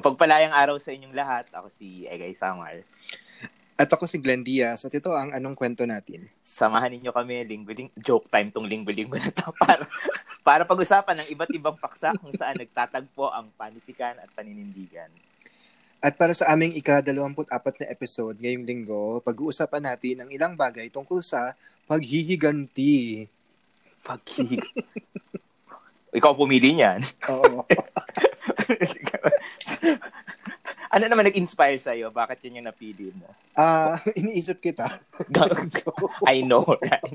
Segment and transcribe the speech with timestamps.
[0.00, 1.44] Mapagpalayang araw sa inyong lahat.
[1.52, 2.80] Ako si Egay Samar.
[3.76, 6.24] At ako si Glenn Diaz at ito ang anong kwento natin.
[6.40, 9.84] Samahan ninyo kami linggo-ling joke time tong linggo-linggo na to para
[10.40, 15.12] para pag-usapan ng iba't ibang paksa kung saan nagtatagpo ang panitikan at paninindigan.
[16.00, 21.20] At para sa aming ika-24 na episode ngayong linggo, pag-uusapan natin ang ilang bagay tungkol
[21.20, 21.52] sa
[21.84, 23.28] paghihiganti.
[24.00, 24.80] Paghihiganti.
[26.10, 27.00] Ikaw pumili niyan.
[27.30, 27.62] Oo.
[30.90, 32.10] ano naman nag-inspire sa'yo?
[32.10, 33.30] Bakit yun yung napili mo?
[33.54, 34.90] Ah, uh, iniisip kita.
[36.26, 37.14] I know, right?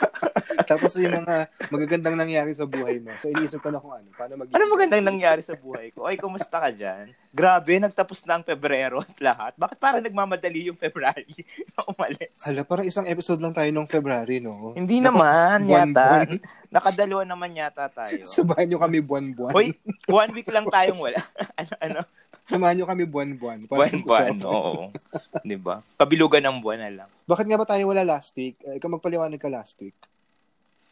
[0.70, 3.10] Tapos yung mga magagandang nangyari sa buhay mo.
[3.18, 4.06] So, iniisip ko na kung ano.
[4.14, 6.06] Paano mag Ano magandang nangyari sa buhay ko?
[6.06, 7.10] Ay, kumusta ka dyan?
[7.34, 9.52] Grabe, nagtapos na ang Pebrero at lahat.
[9.58, 11.26] Bakit parang nagmamadali yung February
[11.74, 12.46] na umalis?
[12.46, 14.70] Hala, parang isang episode lang tayo nung February, no?
[14.78, 16.30] Hindi naman, yata.
[16.70, 18.22] Nakadalawa naman yata tayo.
[18.30, 19.52] Sabahan nyo kami buwan-buwan.
[19.52, 19.74] Hoy,
[20.06, 21.18] one week lang tayong wala.
[21.60, 22.00] ano, ano?
[22.46, 23.66] Samahan nyo kami buwan-buwan.
[23.66, 24.94] Buwan-buwan, oo.
[25.42, 25.82] Di ba?
[25.98, 27.10] Pabilugan ng buwan na lang.
[27.26, 28.58] Bakit nga ba tayo wala last week?
[28.64, 29.98] Uh, ikaw magpaliwanag ka last week.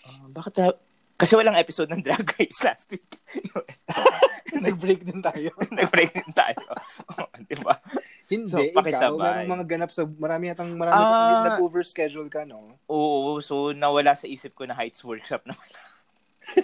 [0.02, 0.72] Uh, bakit tayo?
[1.18, 3.18] Kasi walang episode ng Drag Race last week.
[4.66, 5.50] Nag-break din tayo.
[5.78, 6.62] Nag-break din tayo.
[7.18, 7.74] Oh, di ba?
[8.30, 12.78] Hindi, so, ikaw, merong mga ganap sa, marami yatang, marami uh, nag-overschedule ka, no?
[12.86, 15.78] Oo, so nawala sa isip ko na Heights Workshop na wala.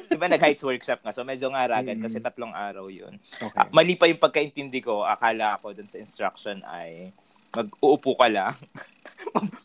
[0.06, 2.04] diba nag-heights workshop nga, so medyo ngaragan mm.
[2.06, 3.18] kasi tatlong araw yun.
[3.18, 3.58] Okay.
[3.58, 7.10] Uh, mali pa yung pagkaintindi ko, akala ko dun sa instruction ay
[7.50, 8.54] mag-uupo ka lang.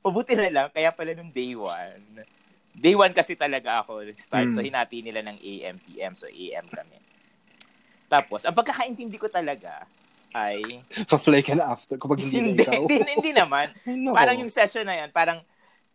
[0.02, 2.26] Mabuti na lang, kaya pala nung day one,
[2.76, 4.56] day one kasi talaga ako start, mm.
[4.56, 6.98] so hinati nila ng AM, PM, so AM kami.
[8.10, 9.86] Tapos, ang pagkakaintindi ko talaga,
[10.34, 10.62] ay...
[11.10, 12.84] Pa-fly ka na after kapag hindi, hindi na ikaw.
[12.90, 13.68] hindi, hindi naman.
[14.06, 14.14] no.
[14.14, 15.42] Parang yung session na yan, parang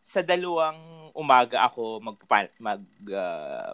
[0.04, 2.18] sa dalawang umaga ako mag,
[2.58, 3.70] mag uh,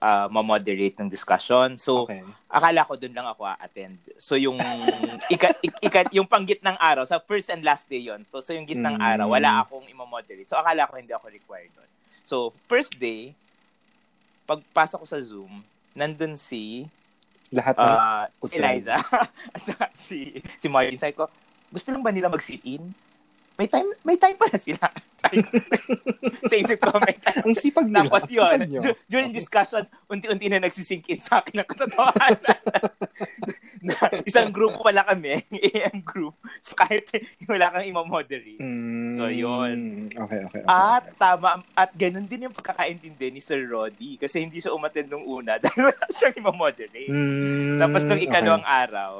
[0.00, 1.76] uh, ma-moderate ng discussion.
[1.76, 2.24] So, okay.
[2.48, 4.00] akala ko doon lang ako a-attend.
[4.16, 4.56] So, yung
[5.34, 8.66] ika, ika, yung panggit ng araw, sa first and last day yon So, so yung
[8.66, 9.08] gitnang mm.
[9.14, 10.48] araw, wala akong i-moderate.
[10.48, 11.90] So, akala ko hindi ako required doon.
[12.24, 13.36] So, first day,
[14.48, 15.62] pagpasok ko sa Zoom,
[15.94, 16.88] nandun si
[17.50, 18.98] lahat ng uh, si Liza
[19.54, 19.62] at
[19.94, 20.98] si si Martin.
[20.98, 21.26] Sabi ko,
[21.70, 22.94] gusto lang ba nila mag-sit-in?
[23.58, 24.86] May time may time pa na sila.
[26.50, 27.44] sa isip ko, may time.
[27.44, 28.08] Ang sipag nila.
[28.08, 28.58] Tapos yun,
[29.06, 32.60] during discussions, unti-unti na nagsisink in sa akin ang katotohanan.
[33.86, 33.94] na,
[34.24, 36.34] isang group pala kami, AM group.
[36.64, 37.08] So kahit
[37.44, 38.60] wala kang imo-moderate.
[38.60, 40.08] Mm, so yun.
[40.08, 40.64] Okay, okay, okay.
[40.64, 44.16] At tama, at ganun din yung pagkakaintindi ni Sir Roddy.
[44.16, 47.12] Kasi hindi siya umattend nung una dahil wala siyang imo-moderate.
[47.12, 48.80] Mm, Tapos nung ikalawang okay.
[48.88, 49.12] araw,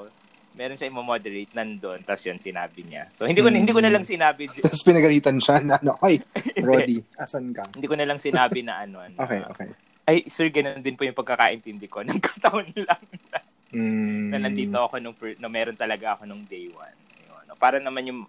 [0.60, 3.09] meron siya i-moderate nandun, tapos yun sinabi niya.
[3.16, 3.65] So hindi ko mm.
[3.65, 4.44] hindi ko na lang sinabi.
[4.60, 6.21] Tapos pinagalitan siya na ano, ay,
[6.69, 7.65] Roddy, asan ka?
[7.72, 9.00] hindi ko na lang sinabi na ano.
[9.00, 9.69] ano okay, okay.
[10.04, 12.03] Ay, sir, ganun din po yung pagkakaintindi ko.
[12.06, 13.00] Nang kataon lang
[13.32, 13.41] na,
[13.72, 14.28] mm.
[14.37, 16.98] na nandito ako nung, na meron talaga ako nung day one.
[17.25, 18.21] Ayun, para naman yung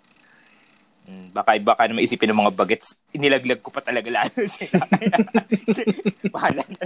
[1.01, 4.85] Hmm, baka baka naman isipin ng mga bagets, inilaglag ko pa talaga lalo sila.
[6.29, 6.85] Bahala na.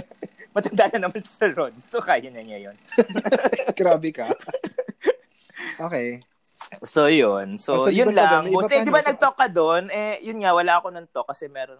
[0.56, 1.76] Matanda na naman sa Rod.
[1.84, 2.76] So, kaya na niya yun.
[3.76, 4.24] Grabe ka.
[5.76, 6.22] Okay.
[6.82, 7.60] So, yun.
[7.60, 8.48] So, oh, so yun lang.
[8.48, 9.92] Mostly, di ba nag-talk ka doon?
[9.92, 11.78] Eh, yun nga, wala ako nang talk kasi meron...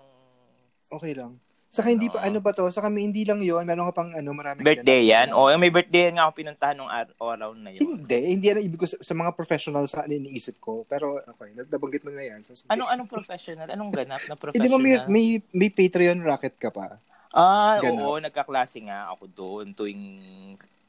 [0.87, 1.41] Okay lang.
[1.67, 2.71] Saka hindi pa, ano ba to?
[2.71, 3.67] Saka may hindi lang yun.
[3.67, 4.65] Meron ka pang, ano, maraming...
[4.65, 5.35] Birthday yan?
[5.35, 7.83] Oo, oh, may birthday nga ako pinuntahan nung araw na yun.
[7.83, 8.19] Hindi.
[8.33, 10.87] Hindi yan ibig ko sa, sa mga professional sa ano iniisip ko.
[10.87, 12.41] Pero, okay, nabanggit mo na yan.
[12.47, 13.67] So, anong, anong professional?
[13.69, 14.63] Anong ganap na professional?
[14.63, 16.97] Hindi mo may, may, may Patreon racket ka pa.
[17.35, 18.09] Ah, ganap.
[18.09, 18.17] oo.
[18.23, 20.05] Nagkaklase nga ako doon tuwing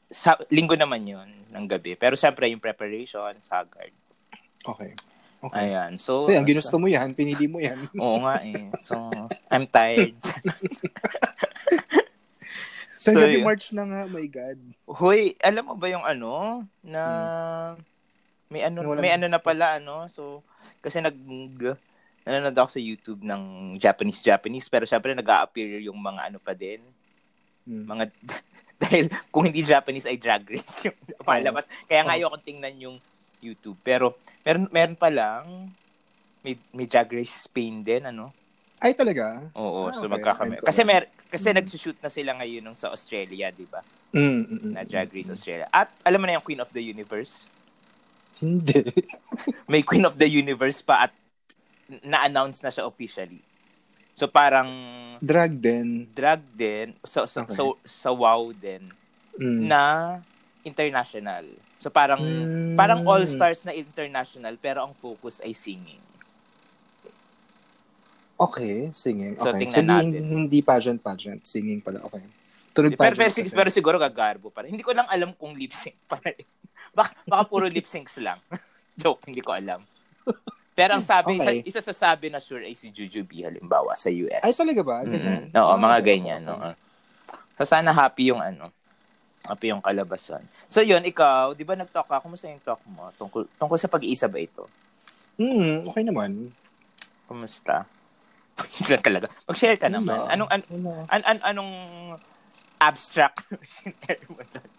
[0.08, 1.96] sa, linggo naman yun ng gabi.
[1.96, 3.92] Pero syempre, yung preparation, sagard.
[4.64, 4.92] Okay.
[5.38, 5.70] Okay.
[5.70, 5.94] Ayan.
[6.02, 7.86] So, so yan, ginusto mo yan, pinili mo yan.
[8.02, 8.74] oo nga eh.
[8.82, 8.96] So,
[9.46, 10.18] I'm tired.
[12.98, 13.46] so, so yun.
[13.46, 14.58] March na nga, my God.
[14.90, 17.02] Hoy, alam mo ba yung ano, na
[17.76, 18.50] hmm.
[18.50, 19.02] may ano, Walang...
[19.04, 20.42] may ano na pala, ano, so,
[20.82, 21.14] kasi nag,
[22.26, 26.82] nanonood ako sa YouTube ng Japanese Japanese pero syempre nag-a-appear yung mga ano pa din.
[27.64, 27.88] Hmm.
[27.88, 28.04] Mga
[28.82, 31.66] dahil kung hindi Japanese ay drag race yung palabas.
[31.90, 32.96] Kaya nga ayoko tingnan yung
[33.42, 33.74] YouTube.
[33.82, 34.14] Pero
[34.46, 35.74] meron meron pa lang
[36.46, 38.30] may, may drag race Spain din ano.
[38.78, 39.42] Ay talaga?
[39.58, 40.14] Oo, ah, so okay.
[40.14, 40.54] magkakami.
[40.62, 41.56] Kasi mer kasi mm.
[41.58, 43.82] nagsushoot na sila ngayon nung sa Australia, 'di ba?
[44.14, 45.66] Mm, mm, mm, na Drag Race Australia.
[45.74, 47.50] At alam mo na yung Queen of the Universe?
[48.38, 48.86] Hindi.
[49.72, 51.12] may Queen of the Universe pa at
[52.06, 53.42] na-announce na siya officially.
[54.18, 54.66] So parang
[55.22, 56.10] drag din.
[56.10, 56.98] Drag din.
[57.06, 57.54] So so okay.
[57.54, 58.90] so, sa wow din
[59.38, 59.62] mm.
[59.70, 60.18] na
[60.66, 61.46] international.
[61.78, 62.74] So parang mm.
[62.74, 66.02] parang all stars na international pero ang focus ay singing.
[68.38, 69.34] Okay, singing.
[69.34, 69.66] So, okay.
[69.66, 70.14] So, natin.
[70.14, 72.02] Hindi, hindi pageant pageant, singing pala.
[72.06, 72.22] Okay.
[72.70, 74.78] Tunog pero, pero, pero, pero siguro gagarbo pa rin.
[74.78, 76.38] Hindi ko lang alam kung lip sync pa rin.
[76.98, 78.38] baka, baka puro lip syncs lang.
[79.02, 79.82] Joke, hindi ko alam.
[80.78, 81.66] Pero ang sabi, okay.
[81.66, 84.46] isa, isa sa sabi na sure ay si Jujubee halimbawa sa US.
[84.46, 85.02] Ay talaga ba?
[85.02, 85.50] Ganyan?
[85.50, 85.58] Mm-hmm.
[85.58, 86.40] Oo, oh, mga ganyan.
[86.46, 86.54] No?
[87.58, 88.70] So sana happy yung ano,
[89.42, 90.46] happy yung kalabasan.
[90.70, 92.22] So yun, ikaw, di ba nag-talk ka?
[92.22, 93.10] Kumusta yung talk mo?
[93.18, 94.70] Tungkol, tungkol sa pag-iisa ba ito?
[95.34, 96.54] Hmm, okay naman.
[97.26, 97.82] Kumusta?
[99.02, 99.26] Talaga.
[99.50, 100.30] Mag-share ka naman.
[100.30, 100.62] Anong, an,
[101.10, 101.72] an, an, anong
[102.78, 104.77] abstract Ah,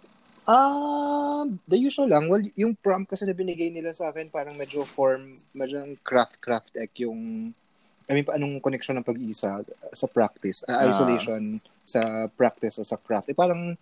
[0.50, 2.26] uh, the usual lang.
[2.26, 6.74] Well, yung prompt kasi na binigay nila sa akin parang medyo form, medyo craft craft
[6.74, 7.54] ek yung
[8.10, 9.62] I mean, anong connection ng pag-isa
[9.94, 12.02] sa practice, uh, isolation uh, sa
[12.34, 13.30] practice o sa craft.
[13.30, 13.78] Eh parang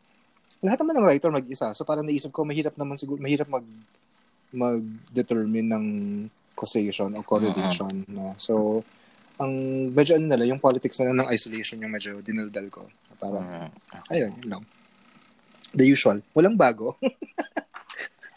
[0.59, 1.71] lahat naman ng writer mag-isa.
[1.71, 3.63] So parang naisip ko mahirap naman siguro mahirap mag
[4.51, 5.85] mag-determine ng
[6.59, 8.15] causation o correlation, uh-huh.
[8.15, 8.35] no.
[8.35, 8.83] So
[9.39, 9.53] ang
[9.95, 12.83] medyo ano nila, yung politics na ng isolation yung medyo dinaldal ko.
[13.21, 14.11] Parang, uh-huh.
[14.11, 14.63] ayun, yun lang.
[15.73, 16.23] The usual.
[16.31, 16.95] Walang bago.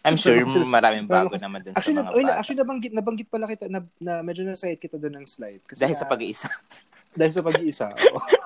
[0.01, 0.33] I'm sure
[0.65, 2.33] maraming bago naman dun actually, sa mga bata.
[2.41, 5.61] Actually, nabanggit, nabanggit pala kita na, na medyo nasa-side kita doon ng slide.
[5.69, 6.49] Kasi dahil sa pag-iisa.
[7.21, 7.87] dahil sa pag-iisa.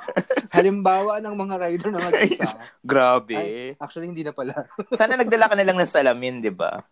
[0.57, 2.59] Halimbawa ng mga rider na mag-isa.
[2.83, 3.39] Grabe.
[3.39, 4.67] Ay, actually, hindi na pala.
[4.99, 6.83] Sana nagdala ka na lang ng salamin, di ba?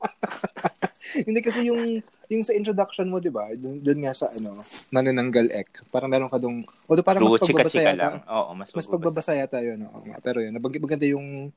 [1.26, 1.98] hindi kasi yung
[2.30, 3.50] yung sa introduction mo, di ba?
[3.58, 4.62] Doon nga sa ano,
[4.94, 5.90] manananggal ek.
[5.90, 7.98] Parang meron ka dong, although parang True, mas pagbabasa yata.
[7.98, 8.16] Lang.
[8.30, 9.90] Oo, mas, mas pagbabasa yata yun.
[9.90, 11.50] Oo, pero yun, maganda yung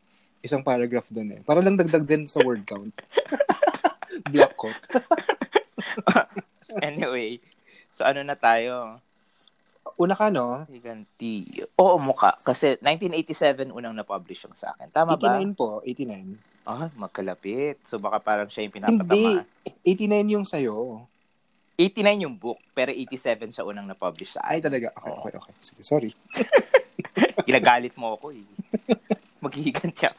[0.45, 1.41] isang paragraph doon eh.
[1.41, 2.93] Para lang dagdag din sa word count.
[4.33, 4.77] Black quote.
[6.87, 7.41] anyway,
[7.89, 9.01] so ano na tayo?
[9.97, 10.65] Una ka, no?
[10.69, 11.65] Higanti.
[11.77, 12.37] Oo, mukha.
[12.41, 14.89] Kasi 1987 unang na-publish yung sa akin.
[14.89, 15.29] Tama 89 ba?
[15.41, 16.65] 89 po, 89.
[16.65, 17.77] Ah, magkalapit.
[17.85, 19.13] So baka parang siya yung pinapatama.
[19.13, 19.45] Hindi,
[19.85, 21.05] 89 yung sa'yo.
[21.77, 24.57] 89 yung book, pero 87 siya unang na-publish sa akin.
[24.57, 24.87] Ay, talaga.
[24.95, 25.53] Okay, okay, okay.
[25.59, 26.11] Sige, sorry.
[27.47, 28.47] Ginagalit mo ako eh.
[29.43, 30.17] Maghihiganti ako.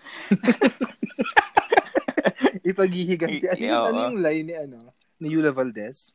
[2.70, 3.46] Ipaghihiganti.
[3.48, 4.76] Ano, yung, ano yung line ni, ano,
[5.22, 6.12] ni Yula Valdez?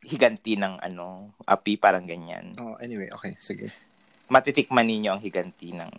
[0.00, 2.56] Higanti ng ano, api, parang ganyan.
[2.58, 3.68] Oh, anyway, okay, sige.
[4.32, 5.90] Matitikman ninyo ang higanti ng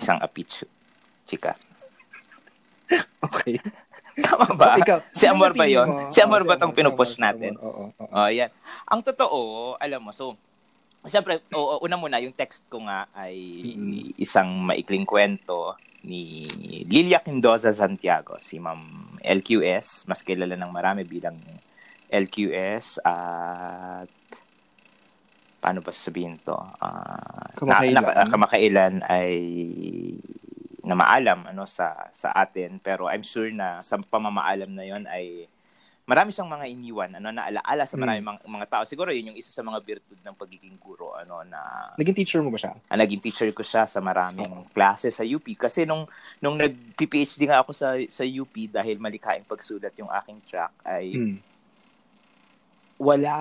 [0.00, 0.42] isang api,
[1.28, 1.54] chika.
[3.26, 3.60] okay.
[4.14, 4.78] Tama ba?
[4.78, 6.08] Oh, ikaw, si Amor ba yon?
[6.14, 7.58] Si Amor oh, ba tong si pinupush natin?
[7.58, 8.22] Oo, oh, oh, oh.
[8.24, 8.50] oh, yan.
[8.86, 9.40] Ang totoo,
[9.76, 10.38] alam mo, so,
[11.04, 13.36] Siyempre, o, una muna, yung text ko nga ay
[13.76, 14.16] mm-hmm.
[14.16, 16.48] isang maikling kwento ni
[16.84, 21.36] Lilia Quindoza Santiago, si Ma'am LQS, mas kilala ng marami bilang
[22.12, 24.08] LQS at
[25.64, 26.52] paano ba sabihin to?
[26.76, 28.04] Uh, kamakailan.
[28.04, 29.32] Na, na, kamakailan ay
[30.84, 35.48] na maalam ano sa sa atin pero I'm sure na sa pamamaalam na yon ay
[36.04, 38.28] marami siyang mga iniwan ano na alaala sa marami mm.
[38.28, 41.92] mga, mga tao siguro yun yung isa sa mga virtud ng pagiging guro ano na
[41.96, 44.68] naging teacher mo ba siya ah, naging teacher ko siya sa maraming oh.
[44.76, 46.04] klase sa UP kasi nung
[46.44, 51.16] nung nag PhD nga ako sa sa UP dahil malikhaing pagsulat yung aking track ay
[51.16, 51.36] mm.
[53.00, 53.34] wala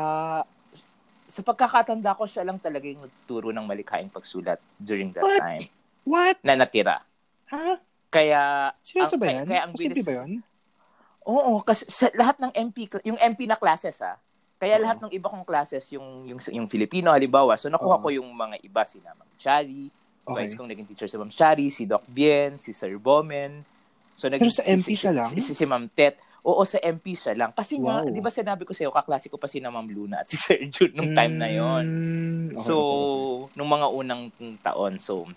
[1.27, 5.41] sa pagkakatanda ko siya lang talaga yung nagtuturo ng malikhaing pagsulat during that What?
[5.43, 5.63] time
[6.07, 6.37] What?
[6.47, 7.03] na natira
[7.53, 7.77] Ha?
[8.13, 9.45] Kaya Seryoso ba yan?
[9.45, 10.05] Kaya ang bilis...
[10.05, 10.31] ba yun?
[11.27, 14.19] Oo, kasi sa lahat ng MP, yung MP na classes ha,
[14.63, 18.31] kaya lahat ng iba kong classes, yung, yung, yung Filipino halimbawa, so nakuha ko yung
[18.31, 19.91] mga iba, si Ma'am Chari,
[20.23, 20.47] okay.
[20.47, 23.63] vice kong naging teacher si Ma'am Chari, si Doc Bien, si Sir Bomen.
[24.15, 25.29] So, naging, Pero sa MP siya lang?
[25.31, 26.15] Si, si, si Ma'am Tet.
[26.43, 27.51] Oo, sa MP siya lang.
[27.55, 28.03] Kasi wow.
[28.03, 30.35] nga, di ba sinabi ko sa'yo, kaklase ko pa si na Ma'am Luna at si
[30.43, 31.83] Sir Jun nung time na yon.
[31.83, 32.99] Mm, okay, so, okay,
[33.47, 33.55] okay.
[33.59, 34.21] nung mga unang
[34.59, 35.27] taon, so,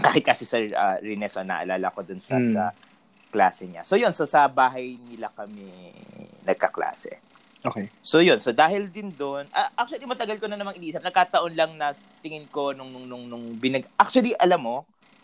[0.00, 2.52] kahit kasi Sir uh, Rines, naalala ko dun sa, mm.
[2.52, 2.76] sa
[3.30, 3.82] klase niya.
[3.82, 5.66] So yun, so sa bahay nila kami
[6.46, 7.18] nagkaklase.
[7.66, 7.90] Okay.
[8.00, 11.74] So yun, so dahil din doon, uh, actually matagal ko na namang iniisip, nagkataon lang
[11.74, 11.90] na
[12.22, 14.76] tingin ko nung nung nung, nung binag Actually, alam mo,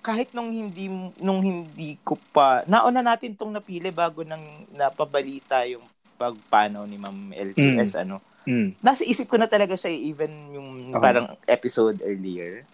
[0.02, 0.90] kahit nung hindi
[1.23, 5.87] nung hindi ko pa nauna natin tong napili bago nang napabalita yung
[6.18, 8.02] pagpanaw ni Ma'am LTS mm.
[8.02, 8.18] ano.
[8.42, 8.75] Mm.
[8.82, 10.99] Nasa isip ko na talaga siya even yung okay.
[10.99, 12.66] parang episode earlier.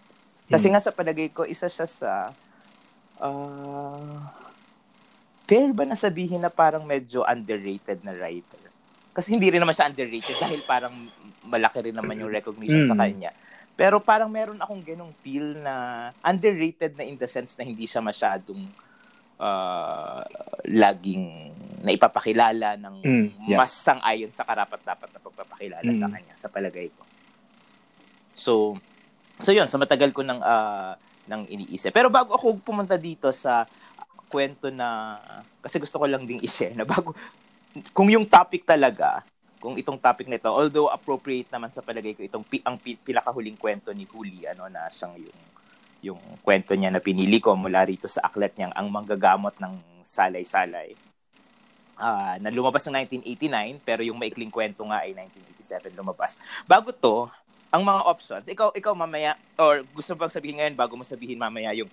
[0.49, 0.73] Kasi hmm.
[0.73, 2.11] nga sa palagay ko, isa siya sa
[3.21, 4.17] uh,
[5.49, 8.61] fair ba na sabihin na parang medyo underrated na writer?
[9.09, 10.93] Kasi hindi rin naman siya underrated dahil parang
[11.49, 12.89] malaki rin naman yung recognition mm.
[12.93, 13.01] sa hmm.
[13.01, 13.31] kanya.
[13.73, 18.03] Pero parang meron akong ganong feel na underrated na in the sense na hindi siya
[18.03, 18.69] masyadong
[19.41, 20.21] uh,
[20.69, 21.49] laging
[21.81, 23.57] na ipapakilala ng mm, yeah.
[23.57, 25.97] mas sang-ayon sa karapat-dapat na pagpapakilala mm.
[25.97, 26.13] sa hmm.
[26.13, 27.03] kanya, sa palagay ko.
[28.37, 28.53] So,
[29.39, 30.99] So yun, sa so matagal ko nang uh,
[31.31, 31.95] nang iniisip.
[31.95, 33.63] Pero bago ako pumunta dito sa
[34.29, 35.17] kwento na
[35.59, 37.17] kasi gusto ko lang ding i-share na bago
[37.93, 39.21] kung yung topic talaga,
[39.61, 44.05] kung itong topic nito, although appropriate naman sa palagay ko itong ang pinakahuling kwento ni
[44.07, 45.39] Huli ano na siyang yung
[45.99, 49.73] yung kwento niya na pinili ko mula rito sa aklat niyang ang manggagamot ng
[50.05, 50.95] salay-salay.
[51.99, 52.95] uh, na lumabas ng
[53.27, 56.39] 1989 pero yung maikling kwento nga ay 1987 lumabas.
[56.63, 57.27] Bago to,
[57.69, 61.75] ang mga options, ikaw ikaw mamaya or gusto bang sabihin ngayon bago mo sabihin mamaya
[61.75, 61.91] yung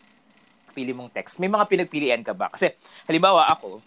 [0.77, 1.41] pili mong text.
[1.41, 2.53] May mga pinagpilian ka ba?
[2.53, 2.77] Kasi
[3.09, 3.81] halimbawa ako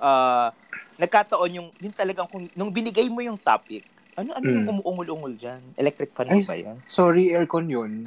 [0.00, 0.52] uh,
[1.00, 3.84] nagkataon yung din talagang kung nung binigay mo yung topic,
[4.16, 4.52] ano ano mm.
[4.52, 4.72] yung hmm.
[4.80, 5.60] umuungol-ungol diyan?
[5.76, 6.76] Electric fan Ay, ba 'yan?
[6.88, 8.04] Sorry, aircon 'yun.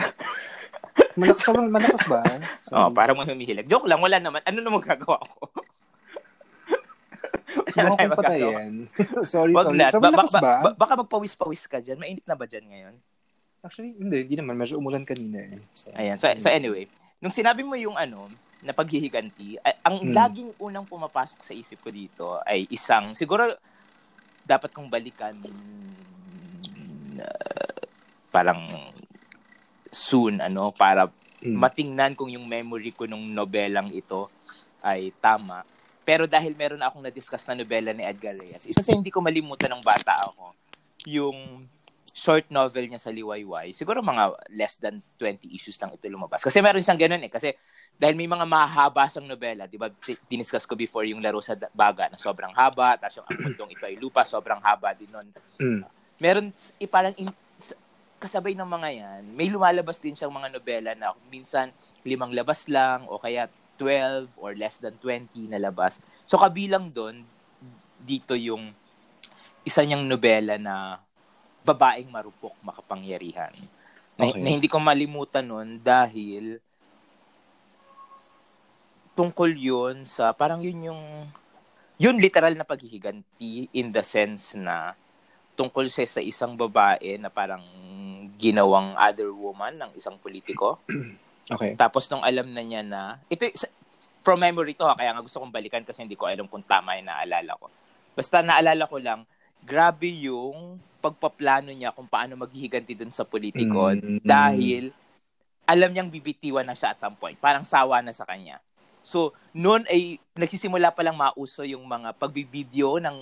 [1.20, 1.62] malakas ba?
[1.62, 2.22] Malakas ba?
[2.62, 2.80] Sorry.
[2.80, 3.68] Oh, para mo humihilig.
[3.70, 4.42] Joke lang, wala naman.
[4.46, 5.50] Ano naman gagawa ko?
[7.74, 8.74] Subukan kong patayin.
[9.34, 9.78] sorry, Wag sorry.
[9.78, 9.90] Na.
[9.92, 11.98] So, ba- ba- ba- baka magpawis-pawis ka dyan.
[12.00, 12.96] Mainit na ba dyan ngayon?
[13.62, 14.18] Actually, hindi.
[14.26, 14.56] Hindi naman.
[14.56, 15.60] Medyo umulan kanina eh.
[15.76, 16.18] So, Ayan.
[16.18, 16.88] So, so anyway,
[17.20, 20.12] nung sinabi mo yung ano, na paghihiganti, ang hmm.
[20.12, 23.48] laging unang pumapasok sa isip ko dito ay isang, siguro
[24.44, 25.38] dapat kong balikan
[27.22, 27.80] uh,
[28.34, 28.66] parang
[29.94, 31.56] soon ano para hmm.
[31.56, 34.28] matingnan kung yung memory ko nung nobelang ito
[34.82, 35.62] ay tama
[36.10, 39.22] pero dahil meron na akong na-discuss na nobela ni Edgar Reyes, isa sa hindi ko
[39.22, 40.58] malimutan ng bata ako,
[41.06, 41.38] yung
[42.20, 46.44] short novel niya sa Liwayway, siguro mga less than 20 issues lang ito lumabas.
[46.44, 47.32] Kasi meron siyang ganun eh.
[47.32, 47.56] Kasi
[47.96, 49.88] dahil may mga mahaba siyang nobela, di ba,
[50.28, 53.84] diniscuss ko before yung laro sa baga na sobrang haba, tapos yung ang mundong ito
[53.88, 55.28] ay lupa, sobrang haba din nun.
[55.64, 55.82] Mm.
[56.20, 57.32] Meron, eh, parang in,
[58.20, 61.72] kasabay ng mga yan, may lumalabas din siyang mga nobela na minsan
[62.04, 63.48] limang labas lang o kaya
[63.80, 66.04] 12 or less than 20 na labas.
[66.28, 67.24] So kabilang doon,
[68.04, 68.76] dito yung
[69.64, 71.00] isa niyang nobela na
[71.64, 73.54] babaeng marupok makapangyarihan.
[74.20, 74.42] Na, okay.
[74.44, 76.60] na hindi ko malimutan nun dahil
[79.16, 81.04] tungkol yun sa parang yun yung
[82.00, 84.96] yun literal na paghihiganti in the sense na
[85.60, 87.60] tungkol sa, sa isang babae na parang
[88.40, 90.80] ginawang other woman ng isang politiko.
[91.50, 91.74] Okay.
[91.74, 93.42] Tapos nung alam na niya na, ito
[94.22, 96.94] from memory to ha, kaya nga gusto kong balikan kasi hindi ko alam kung tama
[96.94, 97.74] yung naalala ko.
[98.14, 99.26] Basta naalala ko lang,
[99.66, 104.20] grabe yung pagpaplano niya kung paano maghihiganti dun sa politiko mm-hmm.
[104.24, 104.92] dahil
[105.64, 107.38] alam niyang bibitiwan na siya at some point.
[107.40, 108.60] Parang sawa na sa kanya.
[109.00, 113.18] So, noon ay nagsisimula pa lang mauso yung mga pagbibideo ng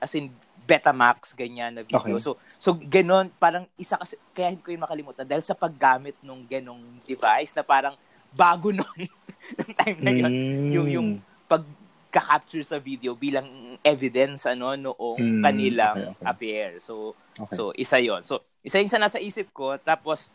[0.00, 0.32] as in
[0.64, 2.16] Betamax ganyan na video.
[2.16, 2.24] Okay.
[2.24, 6.40] So so ganon parang isa kasi kaya hindi ko yun makalimutan dahil sa paggamit nung
[6.48, 7.92] ganong device na parang
[8.32, 9.00] bago noon
[9.60, 10.68] ng time na yun mm.
[10.72, 11.08] yung yung
[11.44, 15.42] pagka-capture sa video bilang evidence ano noong mm.
[15.44, 16.26] kanilang okay, okay.
[16.26, 16.68] affair.
[16.80, 17.54] So okay.
[17.54, 18.24] so isa 'yon.
[18.24, 20.32] So isa yung sa nasa isip ko tapos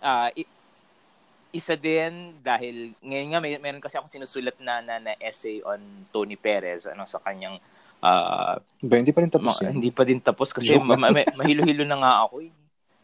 [0.00, 0.30] uh,
[1.54, 5.82] isa din dahil ngayon nga may meron kasi akong sinusulat na, na na essay on
[6.14, 7.58] Tony Perez ano sa kanyang
[8.04, 9.80] Uh, ba, hindi pa rin tapos ma- yan.
[9.80, 12.44] Hindi pa din tapos kasi ma- ma- mahilo-hilo na nga ako.
[12.44, 12.52] Eh.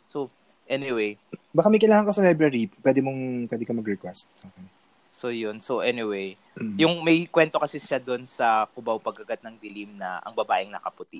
[0.04, 0.28] So,
[0.69, 1.16] anyway.
[1.57, 4.28] Baka may kailangan ka sa library, pwede mong, pwede ka mag-request.
[4.45, 4.80] Okay.
[5.11, 5.59] So, yun.
[5.59, 6.38] So, anyway.
[6.55, 6.76] Mm.
[6.79, 11.19] Yung may kwento kasi siya doon sa Kubaw Pagkagat ng Dilim na ang babaeng nakaputi.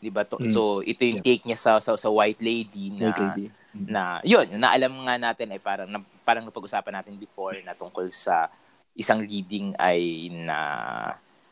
[0.00, 0.24] Di ba?
[0.24, 0.54] Mm.
[0.54, 1.26] So, ito yung yeah.
[1.26, 3.46] take niya sa, sa, sa White Lady na, White Lady.
[3.70, 3.86] Mm.
[3.86, 8.08] na yun, na alam nga natin ay parang, na, parang napag-usapan natin before na tungkol
[8.10, 8.50] sa
[8.94, 10.58] isang reading ay na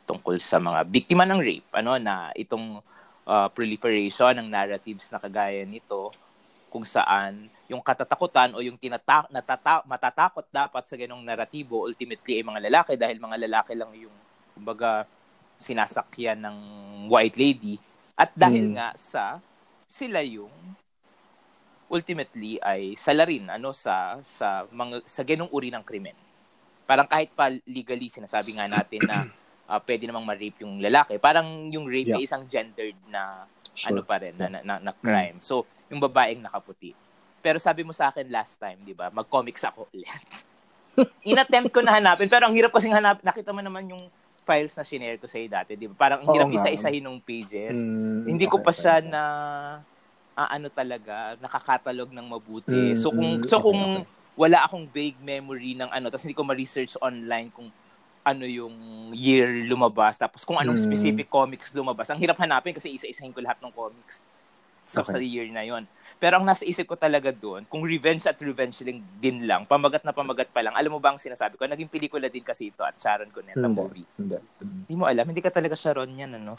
[0.09, 2.81] tungkol sa mga biktima ng rape ano na itong
[3.29, 6.11] uh, proliferation ng narratives na kagaya nito
[6.73, 12.45] kung saan yung katatakutan o yung tinata- natata- matatakot dapat sa ganong naratibo ultimately ay
[12.45, 14.17] mga lalaki dahil mga lalaki lang yung
[14.57, 15.05] kumbaga
[15.61, 16.57] sinasakyan ng
[17.13, 17.77] white lady
[18.17, 18.75] at dahil hmm.
[18.75, 19.39] nga sa
[19.85, 20.51] sila yung
[21.89, 26.17] ultimately ay salarin ano sa sa mga sa ganong uri ng krimen.
[26.89, 29.29] Parang kahit pa legally sinasabi nga natin na
[29.69, 31.21] uh, pwede namang ma-rape yung lalaki.
[31.21, 32.21] Parang yung rape yeah.
[32.21, 33.93] ay isang gendered na sure.
[33.93, 34.49] ano pa rin, yeah.
[34.49, 35.41] na, na, na crime.
[35.41, 35.45] Mm.
[35.45, 36.93] So, yung babaeng nakaputi.
[37.39, 40.11] Pero sabi mo sa akin last time, di ba, mag-comics ako ulit.
[41.31, 43.23] Inattempt ko na hanapin, pero ang hirap kasing hanapin.
[43.23, 44.03] Nakita mo naman yung
[44.49, 45.95] files na shinare ko sa iyo dati, di ba?
[45.95, 47.85] Parang ang hirap isa-isahin ng pages.
[47.85, 49.23] Mm, Hindi ko pa siya na
[50.33, 52.95] ah, ano talaga, nakakatalog ng mabuti.
[52.95, 54.39] Mm, so kung mm, so kung okay, okay.
[54.41, 57.69] wala akong vague memory ng ano, tapos hindi ko ma-research online kung
[58.29, 58.75] ano yung
[59.17, 60.85] year lumabas, tapos kung anong hmm.
[60.85, 62.13] specific comics lumabas.
[62.13, 64.21] Ang hirap hanapin kasi isa-isahin ko lahat ng comics
[64.85, 65.13] sa, okay.
[65.17, 65.89] sa year na yon.
[66.19, 68.83] Pero ang nasa isip ko talaga doon, kung revenge at revenge
[69.23, 71.65] din lang, pamagat na pamagat pa lang, alam mo ba ang sinasabi ko?
[71.71, 74.07] Naging pelikula din kasi ito at Sharon Cuneta hindi, movie.
[74.19, 74.39] Hindi.
[74.59, 76.59] Hindi mo alam, hindi ka talaga Sharon yan, ano?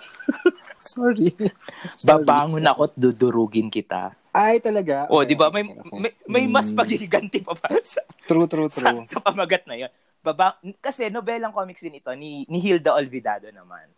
[0.96, 1.28] Sorry.
[2.08, 4.16] Babangon ako at dudurugin kita.
[4.32, 5.04] Ay, talaga?
[5.12, 5.52] Oh, okay, di ba?
[5.52, 6.00] May, okay.
[6.00, 6.80] may, may mas hmm.
[6.80, 9.04] paghihiganti pa para sa, true, true, true.
[9.04, 13.48] Sa, sa pamagat na yan baba kasi nobelang comics din ito ni, ni Hilda Olvidado
[13.48, 13.88] naman.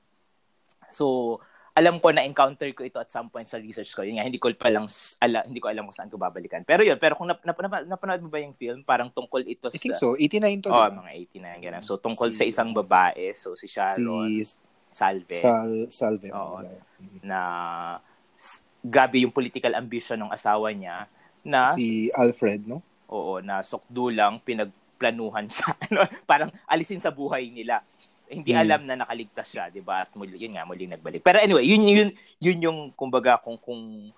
[0.87, 1.39] So,
[1.73, 4.05] alam ko na encounter ko ito at some point sa research ko.
[4.05, 4.85] Yun nga, hindi ko pa lang
[5.25, 6.61] ala, hindi ko alam kung saan ko babalikan.
[6.69, 9.73] Pero yun, pero kung nap, nap, nap, napanood mo ba yung film, parang tungkol ito
[9.73, 10.69] sa I think so, 89 to.
[10.69, 11.01] Oh, diba?
[11.01, 11.85] mga 89 ganun.
[11.85, 13.97] So tungkol si, sa isang babae, so si Sharon
[14.45, 14.61] si
[14.93, 15.33] Salve.
[15.33, 16.29] Sal, Salve.
[16.29, 16.61] Oo.
[17.25, 17.41] Na
[18.85, 21.09] grabe yung political ambition ng asawa niya
[21.41, 22.85] na si Alfred, no?
[23.09, 27.81] Oo, na sukdulang pinagplanuhan sa ano, parang alisin sa buhay nila
[28.33, 28.63] hindi hmm.
[28.65, 30.09] alam na nakaligtas siya, 'di ba?
[30.09, 31.21] At muli, yun nga muli nagbalik.
[31.21, 32.11] Pero anyway, yun yun
[32.41, 34.11] yun yung kumbaga kung kung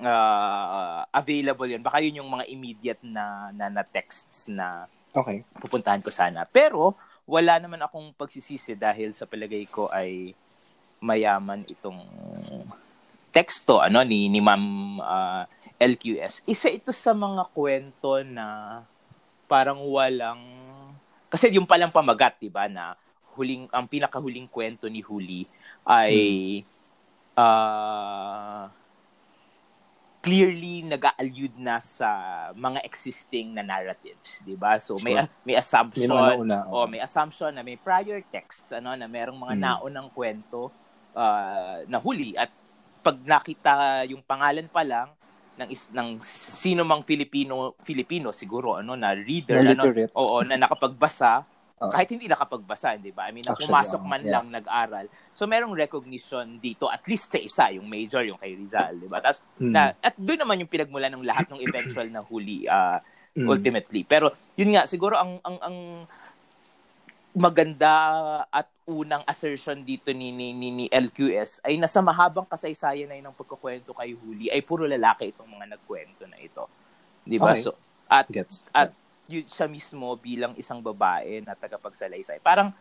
[0.00, 1.84] uh, available yun.
[1.84, 5.44] Baka yun yung mga immediate na na, na texts na okay.
[5.60, 6.48] pupuntahan ko sana.
[6.48, 6.96] Pero
[7.28, 10.32] wala naman akong pagsisisi dahil sa palagay ko ay
[11.00, 12.00] mayaman itong
[13.30, 15.44] teksto ano ni ni Ma'am uh, ah,
[15.76, 16.48] LQS.
[16.48, 18.80] Isa ito sa mga kwento na
[19.48, 20.60] parang walang
[21.30, 22.98] kasi yung palang pamagat, 'di ba, na
[23.40, 25.48] huling ang pinakahuling kwento ni Huli
[25.88, 26.14] ay
[26.60, 27.40] hmm.
[27.40, 28.68] uh,
[30.20, 32.12] clearly nag-allude na sa
[32.52, 34.76] mga existing na narratives, 'di ba?
[34.76, 35.08] So sure.
[35.08, 36.36] may may assumption may
[36.68, 36.84] oh.
[36.84, 39.64] may assumption na may prior texts ano na merong mga hmm.
[39.64, 40.68] naunang kwento
[41.16, 42.52] uh, na huli at
[43.00, 45.08] pag nakita yung pangalan pa lang
[45.56, 49.84] ng is, ng sino mang Filipino Filipino siguro ano na reader na ano
[50.16, 51.48] oo na nakapagbasa
[51.80, 53.24] Uh, kahit hindi nakapagbasa, di ba?
[53.24, 54.36] I mean, Actually, pumasok man yeah.
[54.36, 55.08] lang nag-aral.
[55.32, 59.24] So, merong recognition dito, at least sa isa, yung major, yung kay Rizal, di ba?
[59.24, 59.72] Tapos, mm.
[59.72, 63.00] na, at doon naman yung pinagmula ng lahat ng eventual na huli, uh,
[63.32, 63.48] mm.
[63.48, 64.04] ultimately.
[64.04, 64.28] Pero,
[64.60, 65.76] yun nga, siguro ang, ang, ang
[67.32, 67.94] maganda
[68.52, 73.32] at unang assertion dito ni, ni, ni, ni LQS ay nasa mahabang kasaysayan na ng
[73.38, 76.68] pagkukwento kay Huli ay puro lalaki itong mga nagkwento na ito.
[77.24, 77.56] Di ba?
[77.56, 77.64] Okay.
[77.64, 77.72] So,
[78.10, 78.66] at, Gets.
[78.74, 78.90] at
[79.30, 82.42] yun siya mismo bilang isang babae na tagapagsalaysay.
[82.42, 82.74] Parang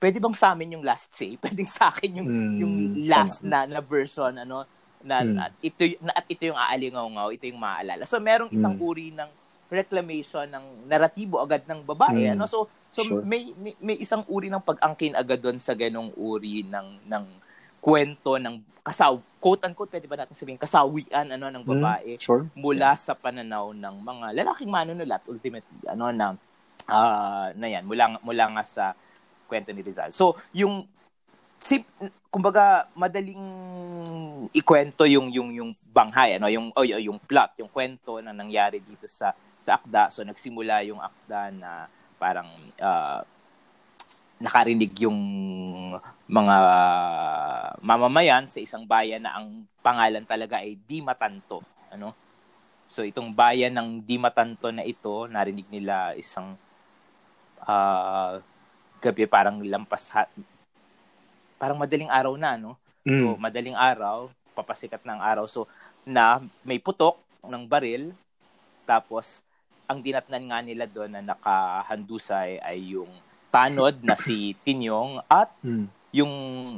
[0.00, 1.36] pwede bang sa amin yung last say?
[1.42, 4.64] Pwedeng sa akin yung mm, yung last na na version ano
[5.00, 5.36] na, mm.
[5.36, 8.04] at ito na, at ito yung aalingaw-ngaw, ito yung maaalala.
[8.08, 8.84] So merong isang mm.
[8.84, 9.30] uri ng
[9.70, 12.34] reclamation ng naratibo agad ng babae mm.
[12.34, 13.22] ano so so sure.
[13.22, 17.24] may, may may isang uri ng pag-angkin agad doon sa ganong uri ng ng
[17.80, 22.22] kwento ng kasaw quote unquote pwede ba natin sabihin kasawian ano ng hmm, babae mm,
[22.22, 22.48] sure.
[22.56, 22.96] mula yeah.
[22.96, 26.32] sa pananaw ng mga lalaking manunulat ultimately ano na
[26.88, 28.84] uh, na yan mula mula nga sa
[29.50, 30.14] kwento ni Rizal.
[30.14, 30.86] So yung
[31.60, 31.82] si
[32.32, 33.42] kumbaga madaling
[34.56, 39.04] ikwento yung yung yung banghay ano yung oh, yung plot yung kwento na nangyari dito
[39.04, 41.84] sa sa akda so nagsimula yung akda na
[42.16, 42.48] parang
[42.80, 43.20] uh,
[44.40, 45.20] nakarinig yung
[46.24, 46.56] mga
[47.84, 51.60] mamamayan sa isang bayan na ang pangalan talaga ay Di Matanto.
[51.92, 52.16] Ano?
[52.88, 56.56] So itong bayan ng Di Matanto na ito, narinig nila isang
[57.68, 58.40] uh,
[58.98, 60.32] gabi parang lampas ha-
[61.60, 62.80] parang madaling araw na, no?
[63.04, 63.20] Mm.
[63.20, 65.44] So madaling araw, papasikat ng araw.
[65.44, 65.68] So
[66.08, 68.16] na may putok ng baril
[68.88, 69.44] tapos
[69.84, 73.10] ang dinatnan nga nila doon na nakahandusay ay yung
[73.50, 75.86] tanod na si Tinyong at hmm.
[76.14, 76.32] yung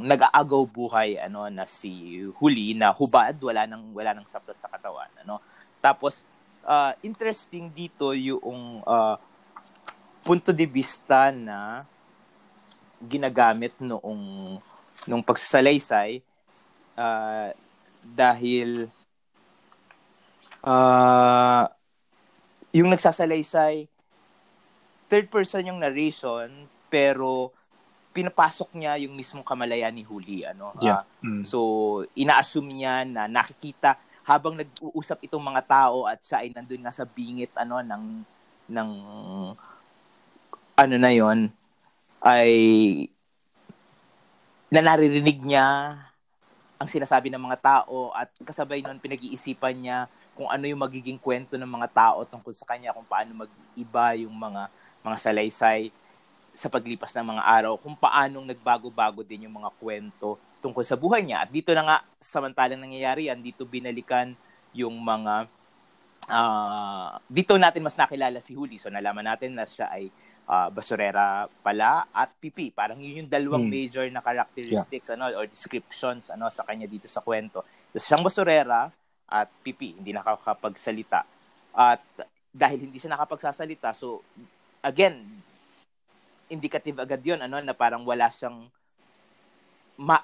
[0.05, 5.09] nag-aagaw buhay ano na si Huli na hubad wala nang wala nang saplot sa katawan
[5.21, 5.41] ano
[5.85, 6.25] tapos
[6.65, 9.17] uh, interesting dito yung uh,
[10.25, 11.85] punto de vista na
[13.03, 14.57] ginagamit noong
[15.05, 16.23] nung pagsasalaysay
[16.95, 17.51] uh,
[18.03, 18.87] dahil
[20.63, 21.67] uh,
[22.73, 23.92] yung nagsasalaysay
[25.13, 26.49] third person yung narration
[26.89, 27.53] pero
[28.17, 31.05] pinapasok niya yung mismong kamalayan ni Huli ano yeah.
[31.05, 31.45] uh, mm.
[31.45, 31.59] so
[32.17, 37.05] ina-assume niya na nakikita habang nag-uusap itong mga tao at siya ay nandun nga sa
[37.05, 38.05] bingit ano ng
[38.73, 38.91] ng
[40.81, 41.53] ano na yon
[42.25, 42.51] ay
[44.73, 46.01] na naririnig niya
[46.81, 49.99] ang sinasabi ng mga tao at kasabay noon pinag-iisipan niya
[50.33, 54.33] kung ano yung magiging kwento ng mga tao tungkol sa kanya kung paano mag-iba yung
[54.33, 54.73] mga
[55.03, 55.91] mga salaysay
[56.53, 61.25] sa paglipas ng mga araw kung paanong nagbago-bago din yung mga kwento tungkol sa buhay
[61.25, 61.49] niya.
[61.49, 64.37] At dito na nga, samantalang nangyayari yan, dito binalikan
[64.77, 65.49] yung mga,
[66.29, 68.77] uh, dito natin mas nakilala si Huli.
[68.77, 70.13] So nalaman natin na siya ay
[70.47, 72.69] uh, basurera pala at pipi.
[72.69, 73.73] Parang yun yung dalawang hmm.
[73.73, 75.17] major na characteristics yeah.
[75.17, 77.65] ano, or descriptions ano, sa kanya dito sa kwento.
[77.97, 78.93] So, siyang basurera
[79.29, 81.25] at pipi, hindi nakakapagsalita.
[81.73, 82.05] At
[82.53, 84.21] dahil hindi siya nakapagsasalita, so
[84.83, 85.25] again,
[86.53, 88.67] indicative agad 'yon ano na parang wala siyang
[89.97, 90.21] ma,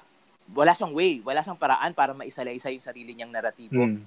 [0.53, 3.81] wala siyang way, wala siyang paraan para maisalaysay yung sarili niyang naratibo.
[3.81, 4.03] Mm.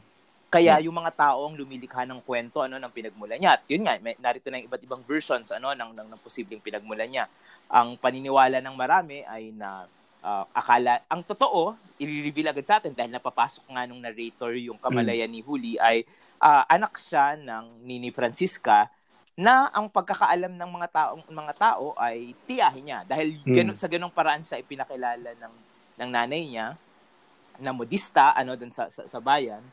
[0.53, 0.85] Kaya yeah.
[0.85, 3.57] yung mga tao ang lumilikha ng kwento ano ng pinagmula niya.
[3.57, 6.61] At yun nga, may, narito na yung iba't ibang versions ano ng, ng, ng posibleng
[6.61, 7.25] pinagmula niya.
[7.73, 9.89] Ang paniniwala ng marami ay na
[10.21, 15.33] uh, akala, ang totoo, i-reveal agad sa atin dahil napapasok nga nung narrator yung kamalayan
[15.33, 15.35] mm.
[15.35, 16.05] ni Huli ay
[16.43, 18.93] uh, anak siya ng Nini Francisca
[19.33, 23.49] na ang pagkakaalam ng mga tao mga tao ay tiyahin niya dahil mm.
[23.49, 25.55] ganun, sa ganung paraan siya ipinakilala ng
[25.99, 26.77] ng nanay niya
[27.57, 29.65] na modista ano dun sa, sa, sa bayan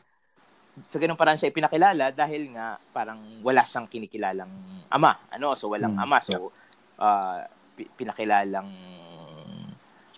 [0.88, 4.48] sa ganung paraan siya ipinakilala dahil nga parang wala siyang kinikilalang
[4.88, 6.04] ama ano so walang mm.
[6.08, 6.48] ama so
[6.96, 7.44] uh,
[7.96, 8.68] pinakilalang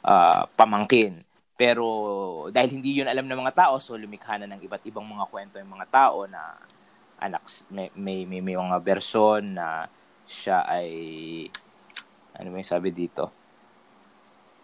[0.02, 1.22] uh, pamangkin.
[1.55, 1.87] Pero
[2.50, 5.57] dahil hindi yun alam ng mga tao, so lumikha na ng iba't ibang mga kwento
[5.62, 6.59] yung mga tao na
[7.23, 9.87] anak, may, may, may, may mga version na
[10.27, 10.89] siya ay,
[12.35, 13.31] ano may sabi dito?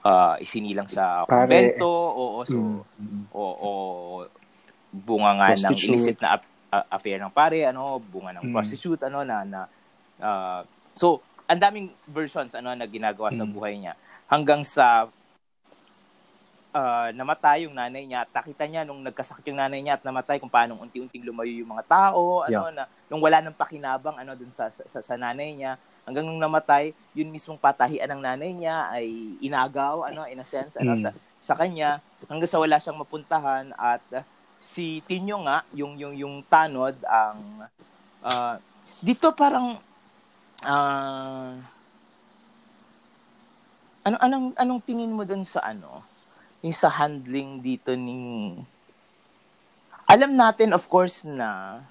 [0.03, 3.23] Uh, isinilang sa kumbento, o, o, so, mm-hmm.
[3.35, 3.71] o, o
[4.89, 6.39] bunga nga ng illicit na
[6.89, 8.55] affair ng pare, ano, bunga ng mm.
[8.55, 9.61] prostitute, ano, na, na
[10.23, 10.61] uh,
[10.93, 13.53] so, ang daming versions, ano, na ginagawa sa mm.
[13.53, 13.95] buhay niya.
[14.29, 15.09] Hanggang sa
[16.73, 20.37] uh, namatay yung nanay niya at nakita niya nung nagkasakit yung nanay niya at namatay
[20.41, 22.73] kung paano unti-unting lumayo yung mga tao, ano yeah.
[22.73, 26.93] na nung wala nang pakinabang ano dun sa, sa sa nanay niya hanggang nung namatay,
[27.17, 31.01] yun mismong patahian ng nanay niya ay inagaw ano in a sense ano mm.
[31.01, 34.25] sa sa kanya hanggang sa wala siyang mapuntahan at uh,
[34.59, 37.69] si Tinyo nga yung yung yung tanod ang
[38.27, 38.59] uh,
[38.99, 39.79] dito parang
[40.67, 41.55] uh,
[44.03, 46.18] ano anong anong tingin mo dun sa ano
[46.63, 48.55] yung sa handling dito ni
[50.09, 51.83] alam natin of course na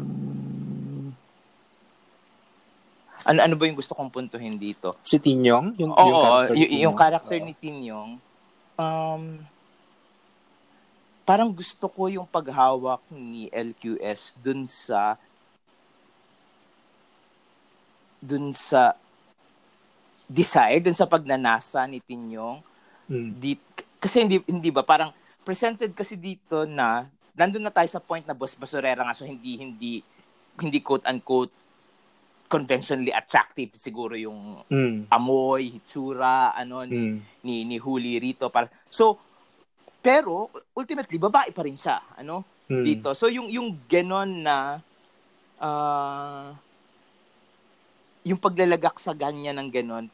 [3.25, 4.99] ano ano ba yung gusto kong puntuhin dito?
[5.07, 5.79] Si Tinyong?
[5.81, 8.21] Yung, Oo, yung character, y- yung character ni Tinyong
[8.75, 9.39] um
[11.25, 15.17] parang gusto ko yung paghawak ni LQS dun sa
[18.21, 18.99] dun sa
[20.35, 22.59] desire dun sa pagnanasa ni Tinyong.
[23.07, 23.29] Mm.
[23.39, 23.55] Di,
[24.03, 25.15] kasi hindi hindi ba parang
[25.47, 27.07] presented kasi dito na
[27.39, 29.93] nandun na tayo sa point na boss basurera nga so hindi hindi
[30.59, 31.53] hindi quote unquote
[32.51, 35.11] conventionally attractive siguro yung mm.
[35.11, 37.19] amoy, hitsura, ano ni, mm.
[37.47, 39.19] ni ni Huli rito para so
[40.05, 42.85] pero ultimately babae pa rin siya ano mm.
[42.85, 43.09] dito.
[43.17, 44.79] So yung yung ganon na
[45.61, 46.53] uh,
[48.25, 50.07] yung paglalagak sa ganyan ng ganon,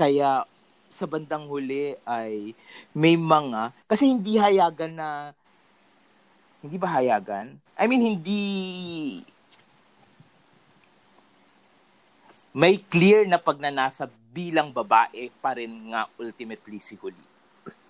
[0.00, 0.48] kaya
[0.88, 2.56] sa bandang huli ay
[2.96, 5.36] may mga, kasi hindi hayagan na,
[6.64, 7.60] hindi ba hayagan?
[7.76, 8.40] I mean, hindi,
[12.56, 17.28] may clear na pagnanasa bilang babae pa rin nga ultimately si Huli.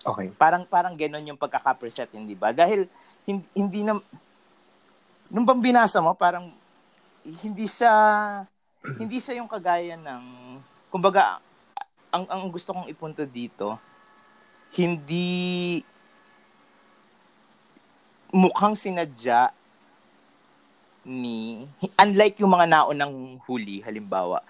[0.01, 0.33] Okay.
[0.33, 2.49] Parang parang ganoon yung pagkaka-present, hindi ba?
[2.53, 2.89] Dahil
[3.25, 3.97] hindi, hindi na
[5.29, 6.53] nung bang binasa mo, parang
[7.21, 7.93] hindi siya
[8.97, 10.57] hindi siya yung kagaya ng
[10.89, 11.37] kumbaga
[12.11, 13.79] ang ang gusto kong ipunto dito
[14.75, 15.79] hindi
[18.31, 19.51] mukhang sinadya
[21.03, 21.65] ni
[21.97, 24.45] unlike yung mga naunang huli halimbawa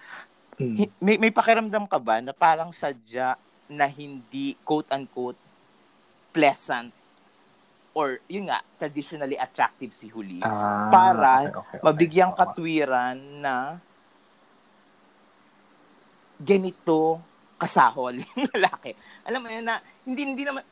[0.60, 1.00] hmm.
[1.00, 3.34] may may pakiramdam ka ba na parang sadya
[3.70, 5.38] na hindi quote unquote
[6.34, 6.92] pleasant
[7.92, 11.84] or yun nga, traditionally attractive si Huli ah, para okay, okay, okay.
[11.84, 13.76] mabigyang katwiran na
[16.40, 17.20] ganito
[17.62, 18.18] kasahol.
[18.34, 18.98] Yung lalaki.
[19.22, 20.66] Alam mo yun na hindi hindi naman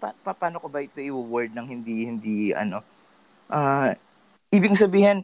[0.00, 2.80] pa, pa, paano ko ba ito i-word ng hindi hindi ano?
[3.52, 3.92] Uh,
[4.48, 5.22] ibig sabihin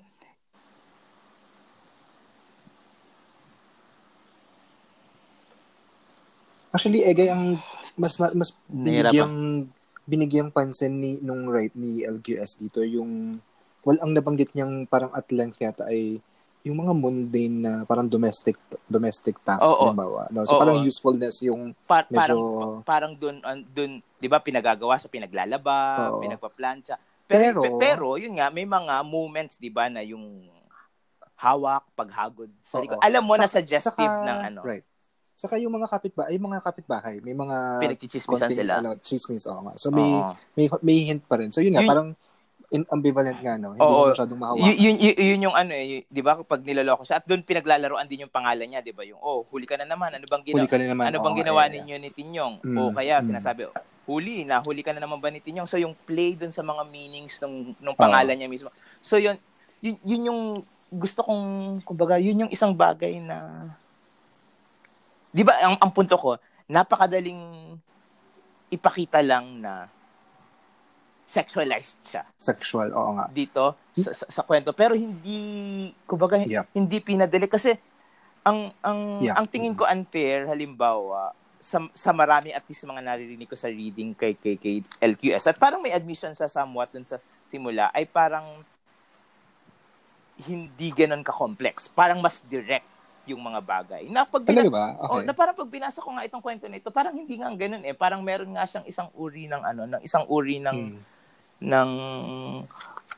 [6.69, 7.57] Actually, Egay, ang
[7.99, 9.67] mas mas binigyang
[10.07, 13.43] binigyang pansin ni nung right ni LQS dito yung
[13.83, 16.23] well ang nabanggit niyang parang at length yata ay
[16.67, 18.59] yung mga mundane na parang domestic
[18.91, 20.27] domestic task oh, oh.
[20.29, 20.87] no so oh, parang oh.
[20.87, 22.37] usefulness yung pa- medyo
[22.83, 23.37] parang parang doon
[23.71, 26.21] doon 'di ba pinagagawa sa pinaglalaba oh.
[26.21, 30.51] pinagpaplantsa pero, pero pero yun nga may mga moments 'di ba na yung
[31.39, 34.87] hawak paghagod sa likod alam mo sa, na suggestive saka, ng ano right
[35.39, 38.83] Saka yung mga kapitbahay, yung mga kapitbahay, may mga pinagchichismisan sila.
[38.83, 39.79] Ano, chismis, oo nga.
[39.79, 40.35] So may, oo.
[40.59, 41.55] may may hint pa rin.
[41.55, 42.09] So yun nga, yun, parang
[42.69, 43.73] ambivalent nga, no?
[43.73, 44.69] Hindi oo, masyadong mahawakan.
[44.69, 48.05] Y- yun, yun, yun yung ano eh, di ba, kapag nilaloko siya, at doon pinaglalaroan
[48.05, 49.09] din yung pangalan niya, di ba?
[49.09, 50.61] Yung, oh, huli ka na naman, ano bang ginawa?
[50.61, 51.05] Huli ka na naman.
[51.09, 52.55] Ano bang oh, ginawa eh, ninyo ni Tinyong?
[52.61, 53.25] Mm, o kaya, mm.
[53.25, 53.73] sinasabi,
[54.05, 55.65] huli, na huli ka na naman ba ni Tinyong?
[55.65, 58.39] So, yung play doon sa mga meanings ng, ng pangalan oh.
[58.45, 58.69] niya mismo.
[59.01, 59.41] So, yun,
[59.81, 60.41] yun, yun yung
[60.93, 61.45] gusto kong,
[61.89, 63.69] kumbaga, yun yung isang bagay na
[65.33, 67.77] 'Di ba ang, ang punto ko, napakadaling
[68.69, 69.89] ipakita lang na
[71.29, 72.25] sexualized siya.
[72.41, 73.29] Sexual, oo nga.
[73.29, 76.65] Dito sa, sa, sa kwento pero hindi kumbaga yeah.
[76.73, 77.77] hindi pinadali kasi
[78.41, 79.37] ang ang yeah.
[79.37, 84.17] ang tingin ko unfair halimbawa sa, sa marami at least mga naririnig ko sa reading
[84.17, 88.65] kay, kay, kay LQS at parang may admission sa somewhat dun sa simula ay parang
[90.47, 91.91] hindi ganun ka-complex.
[91.91, 92.87] Parang mas direct
[93.27, 94.03] yung mga bagay.
[94.09, 94.95] Na pag bina- ba?
[94.97, 95.11] Okay.
[95.11, 97.93] Oh, na parang pag binasa ko nga itong kwento nito, parang hindi nga ganun eh.
[97.93, 101.18] Parang meron nga siyang isang uri ng ano, ng isang uri ng hmm.
[101.59, 101.91] Ng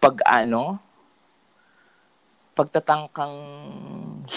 [0.00, 0.80] pag ano
[2.56, 3.36] pagtatangkang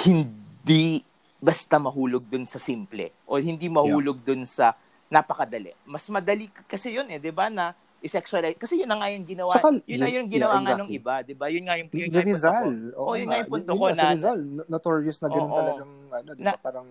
[0.05, 1.03] hindi
[1.43, 4.27] basta mahulog dun sa simple o hindi mahulog yeah.
[4.31, 4.75] dun sa
[5.11, 5.75] napakadali.
[5.83, 9.51] Mas madali kasi yun eh, 'di ba na i-sexualize kasi yun na nga yung ginawa
[9.51, 10.75] Saka, yun na yung ginawa yeah, exactly.
[10.75, 13.51] nga nung iba 'di ba yun nga yung yun Rizal oh, oh yun nga yung
[13.51, 16.87] punto ko na Rizal notorious na ganun oh, talagang ano 'di ba parang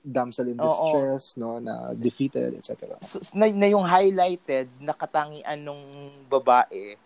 [0.00, 1.40] damsel in distress oh.
[1.40, 5.82] no na defeated etc so, na, na yung highlighted na katangian nung
[6.26, 6.96] babae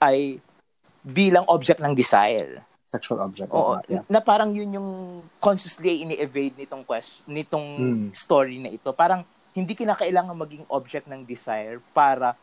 [0.00, 0.40] ay
[1.04, 3.48] bilang object ng desire sexual object.
[3.48, 4.04] Oo, yeah.
[4.04, 4.90] na parang yun yung
[5.40, 8.06] consciously ini-evade nitong quest, nitong mm.
[8.12, 8.92] story na ito.
[8.92, 9.24] Parang
[9.56, 12.36] hindi kinakailangan maging object ng desire para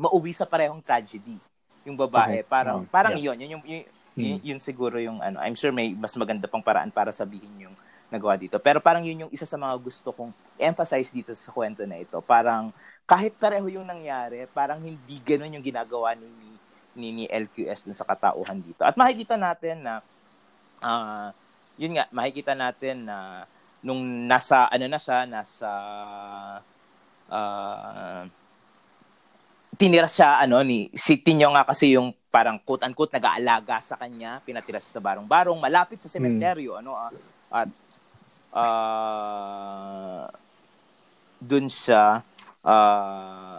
[0.00, 1.36] mauwi sa parehong tragedy
[1.84, 2.40] yung babae.
[2.40, 2.48] Okay.
[2.48, 3.36] Parang oh, parang yeah.
[3.36, 4.20] yun, yun yung yun, mm.
[4.24, 5.36] yun, yun siguro yung ano.
[5.44, 7.76] I'm sure may mas maganda pang paraan para sabihin yung
[8.10, 8.58] nagawa dito.
[8.58, 12.18] Pero parang yun yung isa sa mga gusto kong emphasize dito sa kwento na ito.
[12.20, 12.74] Parang
[13.06, 16.28] kahit pareho yung nangyari, parang hindi ganoon yung ginagawa ni
[16.94, 18.82] ni, ni LQS dun sa katauhan dito.
[18.82, 19.94] At makikita natin na
[20.82, 21.30] uh,
[21.78, 23.46] yun nga, makikita natin na
[23.80, 25.70] nung nasa ano na siya, nasa
[27.30, 28.22] uh,
[29.80, 34.44] tinira siya ano ni si Tinyo nga kasi yung parang quote unquote nag-aalaga sa kanya,
[34.44, 36.80] pinatira siya sa barong-barong malapit sa sementeryo hmm.
[36.84, 37.10] ano uh,
[37.50, 37.68] at
[38.54, 40.26] uh,
[41.40, 42.20] dun siya
[42.64, 43.58] uh,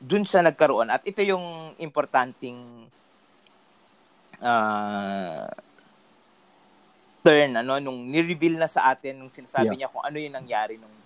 [0.00, 2.88] dun siya nagkaroon at ito yung importanting
[4.40, 5.48] uh,
[7.24, 9.78] turn ano nung ni-reveal na sa atin nung sinasabi yeah.
[9.84, 10.96] niya kung ano yung nangyari nung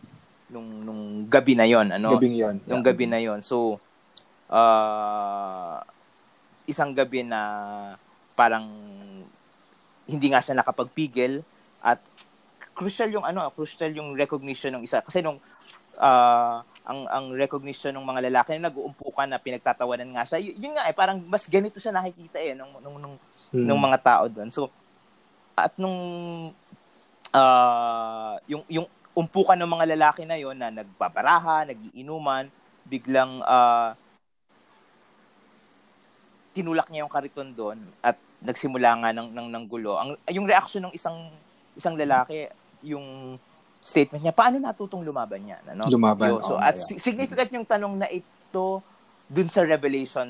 [0.49, 2.89] nung nung gabi na yon ano Gabing yon nung yeah.
[2.91, 3.79] gabi na yon so
[4.51, 5.79] uh,
[6.67, 7.41] isang gabi na
[8.35, 8.67] parang
[10.09, 11.45] hindi nga siya nakapagpigil
[11.85, 12.01] at
[12.79, 15.43] crucial yung ano crucial yung recognition ng isa kasi nung
[15.99, 20.39] uh, ang ang recognition ng mga lalaki na nag-uumpukan na pinagtatawanan nga siya.
[20.41, 23.17] Y- yun nga eh parang mas ganito siya nakikita eh nung nung nung,
[23.53, 23.67] hmm.
[23.67, 24.49] nung mga tao doon.
[24.49, 24.71] So
[25.59, 25.99] at nung
[27.35, 32.47] uh, yung yung umpukan ng mga lalaki na yon na nagbabaraha, nagiinuman,
[32.87, 33.93] biglang uh,
[36.55, 39.99] tinulak niya yung kariton doon at nagsimula nga ng ng, ng gulo.
[39.99, 41.29] Ang yung reaksyon ng isang
[41.77, 42.49] isang lalaki,
[42.83, 43.39] yung
[43.79, 45.63] statement niya, paano natutong lumaban yan?
[45.75, 45.87] Ano?
[45.89, 46.43] Lumaban.
[46.43, 46.99] So, oh, at yeah.
[46.99, 48.83] significant yung tanong na ito
[49.29, 50.27] dun sa revelation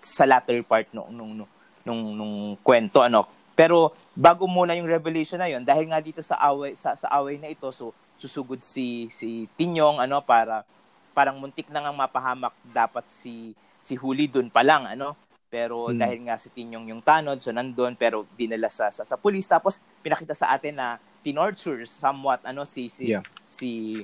[0.00, 1.50] sa latter part nung, nung, nung,
[1.84, 3.04] nung, nung kwento.
[3.04, 3.28] Ano?
[3.54, 7.36] Pero bago muna yung revelation na yon dahil nga dito sa away sa, sa away
[7.36, 10.64] na ito so susugod si si Tinyong ano para
[11.12, 15.16] parang muntik na nga mapahamak dapat si si Huli doon pa lang ano
[15.52, 15.96] pero hmm.
[15.96, 19.84] dahil nga si Tinyong yung tanod so nandoon pero dinala sa sa, sa pulis tapos
[20.04, 23.24] pinakita sa atin na tinorture somewhat ano si si yeah.
[23.44, 24.02] si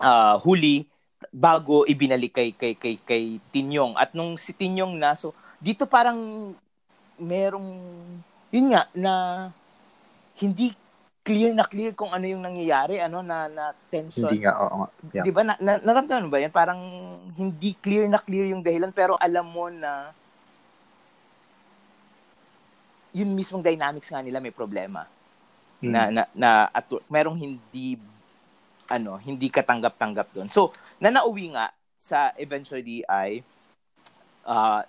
[0.00, 0.84] uh, Huli
[1.32, 3.96] bago ibinalik kay kay kay kay Tinyong.
[3.96, 6.52] At nung si Tinyong na so dito parang
[7.16, 7.68] merong
[8.52, 9.14] yun nga na
[10.38, 10.74] hindi
[11.24, 14.28] clear na clear kung ano yung nangyayari ano na na tension.
[14.28, 15.24] Hindi nga oo yeah.
[15.24, 16.52] 'di ba na, na, naramdaman ba yan?
[16.52, 16.80] Parang
[17.34, 20.12] hindi clear na clear yung dahilan pero alam mo na
[23.14, 25.06] yun mismong dynamics nga nila may problema
[25.90, 28.00] na na, na at merong hindi
[28.88, 30.48] ano, hindi katanggap-tanggap doon.
[30.52, 30.70] So,
[31.00, 33.40] na nauwi nga sa eventually ay
[34.44, 34.84] uh,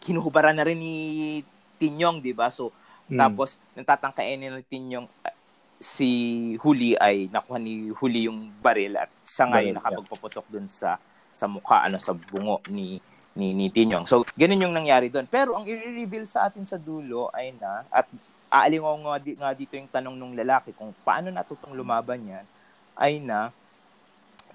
[0.00, 0.96] kinuhubaran na rin ni
[1.78, 2.50] Tinyong, 'di ba?
[2.50, 2.74] So,
[3.06, 3.18] hmm.
[3.20, 5.36] tapos natatangkain ni Tinyong uh,
[5.78, 6.08] si
[6.58, 10.98] Huli ay nakuha ni Huli yung baril at siya ngayon nakapagpaputok doon sa
[11.30, 12.98] sa mukha ano sa bungo ni
[13.38, 14.02] ni, ni Tinyong.
[14.10, 15.30] So, ganun yung nangyari doon.
[15.30, 18.10] Pero ang i-reveal sa atin sa dulo ay na at
[18.48, 22.46] aalingaw nga, di, nga dito yung tanong ng lalaki kung paano natutong lumaban yan,
[22.98, 23.52] ay na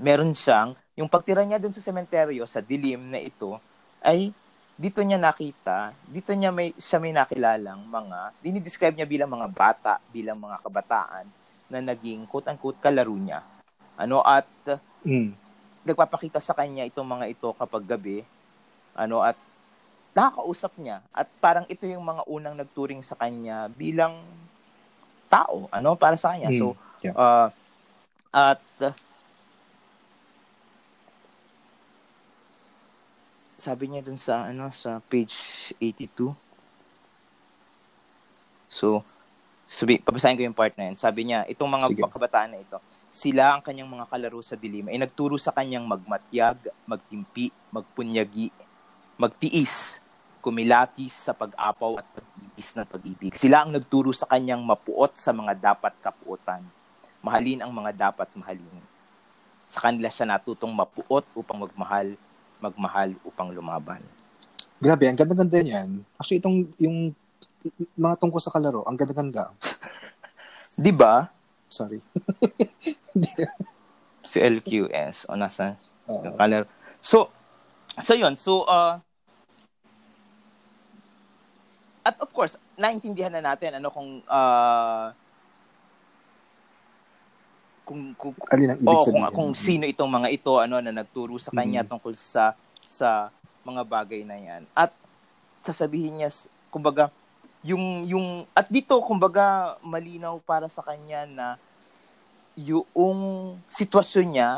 [0.01, 3.57] meron siyang, yung pagtira niya dun sa sementeryo, sa dilim na ito,
[4.01, 4.33] ay
[4.73, 9.93] dito niya nakita, dito niya may, siya may nakilalang mga, dinidescribe niya bilang mga bata,
[10.09, 11.25] bilang mga kabataan,
[11.69, 13.45] na naging quote-unquote kalaro niya.
[13.93, 14.49] Ano, at
[15.05, 15.29] mm.
[15.85, 18.25] nagpapakita sa kanya itong mga ito kapag gabi,
[18.97, 19.37] ano, at
[20.13, 24.21] nakakausap niya at parang ito yung mga unang nagturing sa kanya bilang
[25.25, 26.53] tao ano para sa kanya.
[26.53, 27.17] Mm, so yeah.
[27.17, 27.47] uh,
[28.33, 28.93] at uh,
[33.57, 35.33] sabi niya dun sa ano sa page
[35.81, 36.33] 82
[38.69, 39.01] So
[39.73, 40.97] sabi, pabasahin ko yung part na yun.
[40.99, 42.05] Sabi niya, itong mga Sige.
[42.05, 42.77] kabataan na ito,
[43.09, 48.53] sila ang kanyang mga kalaro sa dilim ay nagturo sa kanyang magmatyag, magtimpi, magpunyagi,
[49.17, 50.02] magtiis,
[50.43, 53.31] kumilatis sa pag-apaw at pag-ibis ng pag-ibig.
[53.39, 56.59] Sila ang nagturo sa kanyang mapuot sa mga dapat kapuotan.
[57.23, 58.83] Mahalin ang mga dapat mahalin.
[59.63, 62.19] Sa kanila siya natutong mapuot upang magmahal,
[62.59, 64.03] magmahal upang lumaban.
[64.83, 66.03] Grabe, ang ganda-ganda niyan.
[66.19, 67.15] Actually, itong yung
[67.95, 69.55] mga tungkol sa kalaro, ang ganda-ganda.
[70.75, 71.31] 'Di ba?
[71.71, 72.03] Sorry.
[74.31, 75.79] si LQS o nasa
[76.11, 76.67] uh, kalaro.
[76.99, 77.31] So,
[78.03, 78.35] so yun.
[78.35, 78.99] So, uh,
[82.03, 85.07] at of course, naintindihan na natin ano kung uh,
[87.87, 91.39] kung kung, Alin ang ibig oh, kung, kung sino itong mga ito ano na nagturo
[91.39, 91.91] sa kanya mm-hmm.
[91.91, 93.31] tungkol sa sa
[93.63, 94.63] mga bagay na yan.
[94.75, 94.91] At
[95.63, 96.29] sasabihin niya
[96.67, 97.07] kumbaga
[97.63, 101.47] yung yung at dito kumbaga malinaw para sa kanya na
[102.59, 104.51] yung sitwasyon niya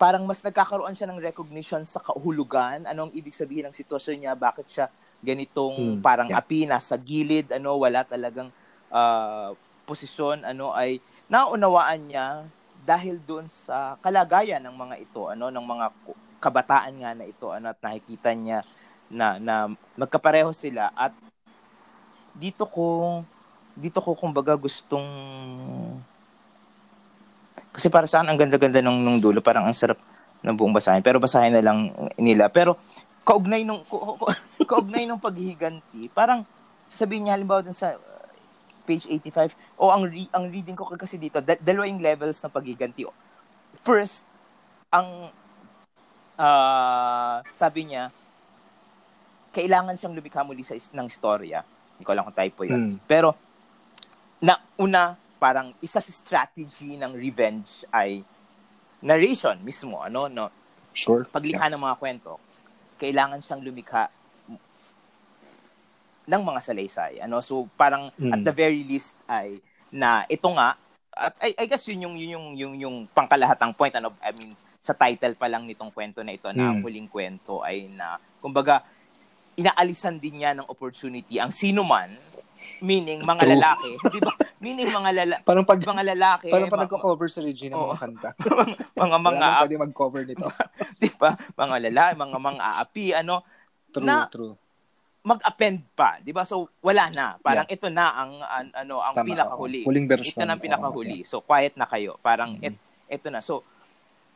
[0.00, 4.64] parang mas nagkakaroon siya ng recognition sa kahulugan anong ibig sabihin ng sitwasyon niya bakit
[4.70, 4.86] siya
[5.20, 6.40] ganitong hmm, parang yeah.
[6.40, 8.48] api nasa gilid ano wala talagang
[8.88, 9.52] uh,
[9.84, 12.26] posisyon ano ay naunawaan niya
[12.84, 15.86] dahil doon sa kalagayan ng mga ito ano ng mga
[16.40, 18.64] kabataan nga na ito ano at nakikita niya
[19.12, 19.68] na na
[20.00, 21.12] magkapareho sila at
[22.32, 23.20] dito ko
[23.76, 25.04] dito ko kumbaga gustong
[27.70, 29.98] kasi para saan ang ganda-ganda nung, nung dulo, parang ang sarap
[30.42, 31.06] ng buong basahin.
[31.06, 32.50] Pero basahin na lang nila.
[32.50, 32.74] Pero
[33.24, 33.96] kaugnay nung ka,
[34.70, 36.44] kaugnay nung paghihiganti, parang
[36.90, 38.26] sasabihin niya halimbawa dun sa uh,
[38.84, 42.40] page 85, o oh, ang re- ang reading ko kasi dito, da- dalawa yung levels
[42.42, 43.06] ng paghihiganti.
[43.86, 44.26] First,
[44.90, 45.30] ang
[46.34, 48.10] uh, sabi niya,
[49.50, 51.62] kailangan siyang lumikha muli sa is- ng istorya
[52.00, 52.80] hindi ko alam kung typo yun.
[52.80, 52.96] Hmm.
[53.04, 53.36] Pero,
[54.40, 58.24] na una, parang isa sa strategy ng revenge ay
[59.04, 60.48] narration mismo, ano, no?
[60.96, 61.28] Sure.
[61.28, 61.76] Paglikha yeah.
[61.76, 62.40] ng mga kwento,
[63.00, 64.12] kailangan siyang lumikha
[66.28, 67.12] ng mga salaysay.
[67.24, 67.40] Ano?
[67.40, 68.36] So, parang hmm.
[68.36, 69.58] at the very least ay
[69.88, 70.76] na ito nga,
[71.10, 73.96] at I, I guess yun yung, yun yung, yung, yung pangkalahatang point.
[73.98, 74.14] Ano?
[74.22, 76.86] I mean, sa title pa lang nitong kwento na ito, na ang hmm.
[76.86, 78.84] huling kwento ay na, kumbaga,
[79.58, 82.14] inaalisan din niya ng opportunity ang sino man
[82.80, 83.52] meaning mga True.
[83.56, 84.32] lalaki, 'di ba?
[84.60, 85.42] Meaning mga lalaki.
[85.44, 88.30] Parang pag mga lalaki, parang pag nagko-cover sa Regina oh, mga kanta.
[89.04, 90.46] mga mga Wala pwede mag-cover nito.
[91.00, 91.36] 'Di ba?
[91.36, 93.34] Mga lalaki, mga mga aapi ano
[93.92, 94.54] true, na true.
[95.24, 96.44] mag-append pa, 'di ba?
[96.44, 97.36] So wala na.
[97.40, 97.76] Parang yeah.
[97.76, 99.82] ito na ang an, ano ang Tama, pinakahuli.
[99.84, 100.36] Huling version.
[100.36, 101.18] Ito na ang pinakahuli.
[101.24, 102.20] Oh, So quiet na kayo.
[102.20, 102.68] Parang mm-hmm.
[102.68, 102.76] et,
[103.20, 103.40] ito na.
[103.44, 103.64] So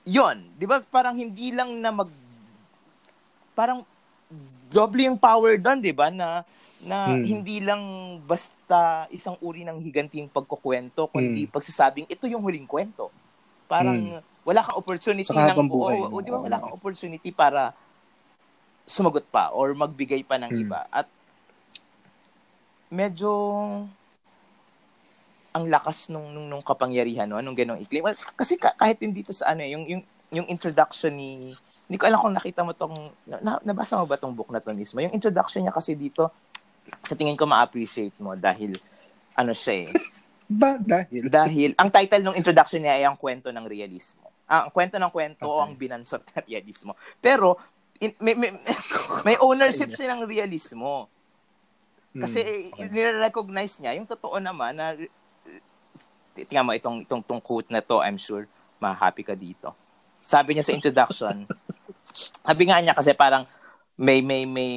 [0.04, 0.84] 'yon, 'di ba?
[0.84, 2.08] Parang hindi lang na mag
[3.54, 3.86] parang
[4.68, 6.10] doble yung power doon, 'di ba?
[6.10, 6.42] Na
[6.84, 7.24] na hmm.
[7.24, 7.82] hindi lang
[8.28, 11.52] basta isang uri ng higanting pagkukwento, kundi hmm.
[11.52, 13.08] pagsasabing ito yung huling kwento.
[13.64, 14.44] Parang hmm.
[14.44, 17.72] wala kang opportunity Saka ng buhay, o, o, di ba wala kang opportunity para
[18.84, 20.62] sumagot pa or magbigay pa ng hmm.
[20.68, 20.80] iba.
[20.92, 21.08] At
[22.92, 23.32] medyo
[25.54, 28.12] ang lakas nung nung, nung kapangyarihan no nung ganong i-claim.
[28.36, 30.02] Kasi kahit hindi to sa ano eh, yung yung
[30.34, 32.96] yung introduction ni hindi ko alam kung nakita mo tong,
[33.28, 35.04] na, nabasa mo ba tong book na to mismo?
[35.04, 36.32] Yung introduction niya kasi dito,
[37.04, 38.76] sa tingin ko ma-appreciate mo dahil,
[39.34, 39.88] ano siya eh.
[40.60, 41.28] ba dahil?
[41.28, 44.28] Dahil, ang title ng introduction niya ay ang kwento ng realismo.
[44.44, 45.56] Ah, ang kwento ng kwento okay.
[45.56, 46.92] o ang binansot na realismo.
[47.18, 47.56] Pero,
[47.98, 48.52] in, may, may,
[49.26, 49.96] may ownership yes.
[49.98, 51.08] siya ng realismo.
[52.14, 52.88] Kasi hmm, okay.
[52.94, 54.94] nire-recognize niya, yung totoo naman na
[56.34, 58.46] tingnan mo itong itong tong quote na to, I'm sure
[58.78, 59.74] ma-happy ka dito
[60.24, 61.44] sabi niya sa introduction,
[62.40, 63.44] sabi nga niya kasi parang
[64.00, 64.72] may may may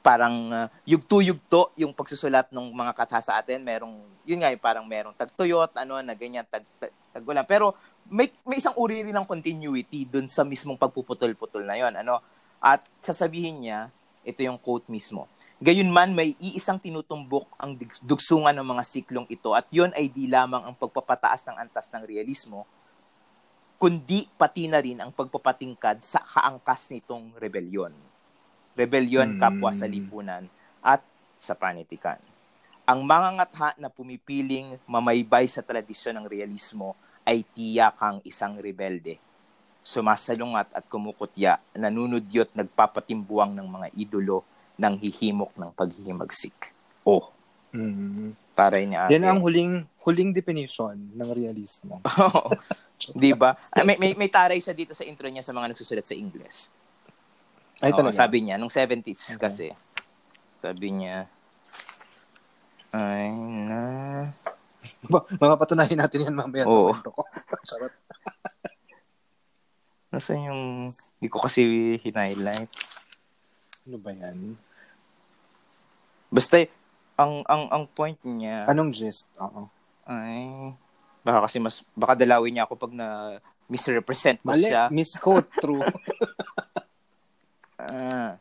[0.00, 3.60] parang uh, yugto-yugto yung pagsusulat ng mga kata sa atin.
[3.60, 7.44] Merong, yun nga, parang merong tagtuyot, ano, na ganyan, tag, tag, taggulan.
[7.44, 7.76] Pero
[8.08, 12.18] may, may isang uri rin ng continuity dun sa mismong pagpuputol-putol na yon ano.
[12.60, 13.92] At sasabihin niya,
[14.24, 15.28] ito yung quote mismo.
[15.60, 20.64] Gayunman may iisang tinutumbok ang dugsungan ng mga siklong ito at yon ay di lamang
[20.64, 22.64] ang pagpapataas ng antas ng realismo,
[23.76, 27.92] kundi pati na rin ang pagpapatingkad sa kaangkas nitong rebelyon.
[28.80, 29.40] Rebelyon, hmm.
[29.40, 30.48] kapwa sa lipunan,
[30.80, 31.04] at
[31.36, 32.16] sa panitikan.
[32.88, 39.20] Ang mga ngatha na pumipiling mamaybay sa tradisyon ng realismo ay tiyakang isang rebelde.
[39.84, 44.42] Sumasalungat at kumukutya, nanunudyot nagpapatimbuang ng mga idolo
[44.80, 46.72] ng hihimok ng paghihimagsik.
[47.04, 47.30] Oh,
[47.76, 48.56] mm-hmm.
[48.56, 49.12] taray niya.
[49.12, 52.00] Yan ang huling huling definition ng realismo.
[53.16, 53.56] 'Di ba?
[53.72, 56.68] Ah, may, may may taray sa dito sa intro niya sa mga nagsusulat sa English.
[57.80, 58.12] Ay, talaga?
[58.12, 59.40] sabi niya, nung 70s okay.
[59.40, 59.66] kasi,
[60.60, 61.24] sabi niya,
[62.90, 63.30] Ay,
[63.70, 63.80] na.
[65.40, 66.90] Mapapatunayan natin yan mamaya Oo.
[66.90, 67.22] sa kwento ko.
[67.68, 67.94] Charot.
[70.10, 70.62] Nasaan yung...
[70.90, 71.62] Hindi ko kasi
[72.02, 72.66] hinighlight.
[73.86, 74.58] Ano ba yan?
[76.34, 76.66] Basta,
[77.14, 78.66] ang ang ang point niya...
[78.66, 79.30] Anong gist?
[79.38, 79.70] Oo.
[80.10, 80.74] Ay,
[81.22, 81.86] baka kasi mas...
[81.94, 83.38] Baka dalawin niya ako pag na
[83.70, 84.90] misrepresent mo Mali, siya.
[84.90, 85.78] misquote, true.
[87.88, 88.32] Ah.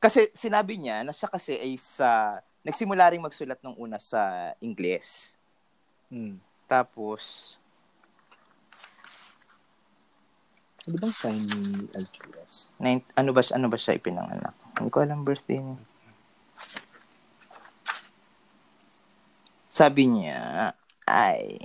[0.00, 5.36] Kasi sinabi niya na siya kasi ay sa nagsimula ring magsulat ng una sa Ingles.
[6.08, 6.40] Hmm.
[6.64, 7.56] Tapos
[10.88, 12.72] ano bang sign ni LQS?
[12.80, 14.56] Nine, ano ba ano ba siya ipinanganak?
[14.80, 15.78] Hindi ko alam birthday niya.
[19.68, 20.72] Sabi niya
[21.04, 21.60] ay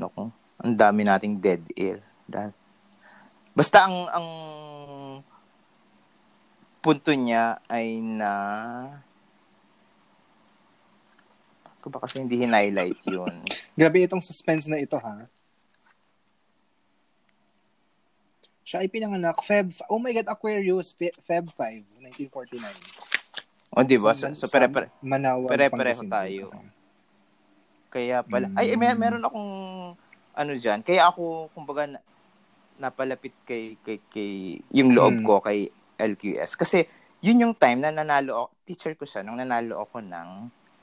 [0.00, 2.00] Naku, ang dami nating dead air.
[3.52, 4.28] Basta ang ang
[6.80, 8.32] punto niya ay na
[11.80, 13.40] ko ba kasi hindi hinighlight yun.
[13.78, 15.24] Grabe itong suspense na ito, ha?
[18.64, 21.88] Siya ay pinanganak Feb, oh my God, Aquarius, Feb 5,
[22.28, 22.62] 1949.
[23.72, 24.12] O, oh, di ba?
[24.12, 26.52] So, so pere, pere, Manawa, pere-pareho tayo.
[27.90, 28.56] Kaya pala, mm.
[28.56, 29.50] ay, may, meron akong,
[30.30, 31.98] ano dyan, kaya ako, kumbaga,
[32.78, 34.32] napalapit kay, kay, kay,
[34.70, 35.26] yung loob mm.
[35.26, 35.68] ko kay
[35.98, 36.54] LQS.
[36.54, 36.86] Kasi,
[37.20, 40.28] yun yung time na nanalo ako, teacher ko siya, nung nanalo ako ng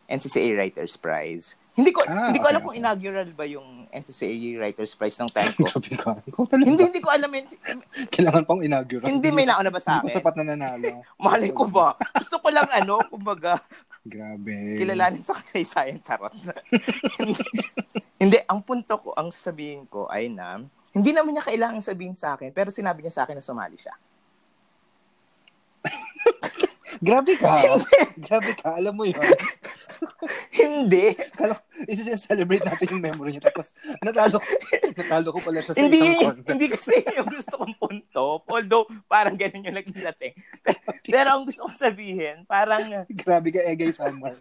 [0.08, 1.60] NCCA Writers Prize.
[1.76, 2.68] Hindi ko ah, hindi ko alam okay.
[2.72, 5.68] kung inaugural ba yung NCCA Writers Prize ng time ko.
[6.56, 7.46] hindi hindi ko alam yun.
[8.16, 9.04] Kailangan pang inaugural.
[9.04, 10.08] Hindi may nauna ba sa akin?
[10.08, 11.04] Hindi ko sapat na nanalo.
[11.28, 12.00] Malay ko ba?
[12.00, 13.60] Gusto ko lang ano, kumbaga
[14.08, 14.80] Grabe.
[14.80, 16.32] Kilalanin sa kasaysayan, charot.
[18.22, 20.64] hindi, ang punto ko, ang sabihin ko ay na,
[20.96, 23.96] hindi naman niya kailangan sabihin sa akin, pero sinabi niya sa akin na sumali siya.
[27.04, 27.78] Grabe ka.
[28.26, 28.80] Grabe ka.
[28.80, 29.20] Alam mo yun.
[30.56, 31.14] Hindi.
[31.36, 33.52] Kala, isa-celebrate natin yung memory niya.
[33.52, 34.40] Tapos, natalo,
[34.96, 36.50] natalo ko pala siya sa hindi, isang contest.
[36.56, 38.26] Hindi kasi yung gusto kong punto.
[38.48, 40.34] Although, parang ganun yung naging dating.
[41.06, 43.06] Pero ang gusto kong sabihin, parang...
[43.12, 44.34] Grabe ka, Egay Summer.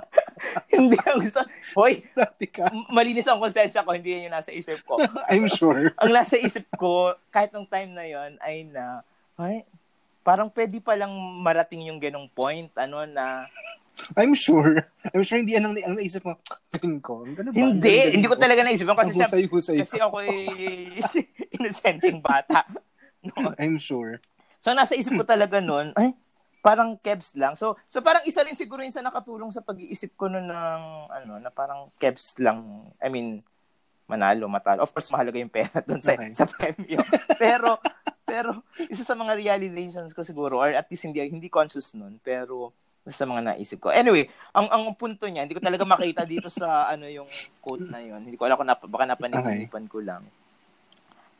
[0.74, 1.44] hindi ang gusto.
[1.76, 2.06] Hoy,
[2.50, 2.72] ka.
[2.88, 3.92] malinis ang konsensya ko.
[3.92, 4.96] Hindi yan yung nasa isip ko.
[5.32, 5.92] I'm sure.
[6.00, 9.04] ang nasa isip ko, kahit nung time na yon ay na,
[9.40, 9.64] ay,
[10.20, 13.48] parang pwede pa lang marating yung ganong point, ano, na...
[14.16, 14.80] I'm sure.
[15.12, 16.38] I'm sure hindi yan ang, ang naisip mo.
[16.72, 17.26] Tingin ko.
[17.26, 17.56] Ano ba?
[17.56, 18.16] Hindi.
[18.16, 19.76] Hindi ko talaga naisip kasi siya, husay, husay.
[19.82, 20.36] kasi ako ay
[21.56, 22.64] innocenting bata.
[23.20, 23.52] No?
[23.60, 24.16] I'm sure.
[24.64, 26.16] So, nasa isip ko talaga noon, ay,
[26.64, 27.52] parang kebs lang.
[27.52, 31.36] So, so parang isa rin siguro yung sa nakatulong sa pag-iisip ko noon ng, ano,
[31.36, 32.88] na parang kebs lang.
[32.96, 33.44] I mean,
[34.10, 34.82] manalo, matalo.
[34.82, 36.34] Of course, mahalaga yung pera doon sa, okay.
[36.34, 36.98] sa premyo.
[37.38, 37.78] Pero,
[38.30, 42.70] pero isa sa mga realizations ko siguro or at least hindi hindi conscious noon pero
[43.08, 43.88] sa mga naisip ko.
[43.88, 47.26] Anyway, ang ang punto niya, hindi ko talaga makita dito sa ano yung
[47.64, 48.22] quote na yon.
[48.22, 49.92] Hindi ko alam kung nap, baka napaninipan okay.
[49.92, 50.22] ko lang.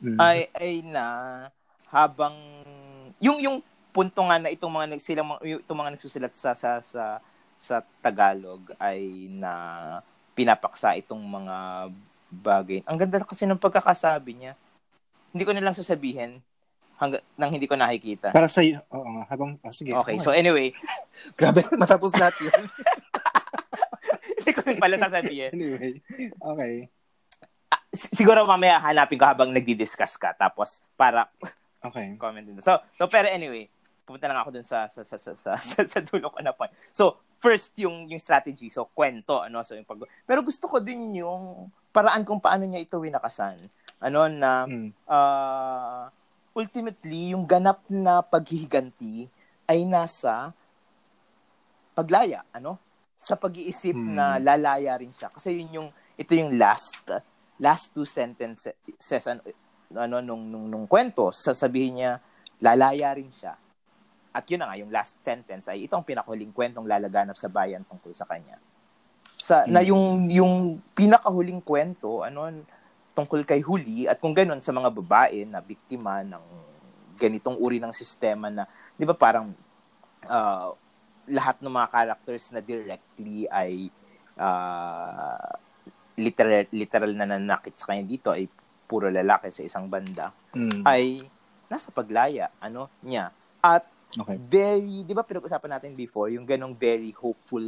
[0.01, 0.17] Mm.
[0.17, 1.05] Ay ay na
[1.93, 2.33] habang
[3.21, 3.57] yung yung
[3.93, 7.21] punto nga na itong mga silang itong mga nagsusulat sa sa sa
[7.53, 9.53] sa Tagalog ay na
[10.33, 11.55] pinapaksa itong mga
[12.31, 12.79] bagay.
[12.89, 14.53] Ang ganda kasi ng pagkakasabi niya.
[15.31, 16.41] Hindi ko na lang sasabihin
[17.01, 18.29] hanggang nang hindi ko nakikita.
[18.29, 18.85] Para sa iyo.
[18.93, 19.23] Oo nga.
[19.33, 19.97] Habang, oh, sige.
[19.97, 20.69] Okay, so anyway.
[21.39, 22.53] Grabe, matapos lahat yun.
[24.37, 25.49] hindi ko rin pala sasabihin.
[25.57, 25.97] anyway,
[26.37, 26.73] okay.
[27.73, 30.37] Ah, siguro mamaya hanapin ko habang nagdi-discuss ka.
[30.37, 31.25] Tapos, para
[31.81, 32.13] okay.
[32.21, 32.61] comment din.
[32.61, 33.65] So, so pero anyway,
[34.05, 36.73] pupunta lang ako dun sa sa sa sa sa, sa, sa dulo ko na point.
[36.93, 41.17] So, first yung yung strategy, so kwento, ano, so yung pag Pero gusto ko din
[41.17, 43.57] yung paraan kung paano niya ito winakasan.
[44.01, 44.89] Ano na hmm.
[45.09, 46.05] uh,
[46.51, 49.27] ultimately, yung ganap na paghihiganti
[49.67, 50.51] ay nasa
[51.95, 52.75] paglaya, ano?
[53.15, 54.13] Sa pag-iisip hmm.
[54.17, 55.31] na lalaya rin siya.
[55.31, 56.97] Kasi yun yung, ito yung last,
[57.61, 58.75] last two sentences,
[59.27, 59.41] ano,
[59.95, 62.11] ano nung, nung, nung kwento, sasabihin niya,
[62.59, 63.55] lalaya rin siya.
[64.31, 68.15] At yun na nga, yung last sentence ay itong pinakuling kwentong lalaganap sa bayan tungkol
[68.15, 68.59] sa kanya.
[69.39, 69.71] Sa, hmm.
[69.71, 72.49] Na yung, yung pinakahuling kwento, ano,
[73.11, 76.45] tungkol kay Huli at kung ganun sa mga babae na biktima ng
[77.19, 79.53] ganitong uri ng sistema na 'di ba parang
[80.25, 80.73] uh,
[81.29, 83.91] lahat ng mga characters na directly ay
[84.39, 85.53] uh,
[86.17, 88.49] literal literal na nanakit sa kanya dito ay
[88.89, 90.83] puro lalaki sa isang banda mm.
[90.83, 91.23] ay
[91.71, 93.31] nasa paglaya ano niya
[93.63, 93.87] at
[94.17, 94.35] okay.
[94.39, 97.63] very 'di ba pinag-usapan natin before yung ganong very hopeful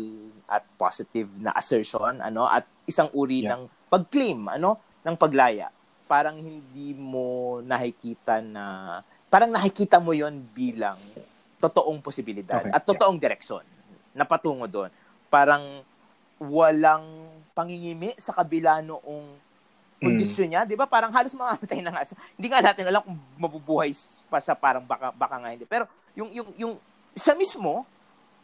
[0.49, 3.55] at positive na assertion ano at isang uri yeah.
[3.55, 5.69] ng pag-claim ano ng paglaya.
[6.07, 10.99] Parang hindi mo nakikita na parang nakikita mo yon bilang
[11.57, 12.75] totoong posibilidad okay.
[12.75, 13.23] at totoong yeah.
[13.23, 13.65] direksyon
[14.13, 14.91] na patungo doon.
[15.31, 15.81] Parang
[16.37, 17.03] walang
[17.55, 19.25] pangingimi sa kabila noong
[20.03, 20.51] kondisyon mm.
[20.51, 20.85] niya, 'di ba?
[20.85, 22.03] Parang halos mamamatay na nga.
[22.35, 23.95] Hindi nga natin alam kung mabubuhay
[24.27, 25.63] pa sa parang baka baka nga hindi.
[25.63, 26.73] Pero yung yung yung
[27.15, 27.87] sa mismo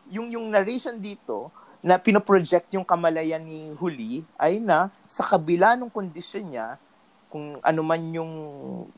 [0.10, 5.88] yung yung narration dito na pinoproject yung kamalayan ni Huli ay na sa kabila ng
[5.88, 6.76] kondisyon niya
[7.30, 8.34] kung ano man yung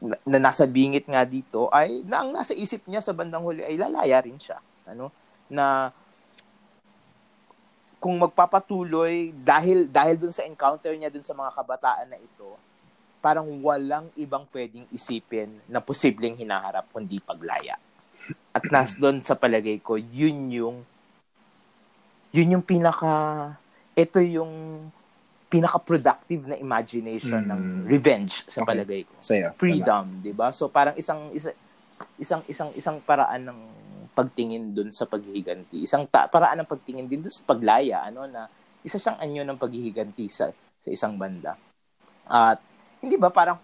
[0.01, 3.75] na, nasa bingit nga dito ay na ang nasa isip niya sa bandang huli ay
[3.75, 4.55] lalaya rin siya
[4.87, 5.11] ano?
[5.51, 5.91] Na
[8.01, 12.55] kung magpapatuloy dahil dahil dun sa encounter niya dun sa mga kabataan na ito
[13.21, 17.77] parang walang ibang pwedeng isipin na posibleng hinaharap kundi paglaya.
[18.49, 20.77] At nas doon sa palagay ko yun yung
[22.31, 23.55] yun yung pinaka
[23.95, 24.87] ito yung
[25.51, 27.49] pinaka-productive na imagination mm.
[27.51, 28.67] ng revenge sa okay.
[28.71, 29.13] palagay ko.
[29.19, 30.47] Saya, Freedom, 'di ba?
[30.55, 31.51] So parang isang isa,
[32.15, 33.59] isang isang isang paraan ng
[34.15, 35.83] pagtingin dun sa paghihiganti.
[35.83, 38.47] Isang ta- paraan ng pagtingin din dun sa paglaya, ano na
[38.79, 41.59] isa siyang anyo ng paghihiganti sa sa isang banda.
[42.31, 42.63] At
[43.03, 43.59] hindi ba parang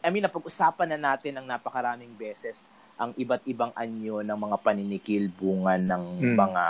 [0.00, 2.64] I mean napag-usapan na natin ng napakaraming beses
[2.98, 6.34] ang iba't ibang anyo ng mga paninikil bunga ng mm.
[6.34, 6.64] mga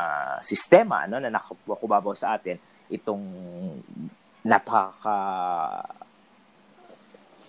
[0.44, 2.60] sistema ano na nakubabaw sa atin
[2.92, 3.24] itong
[4.44, 5.18] napaka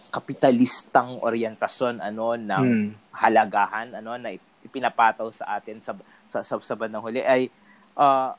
[0.10, 3.14] kapitalistang oryentasyon ano ng hmm.
[3.14, 4.34] halagahan ano na
[4.66, 5.94] ipinapataw sa atin sa
[6.26, 7.46] sa, sa, sa bandang huli ay
[7.94, 8.34] uh,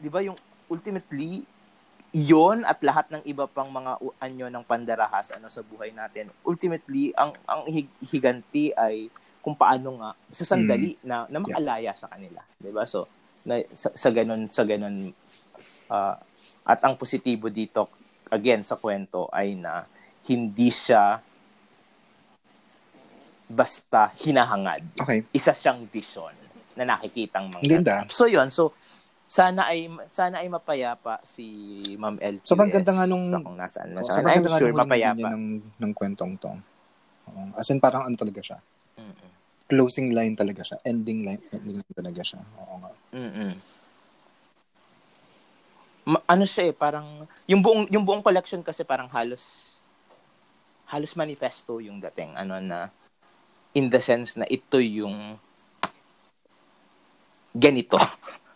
[0.00, 0.40] 'di ba yung
[0.72, 1.44] ultimately
[2.16, 7.12] yon at lahat ng iba pang mga anyo ng pandarahas ano sa buhay natin ultimately
[7.12, 7.68] ang ang
[8.00, 9.12] higanti ay
[9.44, 11.04] kung paano nga sa sandali hmm.
[11.04, 11.96] na na makalaya yeah.
[11.96, 13.04] sa kanila 'di ba so
[13.44, 15.12] na, sa, sa ganun sa ganun
[15.92, 16.16] uh,
[16.64, 17.92] at ang positibo dito,
[18.32, 19.84] again, sa kwento ay na
[20.24, 21.20] hindi siya
[23.44, 24.96] basta hinahangad.
[24.96, 25.28] Okay.
[25.36, 26.32] Isa siyang vision
[26.74, 27.62] na nakikitang mga.
[27.68, 27.96] Ganda.
[28.08, 28.72] So yun, so
[29.28, 32.40] sana ay sana ay mapayapa si Ma'am L.
[32.40, 34.24] So ganda nga nung sa kung nasaan na siya.
[34.24, 36.56] I'm sure mapayapa ng ng kwentong to.
[37.28, 38.58] Um, as in parang ano talaga siya.
[39.74, 39.78] Mm-mm.
[39.82, 42.40] Closing line talaga siya, ending line, ending line talaga siya.
[42.62, 42.90] Oo nga.
[43.10, 43.54] Mm
[46.04, 49.76] ano siya eh, parang yung buong yung buong collection kasi parang halos
[50.92, 52.92] halos manifesto yung dating ano na
[53.72, 55.40] in the sense na ito yung
[57.56, 57.96] ganito.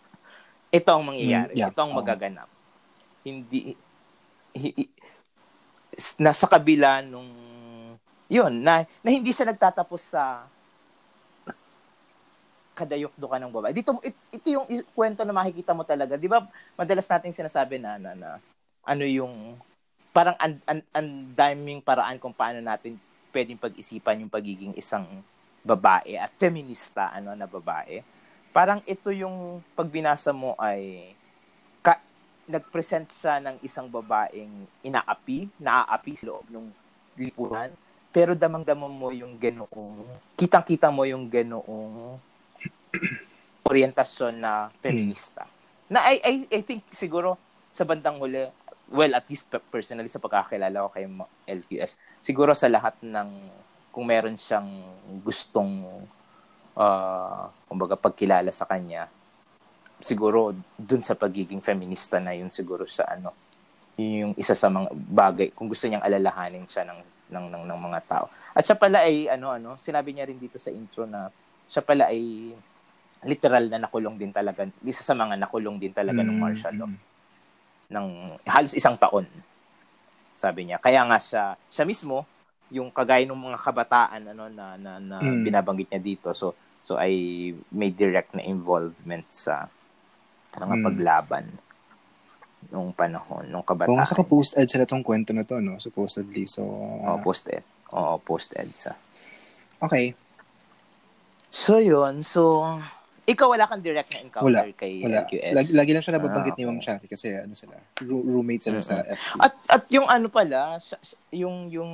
[0.77, 1.57] ito ang mangyayari.
[1.57, 1.73] Mm, yeah.
[1.73, 2.49] Ito ang magaganap.
[3.25, 3.73] Hindi
[4.53, 4.87] hi,
[6.21, 7.27] nasa kabila nung
[8.29, 10.45] yun na, na hindi siya nagtatapos sa
[12.79, 13.75] kadayok-do ka ng babae.
[13.75, 14.65] Dito, it, ito yung
[14.95, 16.15] kwento na makikita mo talaga.
[16.15, 16.47] Di ba,
[16.79, 18.29] madalas nating sinasabi na, na, na
[18.87, 19.59] ano yung,
[20.15, 22.95] parang ang an, an daming paraan kung paano natin
[23.35, 25.05] pwedeng pag-isipan yung pagiging isang
[25.61, 28.01] babae at feminista ano na babae.
[28.49, 31.13] Parang ito yung pagbinasa mo ay
[31.83, 32.01] ka,
[32.49, 36.67] nag-present siya ng isang babaeng inaapi, naaapi sa loob ng
[37.19, 37.69] lipunan,
[38.09, 40.01] pero damang-damang mo yung ganoong,
[40.33, 42.17] kitang-kita mo yung ganoong
[43.69, 45.45] orientasyon na feminista.
[45.45, 45.93] Hmm.
[45.93, 47.37] Na I, I, I think siguro
[47.69, 48.49] sa bandang huli,
[48.89, 51.05] well, at least personally sa pagkakilala ko kay
[51.45, 53.29] LQS, siguro sa lahat ng,
[53.93, 54.69] kung meron siyang
[55.21, 55.85] gustong,
[56.73, 59.05] uh, kumbaga, pagkilala sa kanya,
[60.01, 63.35] siguro dun sa pagiging feminista na yun siguro sa ano,
[63.99, 66.99] yung isa sa mga bagay, kung gusto niyang alalahanin siya ng,
[67.35, 68.25] ng, ng, ng mga tao.
[68.55, 71.27] At siya pala ay, ano, ano, sinabi niya rin dito sa intro na
[71.69, 72.51] siya pala ay
[73.23, 76.35] literal na nakulong din talaga, isa sa mga nakulong din talaga mm-hmm.
[76.35, 76.91] ng martial law.
[77.93, 78.07] Ng
[78.49, 79.29] halos isang taon.
[80.33, 80.81] Sabi niya.
[80.81, 82.25] Kaya nga siya, siya mismo,
[82.69, 85.41] yung kagaya ng mga kabataan ano na na, na mm.
[85.41, 86.29] binabanggit niya dito.
[86.37, 86.53] So
[86.85, 89.65] so ay may direct na involvement sa
[90.53, 90.85] mga mm.
[90.85, 91.45] paglaban
[92.69, 93.89] nung panahon, nung kabataan.
[93.89, 95.79] Kung sa post-ed sila tong kwento na to, no?
[95.79, 96.45] Supposedly.
[96.45, 97.15] So, uh...
[97.15, 97.63] oh, post-ed.
[97.95, 98.93] Oo, post-ed sa.
[99.79, 100.11] Okay.
[101.49, 102.21] So, yun.
[102.21, 102.65] So,
[103.29, 105.21] ikaw wala kang direct na encounter wala, kay wala.
[105.29, 105.53] QS?
[105.53, 106.65] Lagi, lagi lang siya nababanggit ah, okay.
[106.65, 109.05] ni Ma'am Shari kasi ano sila, roommate sila mm-hmm.
[109.05, 109.29] sa FC.
[109.37, 110.81] At at yung ano pala,
[111.29, 111.93] yung yung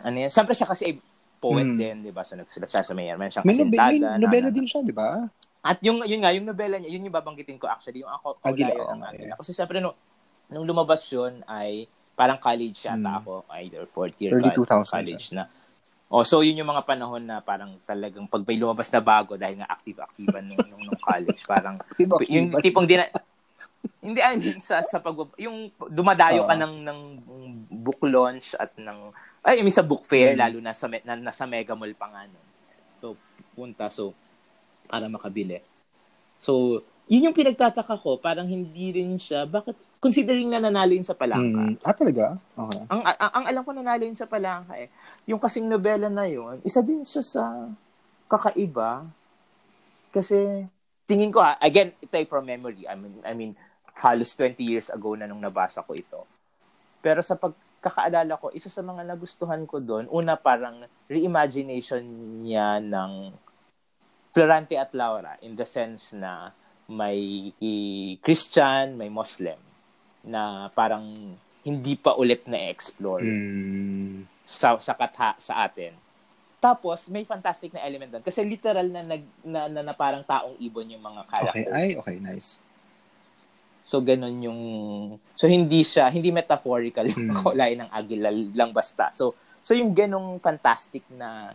[0.00, 0.96] ano yan, siyempre siya kasi
[1.38, 1.76] poet mm.
[1.76, 2.24] din, di ba?
[2.24, 3.20] So nagsulat siya sa Mayor.
[3.20, 5.28] Meron siyang may, nobe- may nobela na, din siya, di ba?
[5.60, 8.72] At yung yun nga, yung nobela niya, yun yung babanggitin ko actually, yung ako Agila,
[8.80, 9.36] oh, Agila.
[9.36, 9.92] Kasi siyempre no,
[10.48, 11.84] nung lumabas yun ay
[12.16, 13.18] parang college yata mm.
[13.22, 15.44] ako, either fourth year Early 2000s, college na.
[16.08, 19.60] Oh, so yun yung mga panahon na parang talagang pag may lumabas na bago dahil
[19.60, 21.76] nga active-activean nung, nung, nung college, parang
[22.32, 23.04] yung tipong din
[24.02, 27.00] hindi I mean sa sa pag yung dumadayo ka ng ng
[27.84, 29.12] book launch at ng
[29.48, 30.40] Ay, I mean, sa book fair, mm.
[30.44, 32.46] lalo na sa, na, nasa Mega Mall pa nga nun.
[33.00, 33.16] So,
[33.56, 33.88] punta.
[33.88, 34.12] So,
[34.84, 35.64] para makabili.
[36.36, 38.20] So, yun yung pinagtataka ko.
[38.20, 41.74] Parang hindi rin siya, bakit, considering na nanalo yun sa Palangka.
[41.74, 41.74] Mm.
[41.82, 42.24] Ah, talaga?
[42.54, 42.82] Okay.
[42.86, 44.88] Ang, ang, ang alam ko nanalo yun sa Palangka eh.
[45.26, 47.44] Yung kasing nobela na yun, isa din siya sa
[48.30, 49.10] kakaiba.
[50.14, 50.64] Kasi,
[51.04, 52.86] tingin ko ha, again, ito ay from memory.
[52.86, 53.52] I mean, I mean,
[53.98, 56.22] halos 20 years ago na nung nabasa ko ito.
[57.02, 62.06] Pero sa pagkakaalala ko, isa sa mga nagustuhan ko doon, una parang reimagination
[62.46, 63.34] niya ng
[64.30, 66.54] Florante at Laura in the sense na
[66.86, 67.50] may
[68.22, 69.67] Christian, may Muslim
[70.28, 71.10] na parang
[71.64, 74.44] hindi pa ulit na-explore mm.
[74.44, 75.96] sa sa katha sa atin
[76.58, 78.24] tapos, may fantastic na element doon.
[78.26, 81.70] Kasi literal na, nag, na, na, na parang taong ibon yung mga characters.
[81.70, 82.58] Okay, ay, okay, nice.
[83.86, 84.60] So, ganun yung...
[85.38, 87.38] So, hindi siya, hindi metaphorical yung hmm.
[87.46, 89.14] kulay ng agila lang basta.
[89.14, 91.54] So, so yung ganong fantastic na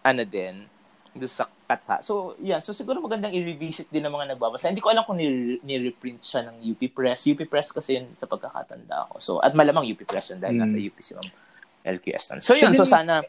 [0.00, 0.64] ano din,
[1.18, 2.00] doon sa katha.
[2.04, 2.60] So, yan.
[2.62, 4.70] So, siguro magandang i-revisit din ng mga nagbabasa.
[4.70, 7.26] Hindi ko alam kung ni-reprint siya ng UP Press.
[7.26, 9.16] UP Press kasi yun sa pagkakatanda ko.
[9.18, 10.62] So, at malamang UP Press yun dahil hmm.
[10.64, 11.28] nasa UP si Ma'am
[11.86, 12.42] LQS.
[12.42, 12.74] So, yun.
[12.74, 13.22] So, so sana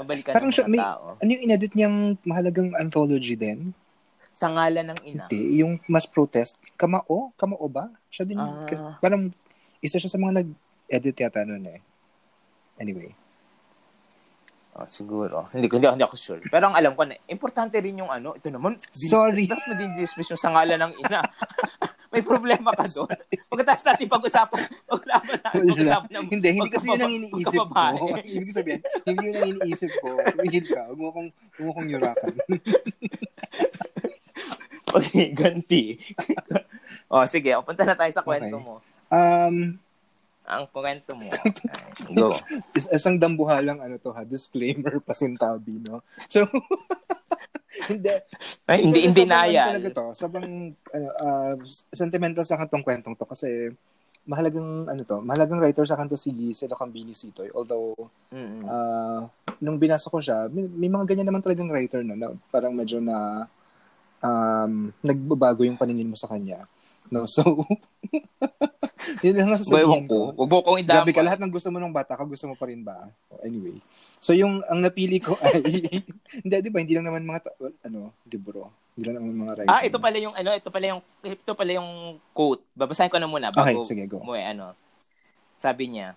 [0.00, 1.16] mabalikan parang siya, may, tao.
[1.20, 3.76] Ano yung inedit niyang mahalagang anthology din?
[4.32, 5.24] Sa ngalan ng ina.
[5.28, 6.56] Hindi, yung mas protest.
[6.80, 7.32] Kamao?
[7.36, 7.92] Kamao ba?
[8.08, 8.40] Siya din.
[8.40, 8.64] Ah.
[8.64, 9.28] Kasi, parang
[9.84, 11.80] isa siya sa mga nag-edit yata noon eh.
[12.80, 13.12] Anyway.
[14.76, 15.48] Oh, siguro.
[15.56, 16.42] Hindi ko hindi, hindi ako sure.
[16.52, 18.76] Pero ang alam ko na importante rin yung ano, ito naman.
[18.92, 19.48] Sorry.
[19.48, 21.24] Dapat mo din dismiss yung sa ngalan ng ina.
[22.12, 23.16] may problema ka doon.
[23.48, 27.84] Pagkatapos natin pag-usapan, pag-usapan natin, pag-usapan ng Hindi, hindi kasi yun ang iniisip ko.
[28.20, 30.08] Ibig sabihin, hindi yun ang iniisip ko.
[30.36, 30.80] Tumigil ka.
[30.92, 32.34] Huwag mo akong, huwag mo akong yurakan.
[34.96, 36.00] okay, ganti.
[37.12, 38.64] oh, sige, punta na tayo sa kwento okay.
[38.64, 38.74] mo.
[39.12, 39.76] Um,
[40.46, 41.26] ang kwento mo.
[42.16, 42.32] Go.
[42.72, 46.06] Is, isang dambuhalang ano to ha, disclaimer pasintabi, no?
[46.30, 46.46] So,
[47.90, 48.14] hindi.
[48.64, 49.76] Ay, hindi in denial.
[49.76, 50.06] Talaga to.
[50.14, 51.54] Sobrang ano, uh,
[51.90, 53.74] sentimental sa kantong kwentong to kasi
[54.26, 57.50] mahalagang ano to, mahalagang writer sa kanto si Silo Cambini Sitoy.
[57.54, 57.94] Although
[58.34, 58.62] mm-hmm.
[58.66, 59.22] uh,
[59.62, 62.98] nung binasa ko siya, may, may mga ganyan naman talagang writer no, na parang medyo
[62.98, 63.46] na
[64.22, 66.66] um, nagbabago yung paningin mo sa kanya.
[67.10, 67.42] No, so
[69.24, 70.34] yun lang sasabihin ko.
[70.34, 71.02] Huwag mo kong idama.
[71.02, 73.06] Gabi ka, lahat ng gusto mo ng bata ka, gusto mo pa rin ba?
[73.42, 73.78] Anyway.
[74.18, 75.62] So yung ang napili ko ay
[76.42, 78.72] hindi 'di ba hindi lang naman mga ta- ano, libro.
[78.96, 79.70] Hindi lang naman mga writing.
[79.70, 81.90] Ah, ito pala yung ano, ito pala yung ito pala yung
[82.32, 82.64] quote.
[82.74, 84.24] Babasahin ko na muna bago okay, sige, go.
[84.24, 84.72] mo eh, ano.
[85.60, 86.16] Sabi niya,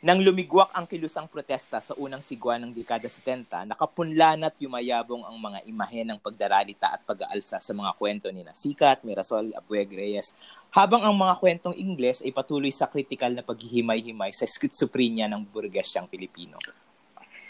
[0.00, 5.36] nang lumigwak ang kilusang protesta sa unang sigwa ng dekada 70, nakapunlan at yumayabong ang
[5.36, 10.32] mga imahe ng pagdaralita at pag-aalsa sa mga kwento ni Sikat, Mirasol, Abueg Reyes,
[10.72, 16.08] habang ang mga kwentong Ingles ay patuloy sa kritikal na paghihimay-himay sa schizophrenia ng burgesyang
[16.08, 16.56] Pilipino.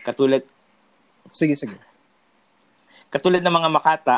[0.03, 0.43] Katulad
[1.31, 1.79] Sige, sige.
[3.07, 4.17] Katulad ng mga makata,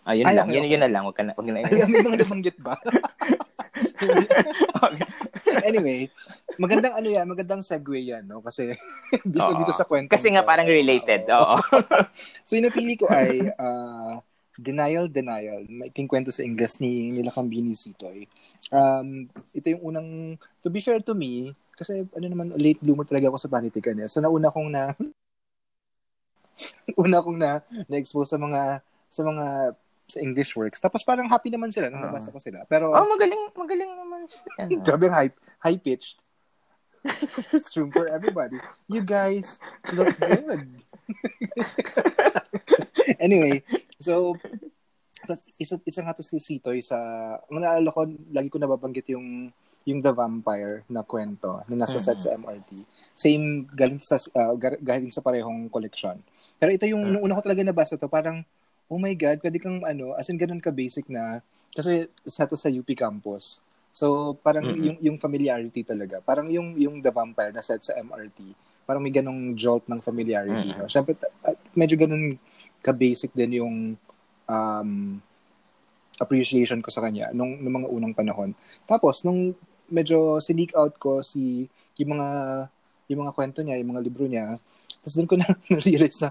[0.00, 0.48] Ayun Ay, lang.
[0.48, 0.72] Okay, yun, okay.
[0.72, 1.02] yun na lang.
[1.04, 1.32] Huwag ka na.
[1.36, 1.60] Huwag na.
[1.60, 2.74] Ay, may mga nabanggit ba?
[4.84, 5.04] okay.
[5.68, 6.10] Anyway,
[6.56, 8.40] magandang ano yan, magandang segue yan, no?
[8.42, 8.74] Kasi
[9.32, 10.12] dito, dito sa kwento.
[10.12, 11.26] Kasi nga parang related.
[11.30, 11.56] Oo.
[12.46, 14.20] so, yung napili ko ay uh,
[14.60, 15.64] Denial, Denial.
[15.70, 18.28] Maiking kwento sa Ingles ni Nila Cambini Sitoy.
[18.68, 20.08] Um, ito yung unang,
[20.60, 23.96] to be fair to me, kasi ano naman, late bloomer talaga ako sa panitikan.
[24.04, 24.10] Eh.
[24.10, 24.92] So, nauna kong na,
[27.00, 29.74] una kong na, na-expose sa mga, sa mga
[30.10, 30.82] sa English works.
[30.82, 32.66] Tapos parang happy naman sila nung nabasa ko sila.
[32.66, 34.66] Pero Oh, magaling magaling naman siya.
[34.86, 35.32] Grabe ang high
[35.62, 36.18] high pitched.
[37.78, 38.60] Room for everybody.
[38.84, 39.56] You guys
[39.96, 40.68] look good.
[43.24, 43.64] anyway,
[43.96, 44.36] so
[45.24, 46.98] tas isa isa nga to si Sitoy sa
[47.48, 48.04] ang naalala ko
[48.34, 49.48] lagi ko nababanggit yung
[49.88, 52.84] yung The Vampire na kwento na nasa set sa MRT.
[53.16, 56.20] Same galing sa uh, galing sa parehong collection.
[56.60, 57.10] Pero ito yung mm.
[57.16, 58.44] nung una ko talaga nabasa to, parang
[58.90, 61.38] oh my God, pwede kang ano, as in ganun ka basic na,
[61.70, 63.62] kasi sa to sa UP campus.
[63.94, 64.86] So, parang mm-hmm.
[64.86, 66.18] yung, yung familiarity talaga.
[66.22, 68.38] Parang yung, yung The Vampire na set sa MRT,
[68.86, 70.74] parang may ganung jolt ng familiarity.
[70.74, 70.82] Mm-hmm.
[70.82, 70.90] No?
[70.90, 71.14] Siyempre,
[71.74, 72.34] medyo ganun
[72.82, 73.76] ka-basic din yung
[74.50, 74.90] um,
[76.18, 78.50] appreciation ko sa kanya nung, nung mga unang panahon.
[78.86, 79.54] Tapos, nung
[79.90, 81.66] medyo sineak out ko si
[81.98, 82.28] yung mga
[83.10, 84.54] yung mga kwento niya, yung mga libro niya,
[85.02, 86.30] tapos doon ko na na-realize na,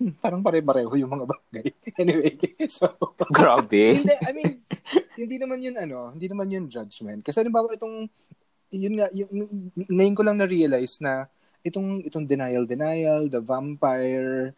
[0.24, 1.66] parang pare-pareho yung mga bagay.
[2.02, 2.32] anyway,
[2.68, 2.88] so...
[3.36, 4.00] Grabe.
[4.00, 4.52] hindi, I mean,
[5.16, 7.20] hindi naman yun, ano, hindi naman yun judgment.
[7.24, 8.08] Kasi halimbawa itong,
[8.72, 9.30] yun nga, yung,
[9.76, 11.28] ngayon ko lang na-realize na
[11.60, 14.56] itong, itong Denial, Denial, The Vampire,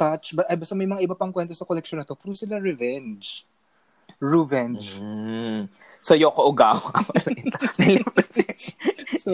[0.00, 2.56] Touch, ba, ay, basta may mga iba pang kwento sa collection na to, puro sila
[2.56, 3.44] revenge.
[4.18, 4.98] Revenge.
[4.98, 5.68] Mm.
[6.00, 6.90] So, Yoko Ogawa.
[9.20, 9.30] so,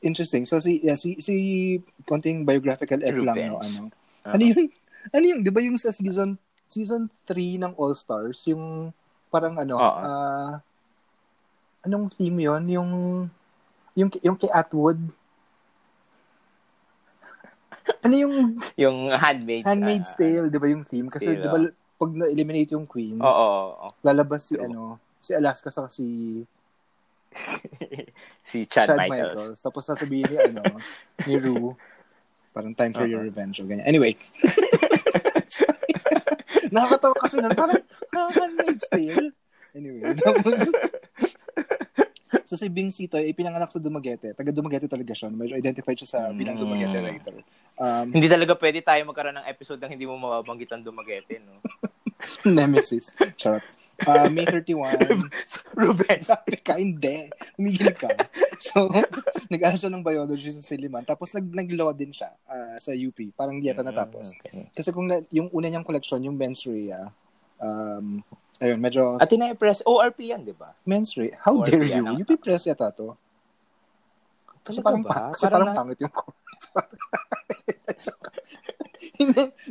[0.00, 0.46] interesting.
[0.46, 1.34] So, si, yeah, si, si,
[2.06, 3.90] konting biographical ek lang, no, ano.
[4.24, 4.34] Uh-huh.
[4.34, 4.62] Ano yung,
[5.14, 8.92] ano yung, di ba yung sa season, season 3 ng All Stars, yung,
[9.28, 10.04] parang ano, uh-huh.
[10.04, 10.52] uh,
[11.84, 12.90] anong theme yon Yung,
[13.94, 14.98] yung, yung kay Atwood,
[18.04, 18.58] ano yung...
[18.74, 19.66] yung Handmaid's...
[19.68, 21.08] Handmaid's uh, Tale, di ba yung theme?
[21.08, 21.58] Kasi di ba
[21.98, 23.92] pag na-eliminate yung queens, oh, oh, oh.
[24.06, 24.70] lalabas si True.
[24.70, 26.06] ano, si Alaska sa si
[28.48, 29.34] si Chad, Chad Michaels.
[29.34, 29.60] Michaels.
[29.60, 30.62] Tapos sasabihin ni ano,
[31.26, 31.74] ni Rue,
[32.58, 33.14] parang time for uh-huh.
[33.14, 33.86] your revenge o ganyan.
[33.86, 34.18] Anyway.
[36.74, 37.80] Nakakatawa kasi nun, parang,
[38.10, 39.30] nakaka-handmaid's tale.
[39.76, 40.58] Anyway, tapos,
[42.48, 44.32] So si Bing Sito ay pinanganak sa Dumaguete.
[44.32, 45.28] Taga Dumaguete talaga siya.
[45.28, 46.62] Medyo identified siya sa bilang mm.
[46.64, 47.34] Dumaguete writer.
[47.76, 51.60] Um, hindi talaga pwede tayo magkaroon ng episode na hindi mo mababanggit ang Dumaguete, no?
[52.48, 53.12] Nemesis.
[53.36, 53.60] Charot.
[54.06, 55.26] Uh, May 31.
[55.80, 56.20] Ruben.
[56.66, 57.26] ka, hindi.
[57.58, 58.14] Humigil ka.
[58.62, 58.86] So,
[59.52, 61.02] nag-aral siya ng biology sa Siliman.
[61.02, 63.18] Tapos nag- nag-law din siya uh, sa UP.
[63.34, 64.38] Parang di yata mm, natapos.
[64.38, 64.70] Okay.
[64.70, 67.10] Kasi kung na, yung una niyang collection, yung Mens Rea,
[67.58, 68.22] um,
[68.58, 69.14] Ayun, medyo...
[69.22, 70.74] Ateneo Press, ORP yan, di ba?
[70.82, 71.30] Men's Ray.
[71.46, 72.02] How ORP dare you?
[72.02, 73.14] Yan, UP Press yata to.
[74.66, 75.30] Kasi parang, ba?
[75.30, 75.78] kasi parang, parang na...
[75.78, 76.10] pangit yung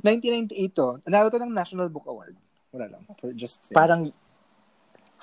[0.03, 0.88] 1998 to.
[1.03, 2.36] Nanalo to ng National Book Award.
[2.78, 3.03] Wala lang.
[3.17, 3.78] For just saying.
[3.78, 4.13] Parang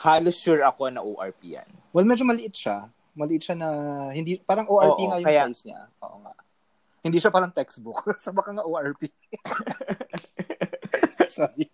[0.03, 1.71] halos sure ako na ORP yan.
[1.95, 2.91] Well, medyo maliit siya.
[3.15, 3.69] Maliit siya na
[4.11, 5.47] hindi parang ORP Oo, nga yung kaya...
[5.47, 5.87] size niya.
[6.03, 6.35] Oo nga.
[7.07, 8.03] Hindi siya parang textbook.
[8.25, 9.07] sa baka nga ORP.
[11.39, 11.71] Sorry.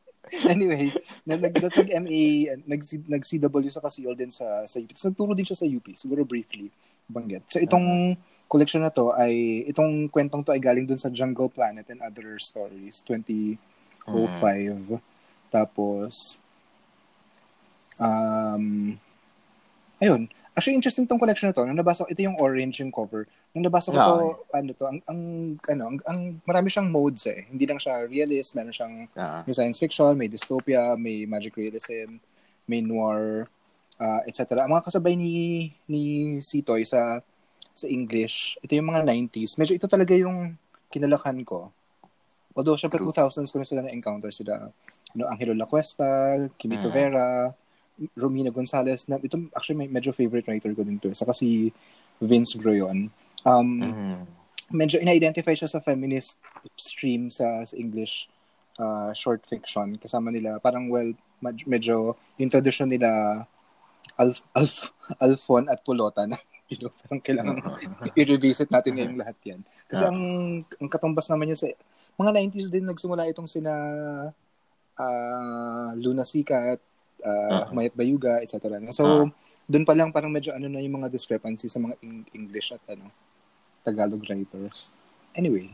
[0.47, 0.95] anyway,
[1.27, 4.91] na, nag, nag-MA, nag, nag-CW sa Kasil din sa, sa UP.
[4.95, 6.71] Tapos nagturo din siya sa UP, siguro briefly
[7.11, 7.43] banggit.
[7.51, 8.15] So itong
[8.47, 12.39] collection na to ay, itong kwentong to ay galing dun sa Jungle Planet and Other
[12.39, 13.59] Stories, 2005.
[14.07, 15.03] Mm.
[15.51, 16.39] Tapos,
[17.99, 18.95] um,
[19.99, 21.63] ayun, Actually, interesting tong collection na to.
[21.63, 23.25] Nung nabasa ko, ito yung orange yung cover.
[23.55, 24.35] Nung nabasa ko to, oh.
[24.51, 25.21] ano to, ang, ang,
[25.57, 27.47] ano, ang, ang, marami siyang modes eh.
[27.47, 29.47] Hindi lang siya realist, meron siyang uh-huh.
[29.47, 32.21] may science fiction, may dystopia, may magic realism,
[32.67, 33.47] may noir,
[34.03, 34.67] uh, etc.
[34.67, 36.03] Ang mga kasabay ni, ni
[36.43, 37.23] Sitoy sa,
[37.71, 39.55] sa English, ito yung mga 90s.
[39.57, 41.73] Medyo ito talaga yung kinalakan ko.
[42.59, 44.69] Although, syempre, 2000s ko na sila na-encounter sila.
[45.17, 46.95] Ano, Angelo La Cuesta, Kimito uh-huh.
[46.95, 47.29] Vera,
[48.17, 51.69] Romina Gonzalez na ito actually may medyo favorite writer ko din to saka si
[52.21, 53.13] Vince Groyon
[53.45, 54.17] um mm-hmm.
[54.73, 56.41] medyo ina-identify siya sa feminist
[56.81, 58.33] stream sa, sa English
[58.81, 61.13] uh, short fiction kasama nila parang well
[61.45, 63.45] medyo yung tradition nila
[64.21, 66.37] Alf, Alf, Alfon at Pulota na
[66.73, 68.17] you know, parang kailangan mm-hmm.
[68.17, 69.61] i-revisit natin ngayong lahat yan.
[69.91, 70.21] Kasi ang,
[70.63, 71.69] ang katumbas naman niya sa
[72.15, 73.73] mga 90s din nagsimula itong sina
[75.01, 76.81] uh, Luna Sikat,
[77.25, 77.73] uh, uh-huh.
[77.73, 78.61] Mayat Bayuga, etc.
[78.93, 79.29] So, uh-huh.
[79.65, 81.97] doon pa lang parang medyo ano na yung mga discrepancy sa mga
[82.37, 83.09] English at ano,
[83.81, 84.93] Tagalog writers.
[85.33, 85.73] Anyway.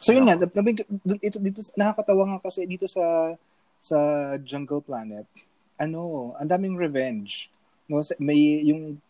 [0.00, 0.48] So yun uh-huh.
[0.48, 3.36] nga, ito dito nakakatawa nga kasi dito sa
[3.80, 3.98] sa
[4.40, 5.28] Jungle Planet.
[5.80, 7.48] Ano, ang daming revenge.
[7.90, 9.00] No, may yung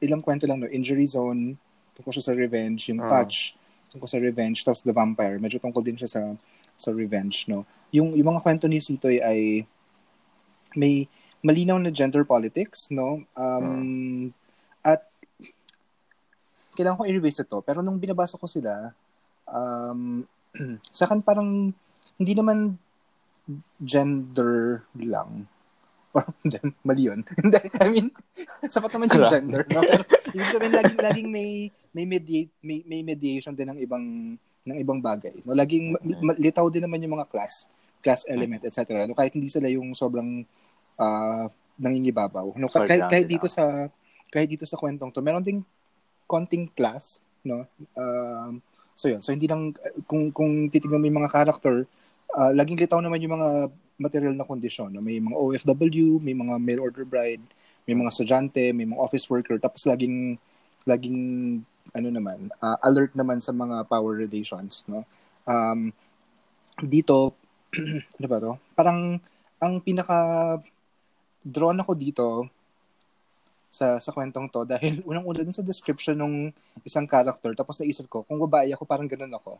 [0.00, 1.60] ilang kwento lang no, Injury Zone,
[1.94, 3.10] tungkol siya sa revenge, yung uh-huh.
[3.12, 3.52] Touch,
[3.92, 6.22] tungkol sa revenge, tapos The Vampire, medyo tungkol din siya sa
[6.74, 7.64] sa revenge, no.
[7.94, 9.64] Yung yung mga kwento ni Sitoy ay
[10.74, 11.06] may
[11.44, 13.22] malinaw na gender politics, no?
[13.36, 14.24] Um, hmm.
[14.80, 15.06] At
[16.74, 17.58] kailangan ko i-revise ito.
[17.62, 18.90] Pero nung binabasa ko sila,
[19.46, 20.24] um,
[20.96, 21.70] sa akin parang
[22.18, 22.80] hindi naman
[23.78, 25.46] gender lang.
[26.14, 26.30] Or,
[26.86, 27.26] mali yun.
[27.82, 28.14] I mean,
[28.70, 29.66] sapat naman yung gender.
[29.66, 29.82] No?
[29.82, 31.50] Pero, ibig sabihin, laging, laging may,
[31.90, 35.44] may, mediate, may, may mediation din ng ibang ng ibang bagay.
[35.44, 35.52] No?
[35.52, 36.40] Laging mm-hmm.
[36.40, 37.68] litaw din naman yung mga class
[38.04, 39.08] class element, etc.
[39.08, 40.44] No, kahit hindi sila yung sobrang
[41.00, 41.44] uh,
[41.80, 42.52] nangingibabaw.
[42.60, 43.88] No, kahit, kahit dito sa
[44.28, 45.64] kahit dito sa kwentong to, meron ding
[46.28, 47.64] konting class, no?
[47.96, 48.60] Uh,
[48.92, 49.24] so yun.
[49.24, 49.72] So hindi lang
[50.04, 51.88] kung kung titingnan mo yung mga character,
[52.36, 54.92] uh, laging litaw naman yung mga material na kondisyon.
[54.92, 55.00] No?
[55.00, 57.42] May mga OFW, may mga mail order bride,
[57.88, 60.36] may mga estudyante, may mga office worker, tapos laging
[60.84, 61.20] laging
[61.92, 65.04] ano naman, uh, alert naman sa mga power relations, no?
[65.44, 65.92] Um,
[66.80, 67.36] dito
[68.18, 68.52] ano ba to?
[68.72, 69.18] Parang
[69.60, 70.18] ang pinaka
[71.44, 72.26] drawn ako dito
[73.68, 76.34] sa sa kwentong to dahil unang-una din sa description ng
[76.86, 79.58] isang character tapos naisip ko kung babae ako parang ganoon ako.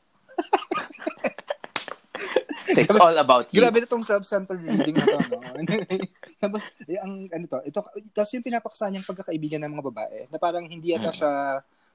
[2.75, 3.59] so it's all about you.
[3.63, 5.39] Grabe na tong self-centered reading na to.
[5.39, 5.55] No?
[6.43, 7.79] tapos eh, ang ano to, ito
[8.15, 11.17] tapos yung pinapaksa niyang pagkakaibigan ng mga babae na parang hindi ata mm.
[11.19, 11.33] siya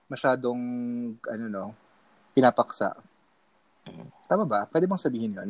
[0.09, 0.59] masyadong
[1.23, 1.65] ano no,
[2.33, 2.97] pinapaksa.
[3.85, 4.07] Mm.
[4.25, 4.65] Tama ba?
[4.67, 5.49] Pwede bang sabihin 'yon?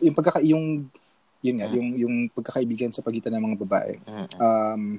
[0.00, 0.88] Yung pagkaka yung
[1.44, 1.74] yun nga, mm.
[1.76, 3.94] yung yung pagkakaibigan sa pagitan ng mga babae.
[4.40, 4.98] Um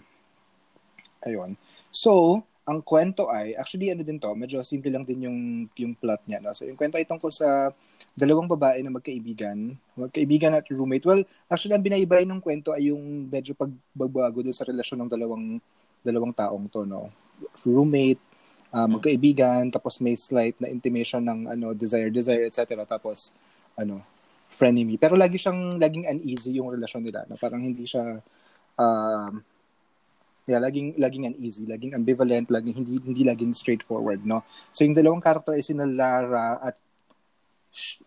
[1.26, 1.58] Ayun.
[1.90, 5.40] So, ang kwento ay, actually ano din to, medyo simple lang din yung,
[5.74, 6.42] yung plot niya.
[6.42, 6.54] No?
[6.54, 7.74] So, yung kwento ay tungkol sa
[8.14, 9.74] dalawang babae na magkaibigan.
[9.98, 11.06] Magkaibigan at roommate.
[11.06, 15.46] Well, actually, ang binaybay ng kwento ay yung medyo pagbabago doon sa relasyon ng dalawang
[16.06, 17.10] dalawang taong to, no?
[17.66, 18.22] Roommate,
[18.72, 22.86] uh, magkaibigan, tapos may slight na intimation ng ano, desire, desire, etc.
[22.88, 23.36] Tapos,
[23.78, 24.02] ano,
[24.50, 24.96] frenemy.
[24.96, 27.28] Pero lagi siyang, laging uneasy yung relasyon nila.
[27.28, 27.36] No?
[27.36, 28.22] Parang hindi siya,
[28.80, 29.30] uh,
[30.46, 34.46] Yeah, laging laging uneasy, laging ambivalent, laging hindi hindi laging straightforward, no.
[34.70, 36.78] So yung dalawang character ay sina Lara at
[37.74, 38.06] Sh-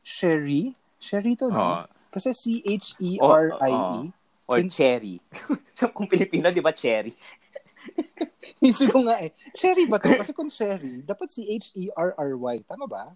[0.00, 0.72] Sherry.
[0.96, 1.60] Sherry to, no?
[1.60, 1.84] Oh.
[2.08, 3.76] Kasi C H E R I E.
[3.76, 4.56] Oh, oh.
[4.56, 5.20] Or so, Cherry.
[5.78, 7.12] so kung Pilipino, di ba Cherry?
[8.62, 9.34] Isip ko nga eh.
[9.54, 10.14] Cherry ba to?
[10.14, 12.56] Kasi kung Cherry, dapat C H E R R Y.
[12.66, 13.10] Tama ba?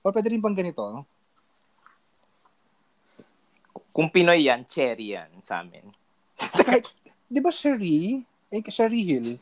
[0.00, 1.04] O pwede rin bang ganito?
[3.90, 5.84] Kung Pinoy yan, Cherry yan sa amin.
[6.66, 6.88] Kahit,
[7.28, 8.24] di ba Sherry?
[8.50, 9.36] Eh, Sherry Hill.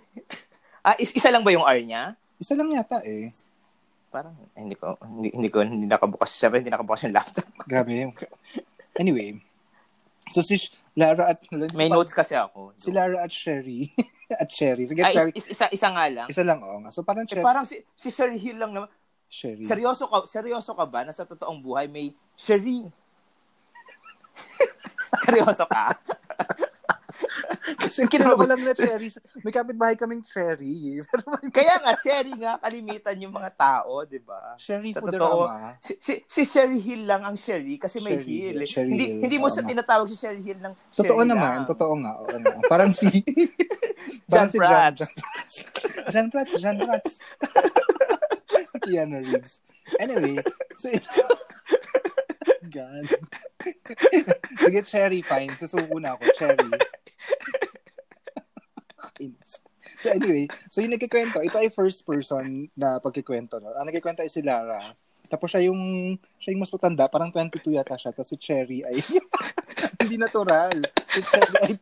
[0.83, 2.19] Ah, is, isa lang ba yung R niya?
[2.41, 3.31] Isa lang yata eh.
[4.09, 7.47] Parang, eh, hindi ko, hindi, hindi ko, hindi nakabukas, sabi, hindi nakabukas yung laptop.
[7.69, 8.13] Grabe.
[8.99, 9.39] Anyway,
[10.33, 10.59] so si
[10.99, 11.39] Lara at...
[11.79, 12.75] May notes kasi ako.
[12.75, 13.87] Si Lara at Sherry.
[14.43, 14.91] at Sherry.
[14.91, 15.31] Sige, ah, Sherry.
[15.39, 16.27] Is, isa, isa nga lang?
[16.27, 16.91] Isa lang, oo nga.
[16.91, 17.47] So parang eh, Sherry.
[17.47, 18.91] parang si, si Sherry Hill lang naman.
[19.31, 19.63] Sherry.
[19.63, 22.83] Seryoso ka, seryoso ka ba na sa totoong buhay may Sherry?
[25.25, 25.95] seryoso ka?
[27.77, 29.13] Kasi kilala ko lang na cherry.
[29.45, 31.03] May kapitbahay kaming cherry.
[31.57, 34.57] Kaya nga, cherry nga, kalimitan yung mga tao, di ba?
[34.57, 35.51] Cherry Sa totoo,
[35.83, 38.59] si, si, si Sherry Hill lang ang Sherry kasi may Sherry, Hill.
[38.65, 39.21] Sherry hindi, Hill.
[39.27, 41.69] hindi mo sa tinatawag si Sherry Hill ng Sherry Totoo naman, lang.
[41.69, 42.13] totoo nga.
[42.25, 42.51] Oo, no.
[42.71, 43.09] Parang si...
[44.31, 45.01] parang John si Prats.
[45.03, 45.11] John,
[46.09, 46.53] John Prats.
[46.57, 47.13] John Prats.
[48.87, 49.61] Keanu Reeves.
[50.01, 50.41] Anyway,
[50.81, 51.09] so ito...
[52.69, 53.09] God.
[54.61, 55.53] Sige, cherry, fine.
[55.57, 56.25] Susuko na ako.
[56.37, 56.69] Cherry.
[60.01, 63.59] So anyway, so yung nagkikwento, ito ay first person na pagkikwento.
[63.59, 63.75] No?
[63.75, 64.95] Ang nagkikwento ay si Lara.
[65.29, 68.17] Tapos siya yung, siya yung mas matanda, parang 22 yata siya.
[68.17, 68.97] Tapos si Cherry ay
[70.03, 70.81] hindi natural.
[71.13, 71.73] Si Cherry ay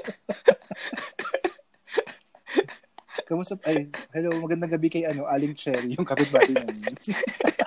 [3.27, 3.59] Kamusta?
[3.67, 6.95] Ay, hello, magandang gabi kay ano, Aling Cherry, yung kapitbahay namin.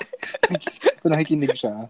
[1.05, 1.85] Kung nakikinig siya.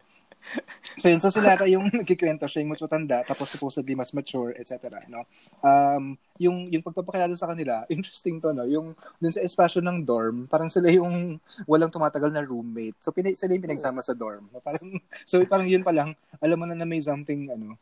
[1.01, 5.01] So yun, so sila yung nagkikwento, siya yung mas matanda, tapos supposedly mas mature, etc.
[5.09, 5.25] No?
[5.65, 8.67] Um, yung, yung pagpapakilala sa kanila, interesting to, no?
[8.69, 12.99] Yung dun sa espasyo ng dorm, parang sila yung walang tumatagal na roommate.
[13.01, 14.51] So pina, sila yung pinagsama sa dorm.
[14.51, 14.61] No?
[14.61, 14.85] Parang,
[15.29, 17.79] so parang yun pa lang, alam mo na na may something, ano,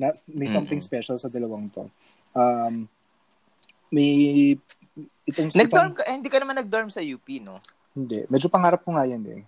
[0.00, 0.90] na, may something mm-hmm.
[0.90, 1.86] special sa dalawang to.
[2.36, 2.90] Um,
[3.92, 4.52] may
[5.28, 7.62] itong Nag-dorm ka, eh, hindi ka naman nag-dorm sa UP, no?
[7.94, 8.26] Hindi.
[8.26, 9.42] Medyo pangarap ko nga yan eh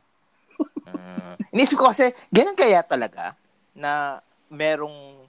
[0.88, 3.34] uh, inisip ko kasi, ganun kaya talaga
[3.74, 5.28] na merong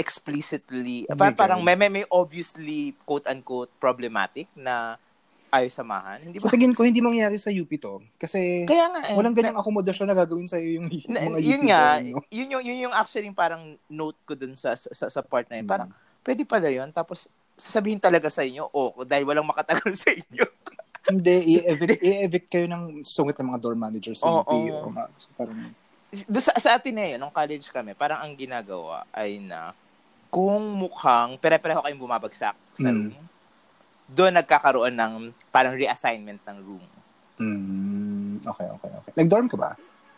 [0.00, 4.96] explicitly, okay, parang may, may, may obviously quote-unquote problematic na
[5.50, 6.18] ayaw samahan.
[6.22, 6.46] Hindi ba?
[6.46, 8.00] Sa tingin ko, hindi mangyayari sa UP to.
[8.16, 11.38] Kasi Kaya nga, eh, walang ganyang akomodasyon na gagawin sa iyo yung, yung na, mga
[11.42, 12.22] yun UP nga, to, no?
[12.30, 15.66] yun, yung, yun yung actually parang note ko dun sa, sa, sa part na yun.
[15.66, 15.74] Hmm.
[15.74, 15.90] Parang,
[16.24, 16.88] pwede pala yun.
[16.94, 17.26] Tapos,
[17.58, 20.46] sasabihin talaga sa inyo, oh, dahil walang makatagal sa inyo.
[21.08, 24.52] Hindi, i-evict, i-evict kayo ng sungit ng mga dorm managers sa oh, UP.
[24.52, 24.90] Oh.
[24.90, 25.72] O, so parang...
[26.26, 29.72] Doon sa, sa Ateneo, nung college kami, parang ang ginagawa ay na
[30.30, 32.98] kung mukhang pere-pareho kayong bumabagsak sa mm.
[32.98, 33.24] room,
[34.10, 35.12] doon nagkakaroon ng
[35.54, 36.86] parang reassignment ng room.
[37.40, 39.12] Mm, okay, okay, okay.
[39.16, 39.70] Nag-dorm ka ba?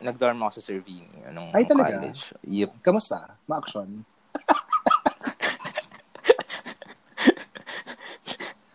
[0.02, 2.00] Nag-dorm ako sa Serving nung Ay, talaga?
[2.00, 2.34] college.
[2.42, 2.70] Yep.
[2.82, 3.38] Kamusta?
[3.46, 4.02] Ma-action?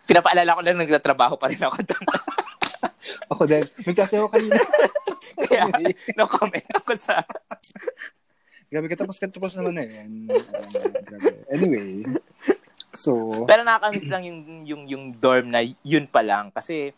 [0.08, 2.06] pinapaalala ko lang nagtatrabaho pa rin ako doon.
[3.36, 3.64] ako din.
[3.84, 4.56] May kasi ako kanina.
[5.44, 5.64] Kaya,
[6.16, 7.20] no comment ako sa...
[8.68, 10.08] Grabe, katapos katapos naman na eh.
[11.52, 12.08] Anyway,
[12.96, 13.44] so...
[13.44, 16.52] Pero nakakamiss lang yung, yung, yung dorm na yun pa lang.
[16.52, 16.96] Kasi,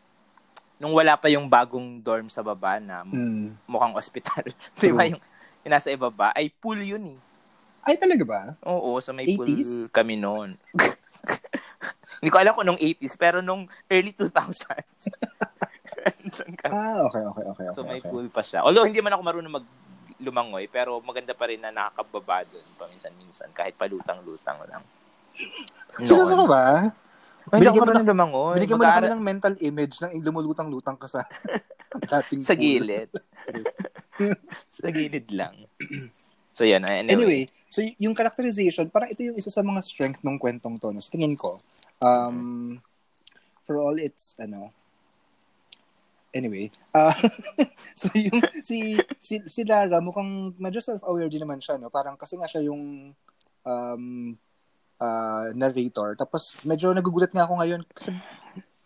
[0.81, 3.69] nung wala pa yung bagong dorm sa baba na mm.
[3.69, 4.47] mukhang ospital,
[4.81, 5.21] di ba yung,
[5.67, 7.19] yung nasa ibaba, ay pool yun eh.
[7.81, 8.43] Ay, talaga ba?
[8.65, 9.37] Oo, so may 80s?
[9.37, 9.51] pool
[9.93, 10.57] kami noon.
[12.21, 15.09] Hindi ko alam kung nung 80s, pero nung early 2000s.
[16.69, 17.67] ah, okay, okay, okay.
[17.73, 18.09] So may okay.
[18.13, 18.61] pool pa siya.
[18.61, 19.67] Although hindi man ako marunong mag
[20.21, 24.85] lumangoy, pero maganda pa rin na nakakababa doon paminsan-minsan kahit palutang-lutang lang.
[26.05, 26.93] Seryoso ka ba?
[27.49, 28.55] Ay, hindi ako marunong lumangoy.
[28.61, 31.25] Binigyan mo na kami ng mental image na lumulutang-lutang ka sa
[32.21, 33.09] dating Sa gilid.
[34.69, 35.57] sa gilid lang.
[36.51, 36.85] So, yan.
[36.85, 37.09] Anyway.
[37.09, 37.43] anyway,
[37.73, 40.93] so yung characterization, parang ito yung isa sa mga strength ng kwentong to.
[40.93, 41.01] No?
[41.01, 41.57] tingin ko,
[42.01, 42.81] um,
[43.65, 44.73] for all its, ano,
[46.35, 47.15] anyway, uh,
[48.01, 51.93] so yung, si, si, si Lara, mukhang medyo self-aware din naman siya, no?
[51.93, 53.15] Parang kasi nga siya yung,
[53.65, 54.05] um,
[55.01, 56.15] uh, narrator.
[56.15, 58.13] Tapos medyo nagugulat nga ako ngayon kasi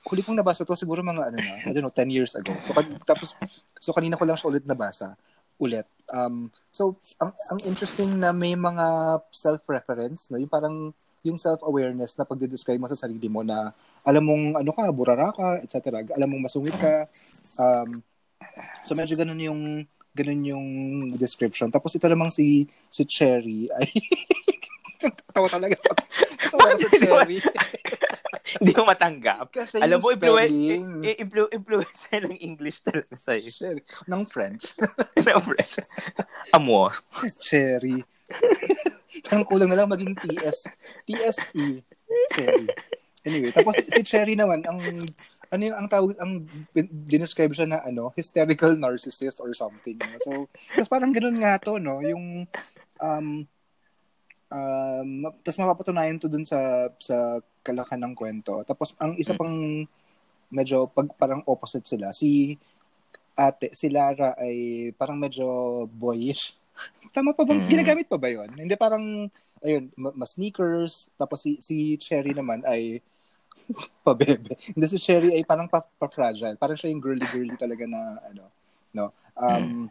[0.04, 2.54] huli kong nabasa to siguro mga ano na, I don't know, 10 years ago.
[2.62, 2.72] So
[3.04, 3.34] tapos
[3.82, 5.18] so kanina ko lang siya ulit nabasa
[5.58, 5.86] ulit.
[6.10, 10.76] Um, so ang ang interesting na may mga self-reference na yung parang
[11.24, 13.72] yung self-awareness na pagde-describe mo sa sarili mo na
[14.04, 16.04] alam mong ano ka, burara ka, etc.
[16.12, 17.08] Alam mong masungit ka.
[17.56, 18.04] Um,
[18.84, 19.60] so medyo ganun yung
[20.12, 20.66] ganun yung
[21.16, 21.72] description.
[21.72, 23.88] Tapos ito namang si si Cherry ay
[25.34, 25.80] tawa talaga.
[26.52, 27.40] Tawa si Cherry.
[28.60, 29.48] Hindi mo matanggap.
[29.48, 30.36] Kasi Alam mo, influ-
[31.00, 33.48] influ- influence ng English talaga sa'yo.
[33.48, 33.82] Cherry.
[34.04, 34.76] Ng French.
[35.24, 35.72] ng French.
[36.52, 36.92] Amor.
[37.40, 38.04] Cherry.
[39.32, 40.68] Ang kulang na lang maging TS.
[41.08, 41.80] TSE.
[42.36, 42.68] Cherry.
[43.24, 44.76] Anyway, tapos si Cherry naman, ang
[45.48, 46.44] ano yung ang tawag ang
[47.08, 52.02] dinescribe siya na ano hysterical narcissist or something so tapos parang ganoon nga to no
[52.02, 52.42] yung
[52.98, 53.46] um
[54.54, 59.38] um tapos mapapatunayan to dun sa sa kalakan ng kwento tapos ang isa mm.
[59.40, 59.56] pang
[60.54, 62.54] medyo pag parang opposite sila si
[63.34, 66.54] ate si Lara ay parang medyo boyish
[67.14, 67.68] tama pa bang mm.
[67.68, 69.26] ginagamit pa ba yon hindi parang
[69.58, 73.02] ayun mas sneakers tapos si si Cherry naman ay
[74.06, 74.58] pabebe.
[74.74, 76.58] Hindi si Sherry ay parang pa-fragile.
[76.58, 78.44] Parang siya yung girly-girly talaga na ano,
[78.94, 79.06] no.
[79.34, 79.90] Um,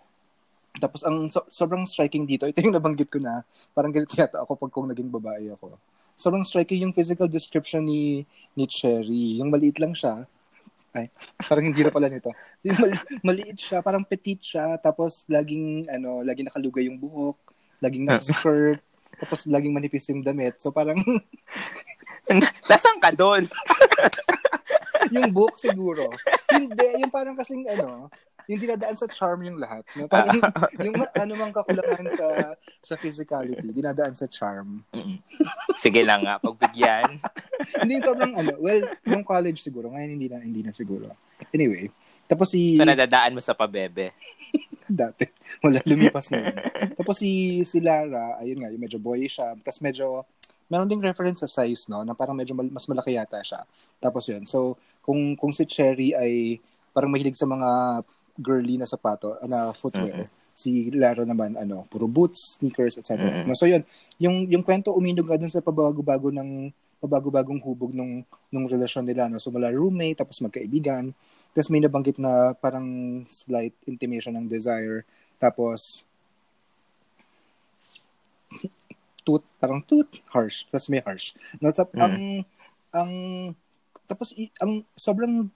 [0.81, 4.57] tapos ang so, sobrang striking dito, ito yung nabanggit ko na, parang ganito yata ako
[4.57, 5.77] pag kung naging babae ako.
[6.17, 9.41] Sobrang striking yung physical description ni ni Cherry.
[9.41, 10.29] Yung maliit lang siya.
[10.93, 11.09] Ay,
[11.49, 12.29] parang hindi na pala nito.
[12.69, 17.33] Yung mali- maliit siya, parang petite siya, tapos laging ano, laging nakalugay yung buhok,
[17.81, 18.77] laging naka-skirt,
[19.17, 20.61] tapos laging manipis yung damit.
[20.61, 21.01] So parang
[22.69, 23.49] Nasaan ka doon?
[25.09, 26.13] yung book siguro.
[26.53, 28.13] Hindi, yung parang kasing ano,
[28.47, 29.83] yung dinadaan sa charm yung lahat.
[29.95, 30.07] No?
[30.11, 30.39] Parang,
[30.79, 32.27] yung ano mang kakulangan sa
[32.83, 34.83] sa physicality, dinadaan sa charm.
[35.75, 37.19] Sige lang nga, pagbigyan.
[37.83, 41.15] hindi sobrang ano, well, yung college siguro, ngayon hindi na, hindi na siguro.
[41.51, 41.87] Anyway,
[42.27, 42.75] tapos si...
[42.75, 44.11] So, nadadaan mo sa pabebe?
[44.89, 45.25] Dati.
[45.63, 46.55] Wala, lumipas na yun.
[46.99, 49.55] Tapos si, si Lara, ayun nga, yung medyo boy siya.
[49.63, 50.27] Tapos medyo,
[50.67, 52.03] meron ding reference sa size, no?
[52.03, 53.63] Na parang medyo mal- mas malaki yata siya.
[54.03, 54.43] Tapos yun.
[54.43, 56.59] So, kung, kung si Cherry ay
[56.93, 58.01] parang mahilig sa mga
[58.37, 60.51] girly na sapato, na footwear, mm-hmm.
[60.53, 63.17] si Lara naman, ano, puro boots, sneakers, etc.
[63.17, 63.45] Mm-hmm.
[63.49, 63.85] No, so yun,
[64.17, 66.73] yung, yung kwento uminog nga dun sa pabago-bago ng
[67.03, 69.27] pabago-bagong hubog nung, nung relasyon nila.
[69.27, 69.35] No?
[69.35, 71.11] So, mula roommate, tapos magkaibigan,
[71.51, 72.87] tapos may nabanggit na parang
[73.27, 75.03] slight intimation ng desire.
[75.35, 76.07] Tapos,
[79.27, 80.63] tooth, parang tooth, harsh.
[80.71, 81.35] Tapos may harsh.
[81.59, 81.99] No, tap, mm.
[81.99, 82.15] ang,
[82.95, 83.11] ang,
[84.07, 84.31] tapos,
[84.63, 85.51] ang sobrang,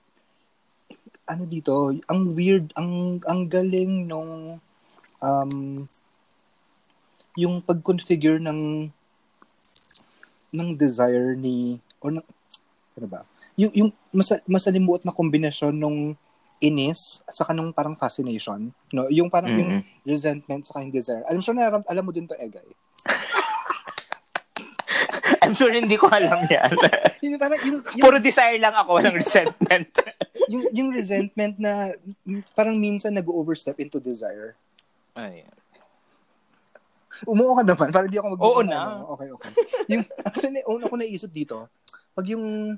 [1.25, 4.61] ano dito, ang weird, ang, ang galing nung,
[5.23, 5.53] um,
[7.33, 8.91] yung pag-configure ng,
[10.53, 12.25] ng desire ni, or ng,
[12.97, 13.21] ano ba,
[13.57, 16.13] yung, yung mas, masalimuot na kombinasyon nung
[16.57, 19.09] inis sa kanong parang fascination, no?
[19.13, 19.61] Yung parang mm-hmm.
[19.61, 19.73] yung
[20.05, 21.21] resentment sa yung desire.
[21.29, 22.65] Alam sure na alam mo din to, Egay.
[25.47, 26.71] I'm sure hindi ko alam yan.
[27.23, 29.87] yung, parang, yung, yung, Puro desire lang ako, walang resentment.
[30.51, 31.95] yung, yung resentment na
[32.51, 34.59] parang minsan nag-overstep into desire.
[35.15, 35.47] Ay.
[37.23, 38.79] Umuo ka naman, para hindi ako mag- Oo na.
[38.83, 39.15] Ano.
[39.15, 39.51] Okay, okay.
[39.87, 41.71] yung, actually, una ko naisip dito,
[42.11, 42.75] pag yung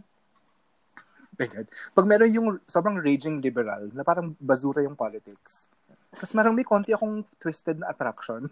[1.39, 1.67] my God.
[1.95, 5.71] Pag meron yung sobrang raging liberal, na parang basura yung politics.
[6.11, 8.51] Tapos marang may konti akong twisted na attraction.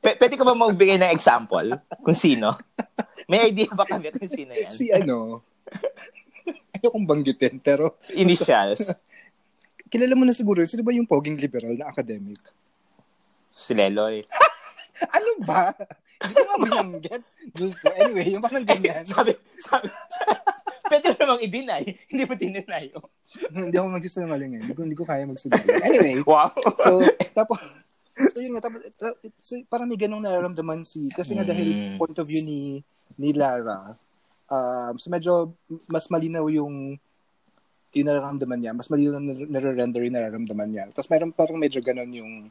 [0.00, 2.52] P- pwede ka ba magbigay ng example kung sino?
[3.24, 4.72] May idea ba kami kung sino yan?
[4.72, 5.40] Si ano?
[6.76, 7.96] Ayokong banggitin, pero...
[8.12, 8.92] Initials.
[9.90, 12.38] Kilala mo na siguro, sino ba yung poging liberal na academic?
[13.50, 14.22] Si Leloy.
[15.16, 15.72] ano ba?
[16.20, 17.22] Hindi ko binanggit.
[17.56, 17.88] Diyos ko.
[17.96, 19.02] Anyway, yung parang ganyan.
[19.12, 20.32] sabi, sabi, sabi,
[20.90, 21.82] Pwede mo namang i-deny.
[22.10, 22.84] Hindi mo dineny.
[22.98, 23.06] Oh.
[23.54, 24.60] hindi ako magsisinungaling eh.
[24.66, 25.86] Hindi ko, hindi ko kaya magsinungaling.
[25.86, 26.14] Anyway.
[26.26, 26.50] Wow.
[26.82, 26.98] so,
[27.30, 27.62] tapos,
[28.28, 28.80] so yun nga, tapos,
[29.40, 31.96] so, parang may ganong nararamdaman si, kasi nga dahil mm.
[31.96, 32.84] point of view ni,
[33.16, 33.96] ni Lara,
[34.50, 35.54] um, so medyo
[35.88, 37.00] mas malinaw yung
[37.90, 40.84] yung nararamdaman niya, mas malinaw na nare-render yung nararamdaman niya.
[40.94, 42.46] Tapos meron parang medyo ganon yung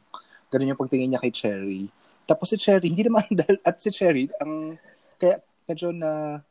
[0.52, 1.88] ganon yung pagtingin niya kay Cherry.
[2.28, 4.76] Tapos si Cherry, hindi naman dahil, at si Cherry, ang,
[5.16, 6.42] kaya medyo na,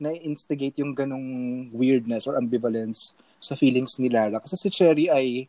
[0.00, 4.40] na-instigate yung ganong weirdness or ambivalence sa feelings ni Lara.
[4.40, 5.44] Kasi si Cherry ay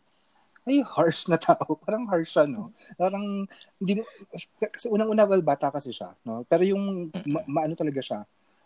[0.68, 1.78] ay harsh na tao.
[1.86, 2.70] Parang harsh siya, no?
[2.99, 3.47] Parang,
[3.82, 4.03] hindi mo,
[4.59, 6.45] kasi unang-una, well, bata kasi siya, no?
[6.45, 8.20] Pero yung, ma, maano talaga siya,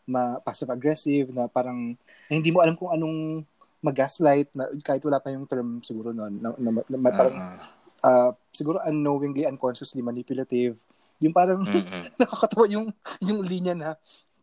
[0.08, 1.96] ma, passive-aggressive, na parang,
[2.28, 3.48] na hindi mo alam kung anong
[3.80, 7.60] mag-gaslight, na, kahit wala pa yung term siguro noon, na, na, na, na parang, uh-huh.
[8.04, 10.76] uh, siguro unknowingly, unconsciously manipulative,
[11.24, 12.20] Yung parang mm-hmm.
[12.20, 12.88] nakakatawa yung
[13.24, 13.89] yung linya na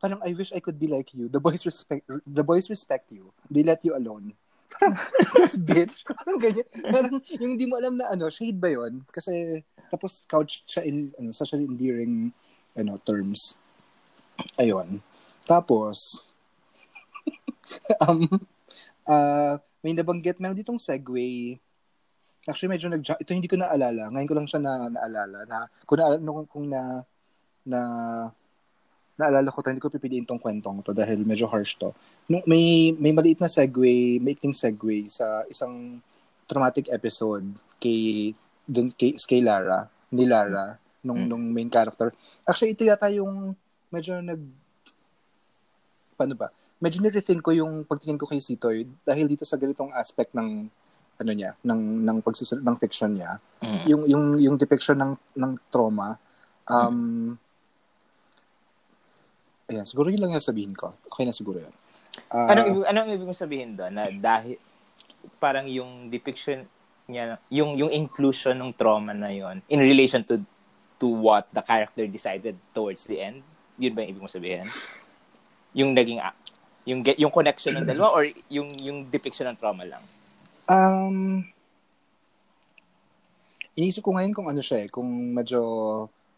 [0.01, 1.29] parang I wish I could be like you.
[1.29, 3.31] The boys respect the boys respect you.
[3.53, 4.33] They let you alone.
[4.79, 6.05] Tapos bitch.
[6.07, 6.68] Parang ganyan.
[6.89, 9.61] Parang yung hindi mo alam na ano, shade ba yon Kasi
[9.93, 12.33] tapos couch siya in ano, socially endearing
[12.77, 13.57] ano, terms.
[14.57, 15.03] Ayun.
[15.45, 16.31] Tapos
[18.07, 18.27] um
[19.07, 21.59] uh, may nabanggit meron ditong segue
[22.43, 24.11] Actually, medyo nag ito hindi ko naalala.
[24.11, 27.07] Ngayon ko lang siya na naalala na kung na kung, kung na
[27.62, 27.81] na
[29.17, 31.93] naalala ko, hindi ko pipiliin tong kwentong to dahil medyo harsh to.
[32.27, 36.01] Nung may may maliit na segue, making segue sa isang
[36.49, 37.47] traumatic episode
[37.77, 38.33] kay
[38.65, 41.29] dun kay, kay Lara, ni Lara nung mm.
[41.29, 42.15] nung main character.
[42.47, 43.53] Actually, ito yata yung
[43.93, 44.41] medyo nag
[46.17, 46.49] paano ba?
[46.83, 50.67] Medyo nirethink ko yung pagtingin ko kay Sitoy dahil dito sa ganitong aspect ng
[51.23, 53.85] ano niya ng ng pagsusunod ng fiction niya mm.
[53.87, 56.19] yung yung yung depiction ng ng trauma
[56.67, 57.31] um mm.
[59.73, 60.93] Ayan siguro yun lang sabihin ko.
[61.09, 61.75] Okay na siguro yun.
[62.29, 64.61] Uh, anong ibig anong ibig mo sabihin doon na dahil
[65.41, 66.68] parang yung depiction
[67.09, 70.37] niya yung yung inclusion ng trauma na yon in relation to
[71.01, 73.41] to what the character decided towards the end?
[73.81, 74.68] Yun ba yung ibig mo sabihin?
[75.73, 76.20] Yung naging
[76.85, 80.05] yung yung connection ng dalawa or yung yung depiction ng trauma lang?
[80.68, 81.49] Um,
[83.75, 85.59] inisip ko ngayon kung ano siya eh, kung medyo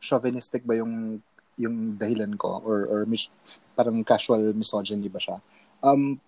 [0.00, 1.20] chauvinistic ba yung
[1.60, 3.30] yung dahilan ko or or mis-
[3.78, 5.38] parang casual misogyny ba siya.
[5.84, 6.18] Um,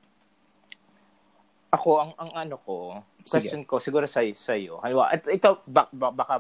[1.73, 3.69] ako ang ang ano ko, question sige.
[3.69, 4.79] ko siguro sa sa iyo.
[4.81, 6.35] Halimbawa, ito bak, bak, baka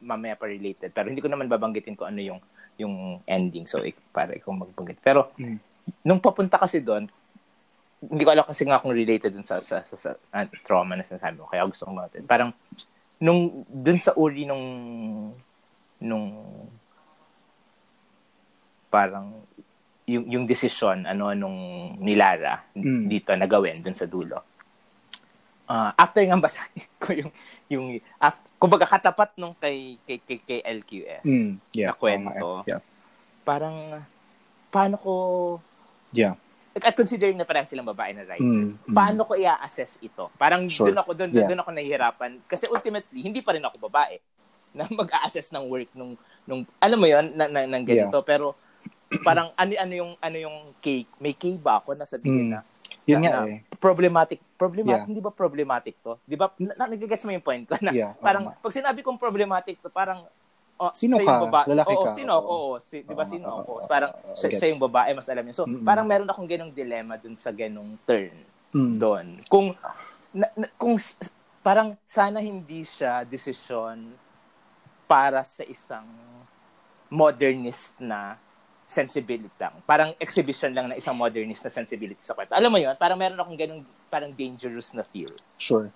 [0.00, 2.38] mamaya pa related pero hindi ko naman babanggitin ko ano yung
[2.78, 4.98] yung ending so ik, para ikaw magbanggit.
[5.02, 5.58] Pero mm.
[6.02, 7.06] nung papunta kasi doon,
[8.10, 11.06] hindi ko alam kasi nga kung related dun sa, sa, sa, sa uh, trauma na
[11.06, 11.48] sinasabi ko.
[11.48, 12.22] Kaya gusto kong natin.
[12.28, 12.50] Parang,
[13.22, 14.64] nung, dun sa uri nung,
[16.02, 16.26] nung,
[18.94, 19.34] parang,
[20.06, 21.58] yung, yung decision, ano, nung
[21.98, 23.10] nilara mm.
[23.10, 24.38] dito na gawin dun sa dulo.
[25.66, 27.30] Uh, after nga basahin ko yung,
[27.66, 27.86] yung,
[28.22, 31.52] after, kumbaga katapat nung kay, kay, kay, kay LQS mm.
[31.74, 31.90] yeah.
[31.90, 32.78] na kwento, oh, yeah.
[33.42, 33.98] parang,
[34.70, 35.12] paano ko,
[36.14, 36.38] yeah
[36.82, 38.94] at considering na parang silang babae na writer, mm, mm.
[38.98, 40.34] paano ko i-assess ito?
[40.34, 40.90] Parang sure.
[40.90, 41.46] doon ako doon yeah.
[41.46, 44.18] doon ako nahihirapan kasi ultimately hindi pa rin ako babae
[44.76, 46.18] na mag-assess ng work nung
[46.50, 48.26] nung alam mo 'yon na, na, ng ganito yeah.
[48.26, 48.58] pero
[49.22, 52.52] parang ano ano yung ano yung cake may cake ba ako na sabihin mm.
[52.56, 52.60] na
[53.04, 53.60] yun na, nga eh.
[53.76, 55.08] problematic problematic yeah.
[55.08, 58.50] hindi ba problematic to di ba na, nagigets mo yung point ko na yeah, parang
[58.50, 60.24] um, pag sinabi kong problematic to parang
[60.74, 61.46] Oh, sino ka?
[61.46, 62.10] Baba- Lalaki oo, ka?
[62.10, 62.50] sino ako?
[62.50, 63.86] Oo, si, di ba sino ako?
[63.86, 65.54] Parang uh, sa, sa yung babae, mas alam niya.
[65.54, 65.86] So, mm-hmm.
[65.86, 68.34] parang meron akong ganong dilemma dun sa ganong turn
[68.74, 68.98] mm.
[68.98, 69.38] doon.
[69.46, 69.70] Kung,
[70.34, 70.98] na, na, kung
[71.62, 74.18] parang sana hindi siya decision
[75.06, 76.10] para sa isang
[77.06, 78.34] modernist na
[78.84, 79.72] sensibility lang.
[79.88, 82.52] Parang exhibition lang na isang modernist na sensibility sa kwento.
[82.52, 82.92] Alam mo yun?
[83.00, 83.82] Parang meron akong ganong
[84.12, 85.32] parang dangerous na feel.
[85.56, 85.88] Sure.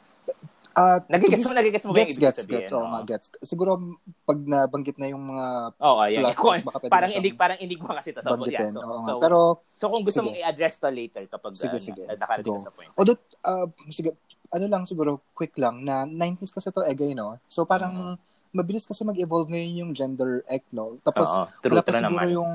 [0.79, 3.03] Uh, nagigets mo, nagigets mo gets, gets, sabihin, gets, oh, no?
[3.03, 3.27] gets.
[3.43, 6.31] Siguro, pag nabanggit na yung mga Oo, oh, yeah.
[6.31, 8.23] Plot, baka parang inig, parang enigma kasi to.
[8.23, 9.39] So, yeah, so, oh, so, pero,
[9.75, 10.27] so kung gusto sige.
[10.31, 12.03] mong i-address to later kapag sige, uh, sige.
[12.07, 12.95] nakarating sa point.
[12.95, 14.15] Although, uh, sige,
[14.55, 17.43] ano lang siguro, quick lang, na 90s kasi to egay, no?
[17.51, 18.38] So, parang, uh-huh.
[18.53, 20.97] Mabilis kasi mag-evolve ngayon yung gender act, no?
[21.05, 21.29] Tapos.
[21.61, 22.35] True, wala pa siguro naman.
[22.35, 22.53] yung,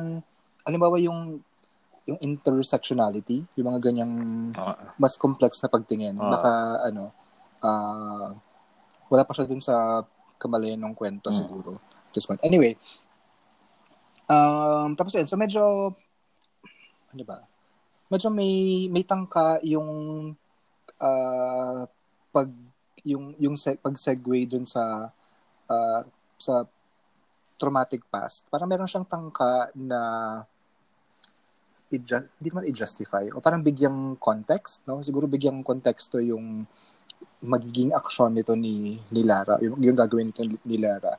[0.66, 1.42] halimbawa yung
[2.04, 4.14] yung intersectionality, yung mga ganyang
[4.52, 4.92] uh-huh.
[5.00, 6.20] mas complex na pagtingin.
[6.20, 6.32] Uh-huh.
[6.36, 6.52] Naka,
[6.92, 7.16] ano,
[7.64, 8.36] uh,
[9.08, 10.04] wala pa siya dun sa
[10.36, 11.38] kamalayan ng kwento mm.
[11.38, 11.80] siguro.
[12.12, 12.42] This one.
[12.44, 12.76] Anyway,
[14.28, 15.96] um, tapos yun, so medyo,
[17.16, 17.48] ano ba,
[18.12, 19.88] medyo may, may tangka yung
[21.00, 21.82] uh,
[22.36, 22.52] pag,
[23.08, 25.08] yung, yung se- pag-segue dun sa,
[25.70, 26.02] uh,
[26.40, 26.68] sa
[27.60, 28.50] traumatic past.
[28.52, 30.02] Parang meron siyang tangka na
[31.94, 35.00] i-ju- hindi naman i-justify o parang bigyang context, no?
[35.06, 36.66] Siguro bigyang konteksto yung
[37.44, 41.16] magiging aksyon nito ni, ni Lara, yung, yung gagawin nito ni Lara.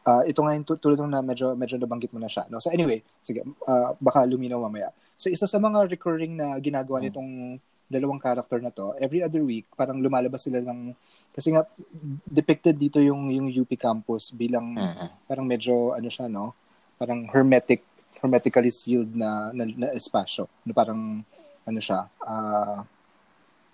[0.00, 2.48] Uh, ito nga yung tulad na medyo, medyo nabanggit mo na siya.
[2.50, 2.58] No?
[2.58, 4.90] So anyway, sige, uh, baka luminaw mamaya.
[5.14, 7.06] So isa sa mga recurring na ginagawa hmm.
[7.90, 10.94] Dalawang character na to, every other week, parang lumalabas sila ng,
[11.34, 11.66] kasi nga,
[12.22, 15.10] depicted dito yung, yung UP campus bilang, uh-huh.
[15.26, 16.54] parang medyo, ano siya, no?
[16.94, 17.82] Parang hermetic,
[18.22, 20.46] hermetically sealed na, na, na espasyo.
[20.62, 21.26] Na parang,
[21.66, 23.00] ano siya, ah, uh,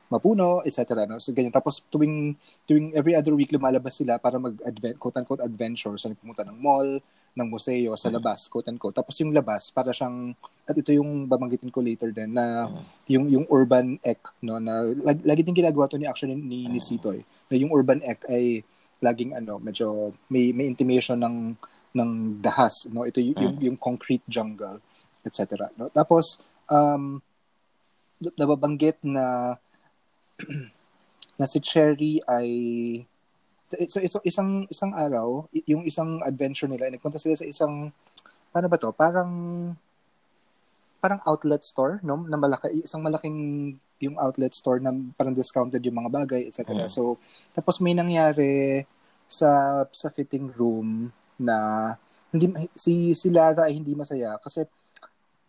[0.07, 1.05] mapuno, etc.
[1.05, 1.19] No?
[1.19, 1.53] So, ganyan.
[1.53, 4.55] Tapos, tuwing, tuwing every other week, lumalabas sila para mag
[5.03, 5.95] quote-unquote adventure.
[5.99, 7.03] So, nagpumunta ng mall,
[7.37, 8.15] ng museo, sa mm.
[8.17, 8.97] labas, quote-unquote.
[8.97, 10.33] Tapos, yung labas, para siyang,
[10.65, 12.81] at ito yung babanggitin ko later din, na mm.
[13.13, 16.81] yung, yung urban ec, no, na lag, lagi din ginagawa to ni actually ni, ni
[16.81, 17.21] Sitoy,
[17.53, 18.65] na yung urban ec ay
[19.05, 21.53] laging ano, medyo may, may intimation ng
[21.97, 23.09] ng dahas, no?
[23.09, 23.45] Ito yung, mm.
[23.45, 24.81] yung, yung concrete jungle,
[25.27, 25.69] etc.
[25.77, 25.91] No?
[25.91, 26.41] Tapos
[26.71, 27.21] um
[28.39, 29.57] nababanggit na
[31.39, 32.49] na si Cherry ay
[33.89, 37.91] so, so isang isang araw, yung isang adventure nila, nagpunta sila sa isang
[38.55, 38.91] paano ba to?
[38.95, 39.31] Parang
[41.03, 42.25] parang outlet store, no?
[42.27, 43.39] Na malaki, isang malaking
[44.01, 46.73] yung outlet store na parang discounted yung mga bagay, etc.
[46.73, 46.91] Mm.
[46.91, 47.17] So,
[47.57, 48.85] tapos may nangyari
[49.27, 51.11] sa sa fitting room
[51.41, 51.57] na
[52.31, 54.63] hindi si si Lara ay hindi masaya kasi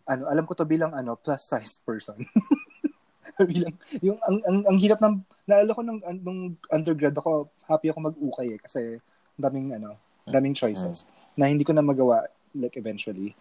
[0.08, 2.16] ano, alam ko to bilang ano, plus sized person.
[3.50, 5.14] bilang yung ang, ang ang hirap ng
[5.48, 9.00] naalala ko nung nung undergrad ako, happy ako mag-ukay eh kasi
[9.38, 9.96] daming ano,
[10.28, 11.40] daming choices mm.
[11.40, 13.32] na hindi ko na magawa like eventually.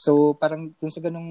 [0.00, 1.28] So parang dun sa ganung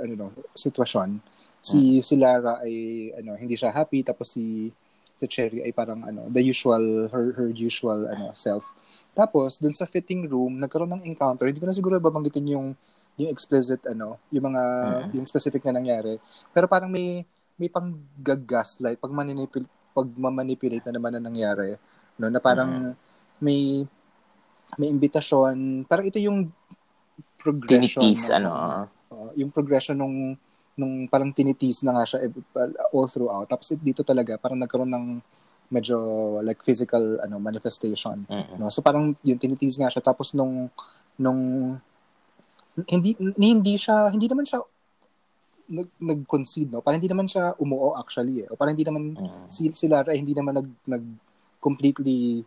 [0.00, 1.20] ano no, sitwasyon,
[1.60, 2.04] si mm.
[2.04, 2.74] si Lara ay
[3.20, 4.72] ano, hindi siya happy tapos si
[5.18, 8.64] si Cherry ay parang ano, the usual her her usual ano self.
[9.12, 11.50] Tapos dun sa fitting room, nagkaroon ng encounter.
[11.50, 12.78] Hindi ko na siguro babanggitin yung
[13.18, 15.10] yung explicit ano, yung mga mm-hmm.
[15.18, 16.16] yung specific na nangyari.
[16.54, 17.26] Pero parang may
[17.58, 17.90] may pang
[18.22, 21.74] gaslight pag manipul pag manipulate na naman na nangyari,
[22.22, 23.42] no, na parang mm-hmm.
[23.42, 23.82] may
[24.78, 26.54] may imbitasyon, parang ito yung
[27.40, 28.50] progression tinitis, ng, ano,
[29.10, 30.38] uh, yung progression nung
[30.78, 32.30] nung parang tinitis na nga siya eh,
[32.94, 33.50] all throughout.
[33.50, 35.06] Tapos dito talaga parang nagkaroon ng
[35.68, 35.98] medyo
[36.40, 38.56] like physical ano manifestation mm-hmm.
[38.56, 40.72] no so parang yung tinitis nga siya tapos nung
[41.20, 41.40] nung
[42.86, 44.62] hindi hindi siya hindi naman siya
[45.68, 46.80] nag nag-concede no?
[46.80, 48.48] Parang hindi naman siya umuo actually eh.
[48.48, 49.46] O parang hindi naman uh-huh.
[49.52, 51.04] si, si Lara hindi naman nag nag
[51.60, 52.46] completely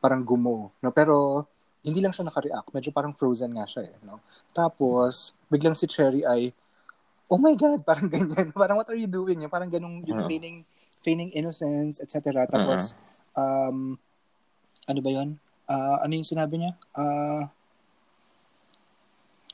[0.00, 0.90] parang gumo no?
[0.94, 1.46] Pero
[1.82, 2.72] hindi lang siya naka-react.
[2.72, 4.24] Medyo parang frozen nga siya eh no?
[4.56, 6.54] Tapos biglang si Cherry ay
[7.28, 8.50] oh my god parang ganyan.
[8.56, 9.44] Parang what are you doing?
[9.52, 10.30] Parang ganung yung uh-huh.
[10.30, 10.64] feigning
[11.04, 12.96] feigning innocence etc tapos
[13.36, 13.68] uh-huh.
[13.68, 13.98] um
[14.88, 15.36] ano ba 'yon
[15.68, 16.72] uh, ano yung sinabi niya?
[16.96, 17.46] Uh,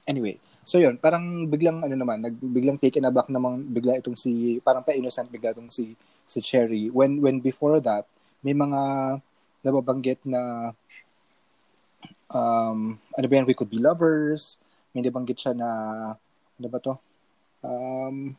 [0.09, 4.57] Anyway, so yun, parang biglang ano naman, nag biglang taken aback namang bigla itong si
[4.65, 5.93] parang pa-innocent bigla itong si
[6.25, 8.09] si Cherry when when before that
[8.41, 8.81] may mga
[9.65, 10.73] nababanggit na
[12.33, 14.57] um ano ba yan, we could be lovers.
[14.97, 15.69] May nabanggit siya na
[16.57, 16.95] ano ba to?
[17.61, 18.37] Um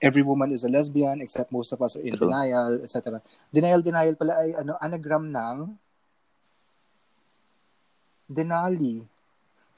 [0.00, 2.26] every woman is a lesbian except most of us are in True.
[2.26, 3.20] denial, etc.
[3.52, 5.58] Denial denial pala ay ano anagram ng
[8.24, 9.04] Denali.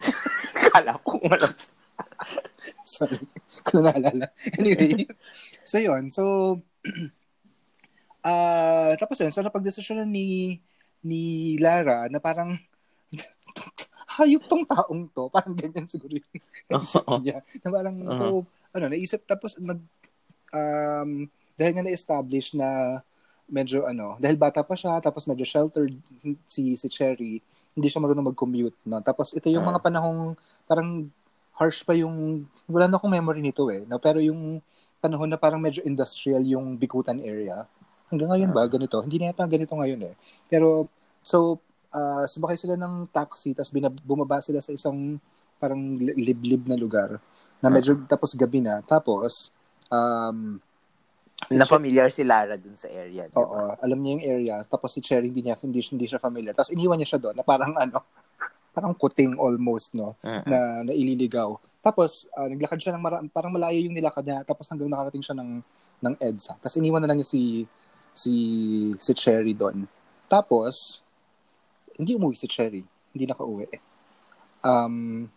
[0.73, 1.55] Kala ko alam.
[2.87, 3.21] Sorry.
[3.67, 4.31] Kung naalala.
[4.59, 5.09] Anyway.
[5.65, 6.13] so, yun.
[6.13, 6.23] So,
[8.23, 9.33] uh, tapos yun.
[9.33, 10.59] So, napag-desisyon ni
[11.07, 12.59] ni Lara na parang
[14.19, 15.31] hayop tong taong to.
[15.31, 16.29] Parang ganyan siguro yung
[16.71, 17.39] naisip niya.
[17.63, 18.17] Na parang, uh-huh.
[18.17, 18.25] so,
[18.75, 19.81] ano, naisip, tapos nag,
[20.53, 21.11] um,
[21.57, 23.01] dahil nga na-establish na
[23.47, 25.95] medyo ano, dahil bata pa siya, tapos medyo sheltered
[26.51, 27.39] si si Cherry,
[27.77, 29.05] hindi siya marunong mag-commute, no?
[29.05, 30.33] Tapos ito yung mga panahong
[30.65, 31.13] parang
[31.57, 33.97] harsh pa yung, wala na akong memory nito eh, no?
[33.97, 34.61] pero yung
[35.01, 37.65] panahon na parang medyo industrial yung Bikutan area,
[38.13, 38.71] hanggang ngayon ba, ah.
[38.71, 39.01] ganito?
[39.01, 40.15] Hindi na yata ganito ngayon eh.
[40.47, 40.87] Pero,
[41.25, 41.59] so,
[41.91, 45.19] uh, sumakay sila ng taxi, tapos binab- bumaba sila sa isang
[45.57, 47.17] parang liblib na lugar,
[47.65, 49.51] na medyo, tapos gabi na, tapos,
[49.89, 50.61] um,
[51.45, 53.29] Si na familiar si Lara dun sa area.
[53.29, 53.45] Diba?
[53.45, 54.55] Oo, alam niya yung area.
[54.65, 56.57] Tapos si Cherry hindi niya hindi, hindi siya familiar.
[56.57, 58.01] Tapos iniwan niya siya doon na parang ano,
[58.73, 60.17] parang kuting almost, no?
[60.21, 60.45] Uh-huh.
[60.49, 61.57] Na naililigaw.
[61.87, 64.43] Tapos, uh, naglakad siya ng mara- parang malayo yung nilakad niya.
[64.43, 65.63] Tapos hanggang nakarating siya ng,
[66.03, 66.59] ng EDSA.
[66.59, 67.63] Tapos iniwan na lang niya si,
[68.11, 68.35] si,
[68.99, 69.87] si Cherry doon.
[70.27, 71.07] Tapos,
[71.95, 72.83] hindi umuwi si Cherry.
[73.15, 73.71] Hindi nakauwi.
[74.67, 75.31] Um,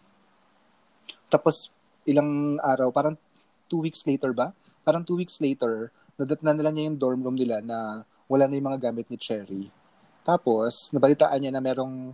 [1.29, 1.69] tapos,
[2.09, 3.13] ilang araw, parang
[3.69, 4.49] two weeks later ba?
[4.83, 8.67] Parang two weeks later, nadatnan nila niya yung dorm room nila na wala na yung
[8.69, 9.65] mga gamit ni Cherry.
[10.21, 12.13] Tapos, nabalitaan niya na merong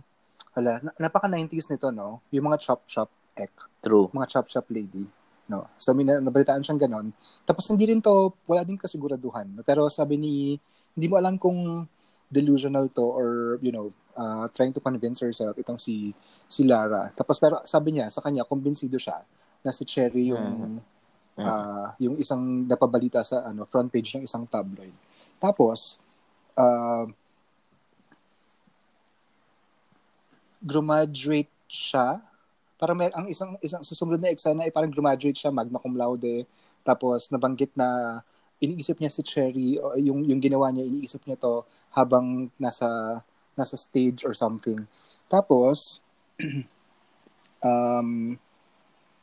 [0.56, 2.24] Hala, napaka 90s nito, no?
[2.32, 3.52] Yung mga chop-chop ek.
[3.84, 4.08] True.
[4.08, 5.04] Mga chop-chop lady.
[5.52, 5.68] No?
[5.76, 7.12] So, may nabalitaan siyang ganon.
[7.44, 9.60] Tapos, hindi rin to, wala din kasiguraduhan.
[9.68, 10.56] Pero sabi ni,
[10.96, 11.84] hindi mo alam kung
[12.32, 16.16] delusional to or, you know, uh, trying to convince herself itong si
[16.48, 17.12] si Lara.
[17.12, 19.20] Tapos, pero sabi niya, sa kanya, kumbinsido siya
[19.60, 20.80] na si Cherry yung,
[21.36, 21.46] mm.
[21.46, 24.92] uh, yung isang napabalita sa ano front page ng isang tabloid.
[25.36, 26.00] Tapos,
[26.56, 27.04] uh,
[30.66, 32.18] graduate siya.
[32.76, 36.44] Para may ang isang isang susunod na exam ay parang graduate siya magna cum laude.
[36.82, 38.20] Tapos nabanggit na
[38.60, 43.20] iniisip niya si Cherry yung yung ginawa niya iniisip niya to habang nasa
[43.56, 44.84] nasa stage or something.
[45.30, 46.04] Tapos
[47.64, 48.36] um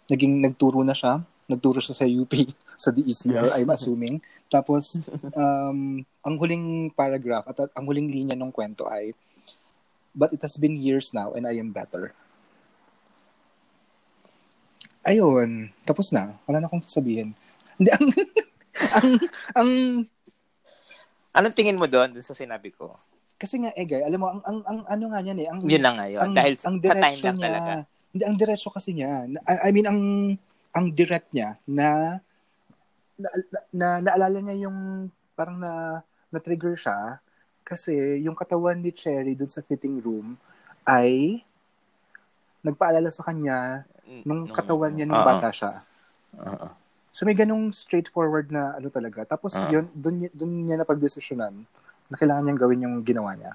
[0.10, 1.22] naging nagturo na siya.
[1.54, 2.34] Nagturo siya sa UP,
[2.84, 4.18] sa DECL, I'm assuming.
[4.50, 4.98] Tapos,
[5.38, 9.14] um, ang huling paragraph at ang huling linya ng kwento ay,
[10.18, 12.14] but it has been years now and I am better.
[15.04, 16.32] ayun, tapos na.
[16.48, 17.36] Wala na akong sasabihin.
[17.76, 18.06] Hindi, ang,
[18.98, 19.10] ang,
[19.54, 19.72] ang,
[21.34, 22.94] Anong tingin mo doon, doon sa sinabi ko?
[23.42, 25.48] Kasi nga, Egay, alam mo, ang, ang, ang ano nga niyan eh.
[25.50, 26.22] Ang, Yun lang ngayon.
[26.22, 27.72] Ang, Dahil ang sa time lang niya, talaga.
[28.14, 29.26] Hindi, ang diretso kasi niya.
[29.50, 30.00] I, I mean, ang,
[30.74, 32.20] ang direct niya na,
[33.16, 36.02] na, na, na naalala niya yung parang na,
[36.34, 37.22] na-trigger siya
[37.62, 40.36] kasi yung katawan ni Cherry dun sa fitting room
[40.84, 41.42] ay
[42.66, 43.88] nagpaalala sa kanya
[44.28, 45.40] nung katawan niya nung uh-huh.
[45.40, 45.74] bata siya.
[46.36, 46.72] Uh-huh.
[47.14, 49.24] So may ganung straightforward na ano talaga.
[49.24, 49.72] Tapos uh-huh.
[49.72, 51.54] yun, dun, dun niya na pagdesisyonan
[52.10, 53.54] na kailangan niyang gawin yung ginawa niya.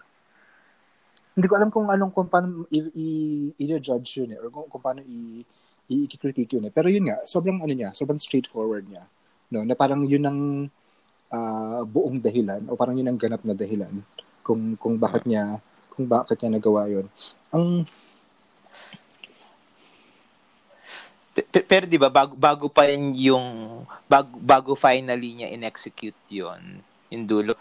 [1.38, 4.82] Hindi ko alam kung anong kung paano i- i- i-judge yun eh, or kung, kung
[4.82, 5.46] paano i-
[5.88, 6.72] i-critique yun eh.
[6.72, 9.04] Pero yun nga, sobrang ano niya, sobrang straightforward niya.
[9.48, 10.40] No, na parang yun ang
[11.32, 13.92] uh, buong dahilan o parang yun ang ganap na dahilan
[14.44, 15.60] kung kung bakit niya
[15.92, 17.08] kung bakit niya nagawa yun.
[17.52, 17.88] Ang
[21.48, 27.54] pero 'di ba bago bago pa yung bago, bago finally niya in-execute 'yon, yung dulo.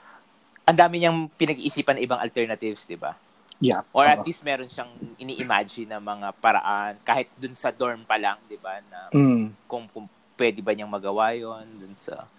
[0.67, 3.15] Ang dami niyang pinag-iisipan na ibang alternatives, 'di ba?
[3.57, 3.81] Yeah.
[3.89, 8.21] Or at uh, least meron siyang ini-imagine na mga paraan kahit dun sa dorm pa
[8.21, 9.65] lang, 'di ba, na mm.
[9.65, 10.05] kung, kung
[10.37, 12.29] pwede ba niyang magawa 'yon dun sa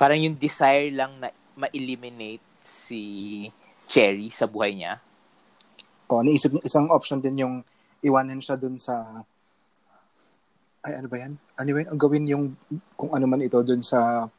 [0.00, 3.02] parang yung desire lang na ma-eliminate si
[3.88, 5.00] Cherry sa buhay niya.
[6.08, 7.54] Oh, naisip isang option din yung
[8.00, 9.24] iwanan siya dun sa
[10.86, 11.34] ay ano ba yan?
[11.58, 11.90] Ano ba yan?
[11.90, 12.44] Ang gawin yung
[12.94, 14.30] kung ano man ito dun sa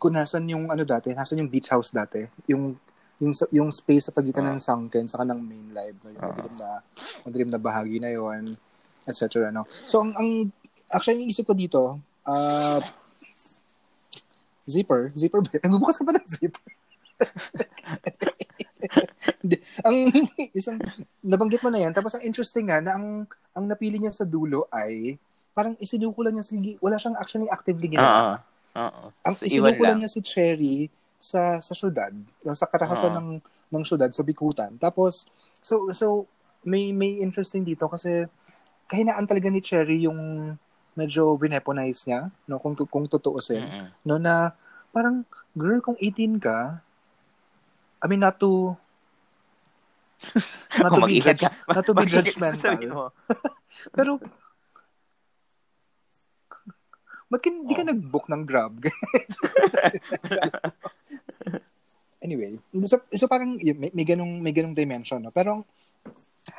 [0.00, 2.76] kung nasan yung ano dati, nasan yung beach house dati, yung
[3.20, 6.10] yung yung space sa pagitan uh, ng sunken sa kanang main live, no?
[6.10, 6.70] yung uh, madilim na
[7.28, 8.56] madilim na bahagi na yon,
[9.04, 9.52] etc.
[9.52, 9.68] No?
[9.84, 10.28] So ang, ang
[10.88, 12.80] actually yung isip ko dito, uh,
[14.64, 15.60] zipper, zipper ba?
[15.68, 16.64] Nagbubukas ka pa ng zipper?
[19.84, 19.96] ang
[20.58, 20.80] isang
[21.20, 24.64] nabanggit mo na yan tapos ang interesting nga na ang ang napili niya sa dulo
[24.72, 25.20] ay
[25.52, 28.08] parang isinuko lang niya si wala siyang actually actively ginawa.
[28.08, 28.38] Uh-uh.
[28.70, 29.08] Uh-uh.
[29.26, 30.88] Ang isinuko lang niya si Cherry
[31.20, 32.10] sa sa syudad,
[32.56, 33.20] sa katahasan uh-huh.
[33.20, 33.28] ng
[33.76, 34.72] ng syudad sa Bikutan.
[34.80, 35.28] Tapos
[35.60, 36.24] so so
[36.64, 38.24] may may interesting dito kasi
[38.88, 40.52] kahinaan talaga ni Cherry yung
[40.98, 43.86] medyo bineponize niya, no, kung kung tutuusin, mm-hmm.
[44.08, 44.56] no na
[44.90, 45.22] parang
[45.54, 46.82] girl kung 18 ka,
[48.02, 48.74] I mean not to
[50.82, 52.76] not to be, judge, ka, not to be judgmental.
[53.96, 54.20] Pero,
[57.30, 57.88] ba't hindi ka oh.
[57.88, 58.74] nag-book ng Grab?
[62.20, 65.32] anyway, so, so parang may, may ganong may ganong dimension, no?
[65.32, 65.64] Pero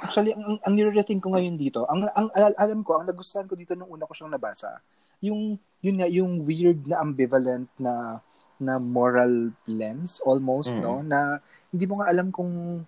[0.01, 3.73] actually ang ang nire-rethink ko ngayon dito, ang, ang alam ko, ang nagustuhan ko dito
[3.73, 4.77] nung una ko siyang nabasa,
[5.21, 8.21] yung yun nga yung weird na ambivalent na
[8.61, 10.81] na moral lens almost mm.
[10.85, 11.41] no na
[11.73, 12.85] hindi mo nga alam kung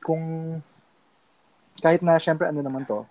[0.00, 0.56] kung
[1.84, 3.04] kahit na syempre ano naman to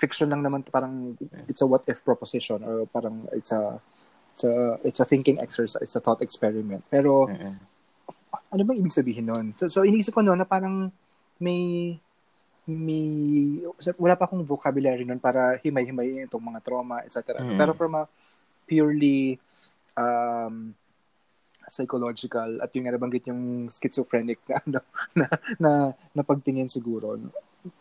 [0.00, 1.12] fiction lang naman to, parang
[1.44, 3.76] it's a what if proposition or parang it's a
[4.32, 7.75] it's a it's a thinking exercise it's a thought experiment pero mm-hmm.
[8.56, 10.88] Ano bang ibig sabihin noon so, so iniisip ko noon na parang
[11.36, 11.94] may
[12.66, 13.06] may
[14.00, 17.60] wala pa akong vocabulary noon para himay-himay itong mga trauma etc mm-hmm.
[17.60, 18.08] pero from a
[18.64, 19.36] purely
[19.94, 20.72] um
[21.68, 24.80] psychological at yung nabanggit yung schizophrenic na ano
[25.14, 25.26] na,
[25.60, 25.70] na,
[26.16, 27.30] na pagtingin siguro no?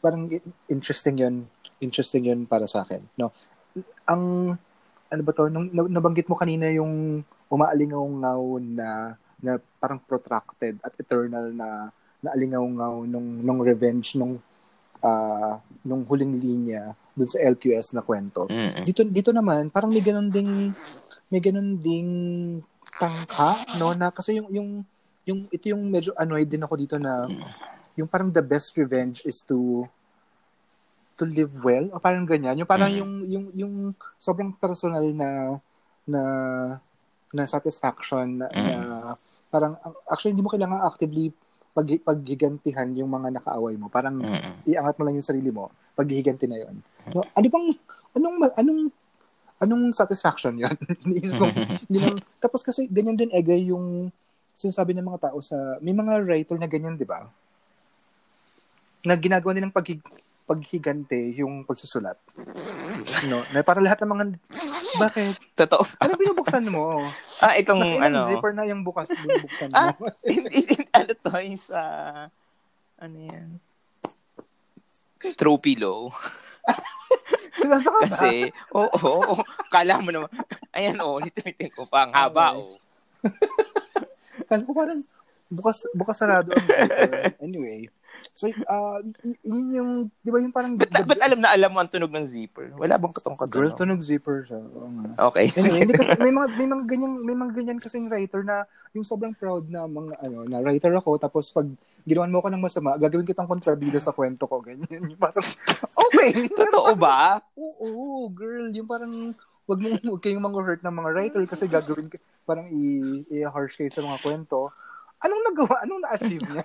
[0.03, 0.27] parang
[0.69, 1.35] interesting yun
[1.80, 3.31] interesting yun para sa akin no
[4.06, 4.53] ang
[5.10, 8.41] ano ba to nung nabanggit mo kanina yung umaalingaw-ngaw
[8.73, 8.89] na
[9.45, 11.93] na parang protracted at eternal na
[12.26, 14.41] na alingaw-ngaw nung nung revenge nung
[15.05, 15.53] uh,
[15.85, 18.49] nung huling linya dun sa LQS na kwento.
[18.49, 18.84] Mm-hmm.
[18.84, 20.73] Dito dito naman parang may ganun ding
[21.30, 22.09] may ganun ding
[22.95, 23.91] tangka, no?
[23.93, 24.69] Na kasi yung, yung,
[25.27, 27.27] yung, ito yung medyo annoyed din ako dito na,
[27.95, 29.84] yung parang the best revenge is to,
[31.15, 32.55] to live well, o parang ganyan.
[32.59, 33.01] Yung parang mm-hmm.
[33.03, 33.73] yung, yung, yung
[34.15, 35.59] sobrang personal na,
[36.07, 36.22] na,
[37.35, 38.63] na satisfaction na, mm-hmm.
[38.63, 38.85] na
[39.56, 39.80] parang,
[40.11, 41.32] actually, hindi mo kailangan actively
[41.72, 43.88] pag paghigantihan yung mga nakaaway mo.
[43.88, 44.68] Parang mm-hmm.
[44.68, 46.76] iangat mo lang yung sarili mo, paghihiganti na yon.
[47.15, 47.68] No, ano bang
[48.15, 48.82] anong anong
[49.64, 50.76] anong satisfaction yan?
[51.07, 51.48] Iniisip ko,
[51.95, 54.11] yun tapos kasi ganyan din egay yung
[54.56, 57.27] sinasabi ng mga tao sa, may mga writer na ganyan, di ba?
[59.03, 59.84] Na ginagawa nilang pag,
[60.45, 62.22] paghigante yung pagsusulat.
[63.26, 64.26] No, na para lahat ng mga
[64.95, 65.35] bakit?
[65.57, 65.84] Totoo.
[65.99, 67.01] Ano binubuksan mo?
[67.41, 68.30] Ah, itong ano.
[68.30, 69.76] zipper na yung bukas binubuksan mo.
[69.76, 69.93] ah,
[70.31, 71.81] in, in, in, ano to yung sa
[73.01, 73.49] ano yan?
[75.35, 76.13] Throw pillow.
[77.59, 80.30] Sinasa ka Kasi, oo, oh, oh, kala mo naman,
[80.76, 82.76] ayan, oo, oh, ulitin ko pa, ang haba, oo.
[82.76, 82.77] Oh.
[84.51, 85.01] Kala ko parang,
[85.47, 86.67] bukas, bukas sarado ang
[87.41, 87.88] Anyway,
[88.35, 88.99] So, uh,
[89.47, 90.75] yun yung, di ba yung parang...
[90.75, 92.75] Ba't, ba't alam na alam mo ang tunog ng zipper?
[92.75, 93.55] Wala bang katong katong?
[93.55, 94.59] Girl, tunog zipper siya.
[94.59, 95.31] Oo nga.
[95.31, 95.47] Okay.
[95.55, 99.07] Anyway, hindi kasi, may mga, may mga ganyan, may mga ganyan kasing writer na yung
[99.07, 101.63] sobrang proud na mga, ano, na writer ako, tapos pag
[102.03, 105.15] ginawan mo ko ng masama, gagawin kitang kontrabida sa kwento ko, ganyan.
[105.15, 105.47] Yung parang,
[106.11, 106.51] okay.
[106.51, 107.39] Totoo ba?
[107.55, 108.67] Oo, girl.
[108.75, 109.31] Yung parang,
[109.65, 112.05] wag mo wag kayong mga hurt ng mga writer kasi gagawin
[112.45, 113.01] parang i,
[113.33, 114.69] i-harsh kayo sa mga kwento
[115.23, 116.63] anong nagawa, anong na-achieve niya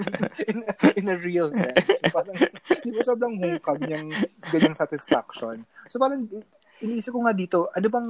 [0.50, 0.58] in,
[0.96, 2.00] in a real sense?
[2.08, 2.36] Parang,
[2.80, 4.08] di ba sobrang hungkag niyang
[4.48, 5.62] ganyang satisfaction?
[5.86, 6.24] So parang,
[6.80, 8.08] iniisip ko nga dito, ano bang,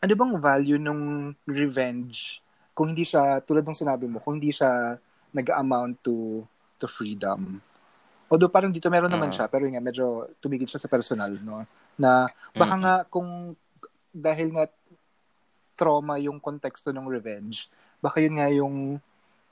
[0.00, 2.40] ano bang value nung revenge
[2.76, 5.00] kung hindi siya, tulad ng sinabi mo, kung hindi siya
[5.32, 6.44] nag-amount to
[6.76, 7.56] to freedom.
[8.28, 11.64] Although parang dito meron naman uh, siya, pero nga medyo tumigil siya sa personal, no?
[11.96, 13.56] Na baka uh, nga kung
[14.12, 14.68] dahil nga
[15.76, 17.68] trauma yung konteksto ng revenge,
[18.00, 18.76] baka yun nga yung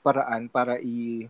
[0.01, 1.25] paraan para i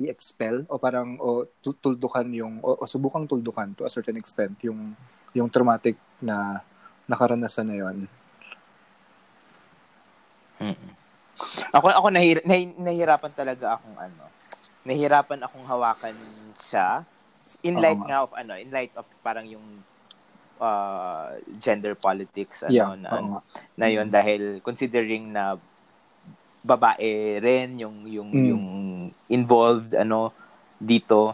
[0.00, 4.96] i-expel o parang o tuldukan yung o, o subukang tuldukan to a certain extent yung
[5.36, 6.64] yung traumatic na
[7.04, 7.96] nakaranasan na yon.
[10.60, 10.92] Mm-hmm.
[11.72, 14.24] Ako ako nahir, nah, nahihirapan talaga akong ano.
[14.84, 16.16] Nahihirapan akong hawakan
[16.60, 17.04] siya
[17.64, 19.64] in light oh, nga of ano, in light of parang yung
[20.60, 23.40] uh, gender politics ano yeah, na,
[23.74, 24.14] na yun mm.
[24.14, 25.56] dahil considering na
[26.60, 28.46] babae rin yung yung mm.
[28.52, 28.64] yung
[29.32, 30.30] involved ano
[30.76, 31.32] dito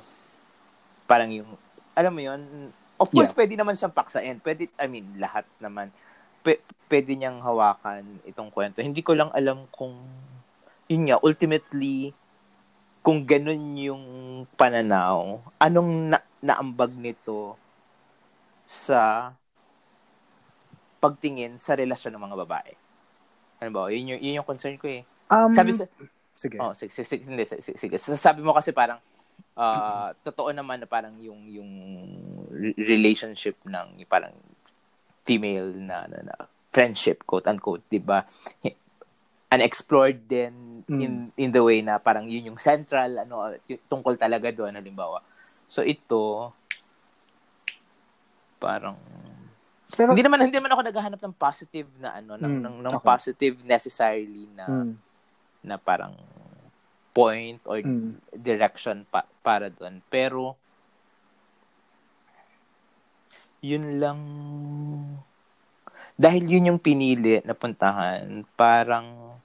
[1.11, 1.51] parang yung
[1.99, 3.39] alam mo yun of course yeah.
[3.43, 5.91] pwede naman siyang paksain pwede I mean lahat naman
[6.47, 9.99] p- pwede niyang hawakan itong kwento hindi ko lang alam kung
[10.87, 12.15] yun nga ultimately
[13.03, 14.05] kung ganun yung
[14.55, 17.59] pananaw anong na- naambag nito
[18.67, 19.31] sa
[20.99, 22.73] pagtingin sa relasyon ng mga babae.
[23.63, 23.89] Ano ba?
[23.89, 25.07] Yun yung, yun yung concern ko eh.
[25.31, 25.87] Um, Sabi sa...
[26.37, 26.61] Sige.
[26.61, 27.97] Oh, sige, sige, hindi, sige, sige.
[27.97, 29.01] Sabi mo kasi parang,
[29.57, 31.71] uh, totoo naman na parang yung, yung
[32.77, 34.37] relationship ng parang
[35.25, 36.35] female na, na, na
[36.69, 38.21] friendship, quote unquote, di ba?
[39.49, 41.01] Unexplored din mm.
[41.01, 43.57] in, in the way na parang yun yung central, ano,
[43.89, 45.25] tungkol talaga doon, halimbawa.
[45.73, 46.53] So ito,
[48.57, 48.97] parang
[49.95, 52.97] pero, hindi naman hindi naman ako naghahanap ng positive na ano ng mm, ng, ng
[52.99, 53.07] okay.
[53.07, 54.93] positive necessarily na mm.
[55.63, 56.19] na parang
[57.15, 58.19] point or mm.
[58.35, 60.59] direction pa, para doon pero
[63.63, 64.21] yun lang
[66.19, 69.39] dahil yun yung pinili na puntahan parang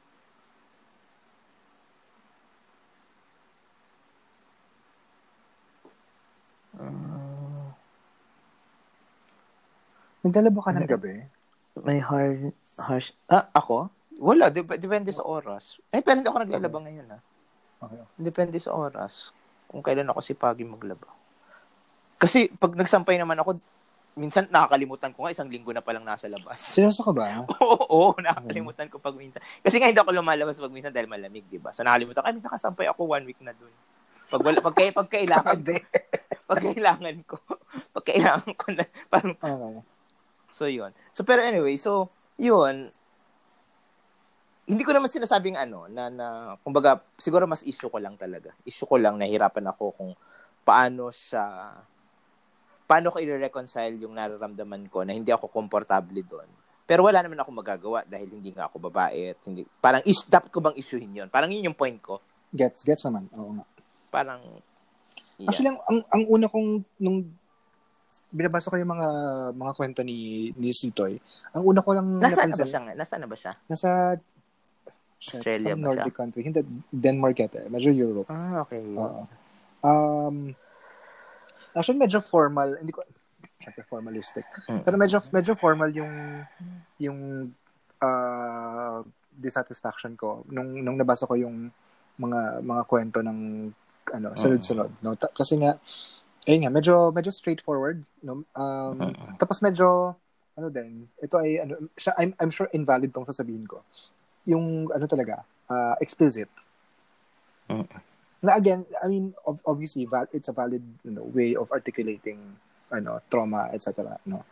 [6.82, 7.31] uh,
[10.22, 11.14] Naglalaba ka ng gabi?
[11.82, 13.90] May hard, harsh, ah, ako?
[14.22, 15.82] Wala, dep- depende sa oras.
[15.90, 16.86] Eh, pero hindi ako naglalaba okay.
[16.90, 17.22] ngayon, ah.
[17.82, 18.02] Okay.
[18.22, 19.34] Depende sa oras.
[19.66, 21.10] Kung kailan ako sipagi maglaba.
[22.22, 23.58] Kasi, pag nagsampay naman ako,
[24.14, 26.60] minsan nakakalimutan ko nga, isang linggo na palang nasa labas.
[26.60, 27.48] Seryoso ka ba?
[27.64, 29.40] oo, oo, nakakalimutan ko pag minsan.
[29.64, 31.72] Kasi nga hindi ako lumalabas pag minsan dahil malamig, di ba?
[31.72, 33.72] So nakalimutan ko, ay, nakasampay ako one week na dun.
[34.32, 35.58] Pag, wala, pag, pag, pag kailangan,
[36.50, 37.36] pag kailangan ko,
[37.96, 39.82] pag kailangan ko na, parang, okay.
[40.52, 40.92] So, yun.
[41.16, 42.88] So, pero anyway, so, yun,
[44.72, 46.28] hindi ko naman sinasabing ano, na, na,
[46.64, 48.56] kumbaga, siguro mas issue ko lang talaga.
[48.64, 50.12] Issue ko lang, nahirapan ako kung
[50.64, 51.76] paano siya,
[52.86, 56.48] paano ko i-reconcile yung nararamdaman ko na hindi ako komportable doon.
[56.88, 60.52] Pero wala naman ako magagawa dahil hindi nga ako babae at hindi, parang, is, dapat
[60.52, 61.30] ko bang issuehin yun?
[61.32, 62.20] Parang yun yung point ko.
[62.52, 63.32] Gets, gets naman.
[63.32, 63.66] Oo nga.
[64.12, 64.40] Parang,
[65.40, 65.48] yeah.
[65.48, 67.32] Actually, ang, ang, ang una kong, nung
[68.32, 69.10] binabasa ko yung mga
[69.56, 71.20] mga kwento ni ni Sintoy.
[71.56, 72.82] Ang una ko lang Nasaan napansin, na ba siya?
[72.96, 73.54] Nasaan na ba siya?
[73.68, 73.90] Nasa
[75.22, 76.20] Australia ba Nordic siya?
[76.20, 76.42] country.
[76.42, 76.60] Hindi,
[76.90, 77.62] Denmark yata.
[77.70, 78.28] Medyo Europe.
[78.34, 78.82] Ah, okay.
[78.90, 79.24] Uh,
[79.86, 80.56] um,
[81.78, 82.74] actually, medyo formal.
[82.82, 83.06] Hindi ko,
[83.62, 84.48] syempre formalistic.
[84.66, 84.82] Mm.
[84.82, 86.42] Pero medyo, medyo formal yung,
[86.98, 87.20] yung
[88.02, 91.70] uh, dissatisfaction ko nung, nung nabasa ko yung
[92.18, 93.70] mga mga kwento ng
[94.12, 94.90] ano, sunod-sunod.
[95.06, 95.14] No?
[95.16, 95.78] Ta- kasi nga,
[96.48, 98.02] ayun nga, medyo, medyo straightforward.
[98.24, 98.46] No?
[98.56, 99.36] Um, uh-huh.
[99.38, 100.16] Tapos medyo,
[100.58, 103.82] ano din, ito ay, ano, siya, I'm, I'm sure invalid tong sasabihin ko.
[104.46, 106.50] Yung, ano talaga, uh, explicit.
[107.70, 107.86] Uh-huh.
[108.42, 112.42] Na again, I mean, obviously, it's a valid you know, way of articulating
[112.90, 114.18] ano, trauma, etc.
[114.26, 114.44] No?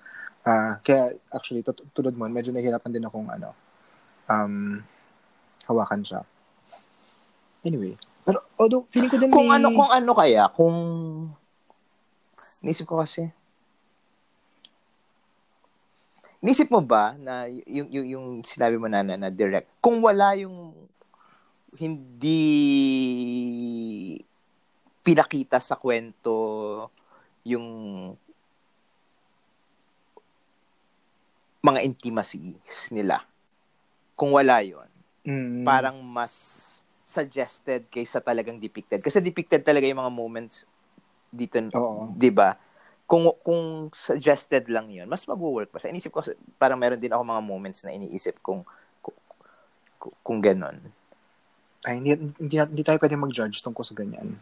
[0.45, 1.65] Uh, kaya, actually,
[1.97, 3.57] tulad mo, medyo nahihirapan din akong, ano,
[4.29, 4.79] um,
[5.65, 6.21] hawakan siya.
[7.65, 9.59] Anyway, pero although feeling ko din kung may...
[9.59, 10.75] ano kung ano kaya kung
[12.63, 13.31] Nisip ko kasi.
[16.39, 20.39] Nisip mo ba na yung, yung, yung sinabi mo na, na, na direct, kung wala
[20.39, 20.71] yung
[21.75, 22.39] hindi
[25.03, 26.87] pinakita sa kwento
[27.43, 27.67] yung
[31.59, 33.23] mga intimacies nila.
[34.15, 34.87] Kung wala yon
[35.27, 35.63] mm.
[35.67, 36.33] parang mas
[37.03, 39.03] suggested kaysa talagang depicted.
[39.03, 40.63] Kasi depicted talaga yung mga moments
[41.29, 41.57] dito,
[42.17, 42.57] di ba?
[43.09, 45.81] Kung kung suggested lang yon mas mag-work pa.
[45.81, 46.21] Sa inisip ko,
[46.61, 48.61] parang meron din ako mga moments na iniisip kung
[49.97, 50.77] kung, kung ganon.
[51.87, 54.35] Ay, hindi, hindi, hindi tayo pwede mag-judge tungkol sa ganyan.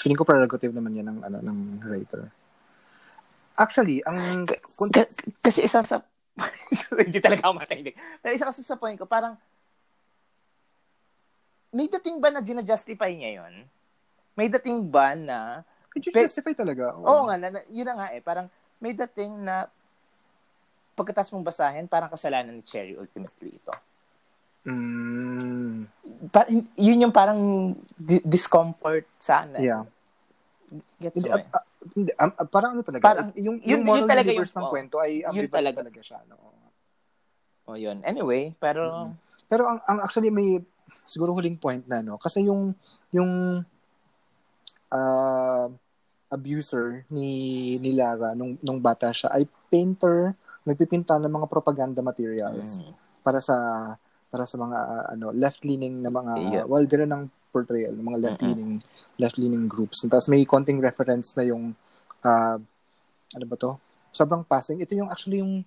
[0.00, 2.32] Feeling ko prerogative naman yan ng, ano, ng writer.
[3.56, 4.48] Actually, ang...
[4.76, 5.12] Kung, k-
[5.44, 6.00] kasi isa sa...
[7.04, 7.96] hindi talaga ako makinig.
[8.24, 9.36] Pero isa kasi sa point ko, parang
[11.72, 13.64] may dating ba na gina-justify niya yon?
[14.36, 15.64] May dating ba na...
[15.96, 16.96] Gina-justify talaga.
[16.96, 18.20] Oo, oo nga, na, yun na nga eh.
[18.24, 18.46] Parang
[18.80, 19.68] may dating na
[20.96, 23.74] pagkatas mong basahin, parang kasalanan ni Cherry ultimately ito.
[24.68, 25.88] Mm.
[26.30, 26.46] Pa,
[26.78, 29.58] yun yung parang di- discomfort sana.
[29.58, 29.84] Yeah.
[31.00, 31.64] Gets mo uh, uh,
[32.22, 34.68] um, uh, parang ano talaga, parang, yung, yung yun, moral yun talaga universe yung, ng
[34.68, 35.76] oh, kwento ay yun talaga.
[35.84, 36.18] talaga siya.
[36.28, 36.36] No?
[37.68, 38.00] Oh, yun.
[38.04, 39.12] Anyway, pero...
[39.12, 39.30] Mm-hmm.
[39.52, 40.64] Pero ang, ang actually may
[41.04, 42.72] siguro huling point na no kasi yung
[43.12, 43.60] yung
[44.92, 45.66] uh,
[46.32, 50.36] abuser ni ni Lara nung nung bata siya ay painter
[50.68, 52.92] nagpipinta ng mga propaganda materials mm.
[53.24, 53.56] para sa
[54.32, 56.64] para sa mga uh, ano left-leaning na mga yeah.
[56.64, 59.20] well ganoon ang portrayal ng mga left-leaning mm-hmm.
[59.20, 60.08] left-leaning groups.
[60.08, 61.76] Tapos may konting reference na yung
[62.24, 62.56] uh,
[63.36, 63.76] ano ba to?
[64.12, 64.80] Sobrang passing.
[64.80, 65.60] Ito yung actually yung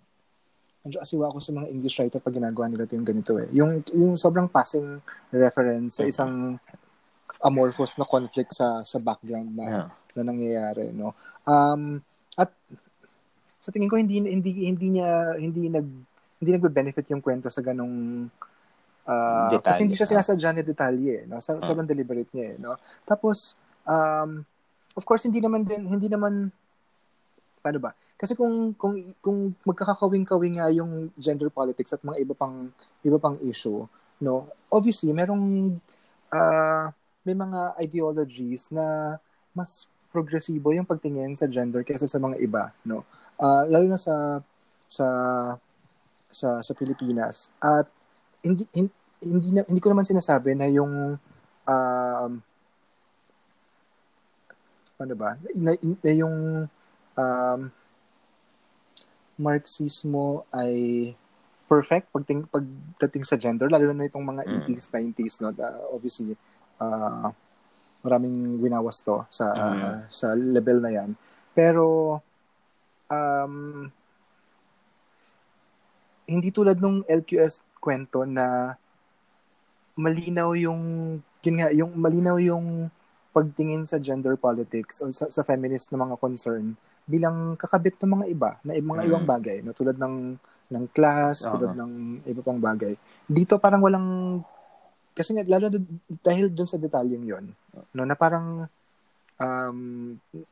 [0.85, 3.49] medyo asiwa ako sa mga English writer pag ginagawa nila ito yung ganito eh.
[3.57, 5.01] Yung, yung sobrang passing
[5.33, 6.61] reference sa isang
[7.45, 9.87] amorphous na conflict sa sa background na yeah.
[10.17, 11.13] na nangyayari no
[11.45, 12.01] um
[12.33, 12.49] at
[13.61, 15.87] sa tingin ko hindi hindi hindi niya hindi nag
[16.41, 18.27] hindi nagbe-benefit yung kwento sa ganong
[19.07, 21.61] uh, kasi hindi siya sinasadya ni detalye no sa, uh.
[21.61, 24.41] sobrang deliberate niya eh, no tapos um
[24.97, 26.49] of course hindi naman din hindi naman
[27.65, 27.97] paano ba?
[28.13, 28.93] Kasi kung kung
[29.25, 32.69] kung magkakakawing-kawing nga yung gender politics at mga iba pang
[33.01, 33.81] iba pang issue,
[34.21, 34.45] no?
[34.69, 35.73] Obviously, merong
[36.29, 36.93] uh,
[37.25, 39.17] may mga ideologies na
[39.51, 43.03] mas progresibo yung pagtingin sa gender kaysa sa mga iba, no?
[43.35, 44.39] Uh, lalo na sa
[44.87, 45.07] sa
[46.31, 47.51] sa sa Pilipinas.
[47.59, 47.89] At
[48.45, 48.93] hindi hindi,
[49.25, 51.17] hindi, na, hindi ko naman sinasabi na yung
[51.65, 52.31] um,
[54.95, 55.35] ano ba?
[55.51, 56.69] Na, na yung
[57.17, 57.61] um,
[59.35, 61.11] Marxismo ay
[61.65, 64.53] perfect pagting pagdating sa gender lalo na itong mga mm.
[64.69, 66.37] 80s 90s no uh, obviously
[66.79, 67.29] uh,
[68.05, 69.97] maraming winawas to sa uh, mm.
[70.13, 71.09] sa level na yan
[71.55, 72.19] pero
[73.09, 73.87] um,
[76.25, 78.77] hindi tulad nung LQS kwento na
[79.95, 80.81] malinaw yung
[81.45, 82.89] yun nga yung malinaw yung
[83.31, 86.73] pagtingin sa gender politics o sa, sa feminist na mga concern
[87.05, 89.09] bilang kakabit ng mga iba na mga mm.
[89.13, 90.35] ibang bagay no tulad ng
[90.65, 91.53] ng class uh-huh.
[91.53, 92.97] tulad ng iba pang bagay
[93.29, 94.41] dito parang walang
[95.15, 95.71] kasi nga lalo
[96.19, 97.45] dahil dun sa detalyeng yon
[97.95, 98.67] no na parang
[99.39, 99.79] um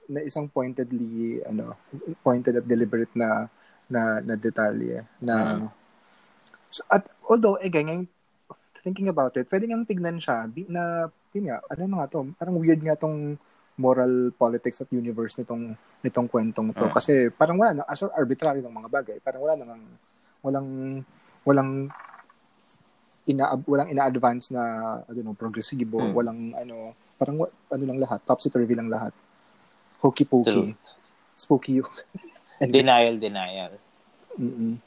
[0.07, 1.75] na isang pointedly ano
[2.23, 3.51] pointed at deliberate na
[3.91, 5.67] na na detalye na mm.
[6.71, 8.07] so, at although again ngayon,
[8.83, 12.79] thinking about it pwede ngang tignan siya na yun nga ano nga to parang weird
[12.83, 13.35] nga tong
[13.75, 15.73] moral politics at universe nitong
[16.05, 16.93] nitong kwentong to uh.
[16.93, 19.83] kasi parang wala na as arbitrary ng mga bagay parang wala nang
[20.43, 20.69] walang
[21.47, 21.71] walang
[23.29, 24.63] ina walang ina-advance na
[25.07, 26.11] I don't know progresibo hmm.
[26.11, 29.15] walang ano parang ano lang lahat topsy turvy lang lahat
[30.03, 30.75] hokey pokey
[31.33, 31.79] spooky
[32.59, 33.79] denial denial
[34.35, 34.81] Mm-mm.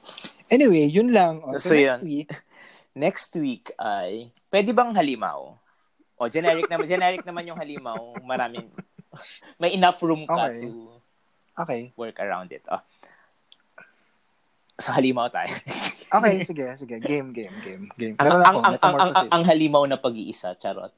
[0.50, 2.04] anyway yun lang oh, so, so next yun.
[2.04, 2.30] week
[3.08, 5.56] next week ay pwede bang halimaw
[6.16, 8.16] o, generic naman, generic naman yung halimaw.
[8.24, 8.72] Maraming,
[9.60, 10.64] may enough room ka okay.
[10.64, 10.68] to
[11.60, 11.80] okay.
[11.96, 12.64] work around it.
[12.72, 12.80] Oh.
[14.76, 15.48] So, halimaw tayo.
[16.20, 16.96] okay, sige, sige.
[17.00, 17.84] Game, game, game.
[17.96, 18.16] game.
[18.20, 20.92] Pero ang, ako, ang, ang, ang, ang, ang halimaw na pag-iisa, charot.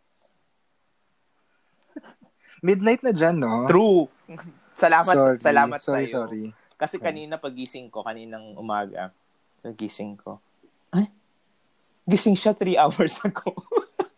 [2.66, 3.70] Midnight na dyan, no?
[3.70, 4.10] True.
[4.74, 6.26] Salamat, sorry, salamat sorry, sa'yo.
[6.26, 6.42] Sorry,
[6.78, 9.10] Kasi kanina pagising ko, kaninang umaga,
[9.58, 10.38] so gising ko,
[10.94, 11.10] ay,
[12.06, 13.54] gising siya three hours ago.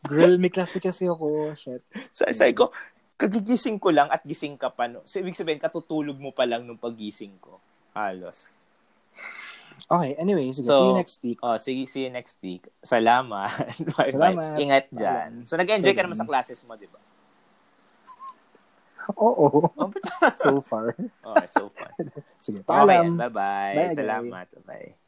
[0.04, 1.54] Girl, may klase kasi ako.
[1.54, 1.84] Shit.
[2.10, 2.72] So, sabi ko,
[3.20, 4.88] kagigising ko lang at gising ka pa.
[4.88, 5.04] No?
[5.04, 7.60] So, ibig sabihin, katutulog mo pa lang nung pagising ko.
[7.92, 8.48] Halos.
[9.86, 11.38] Okay, anyway, sige, so, see you next week.
[11.40, 12.66] Oh, sige, see you next week.
[12.84, 13.48] Salamat.
[13.96, 14.58] bye, Salamat.
[14.60, 15.30] Ingat dyan.
[15.46, 17.00] So, nag-enjoy ka naman sa classes mo, di ba?
[19.16, 19.70] Oo.
[20.36, 20.92] so far.
[20.98, 21.90] Okay, so far.
[22.42, 23.16] sige, paalam.
[23.16, 23.76] Okay, bye-bye.
[23.76, 24.48] Bye, Salamat.
[24.66, 24.99] Bye.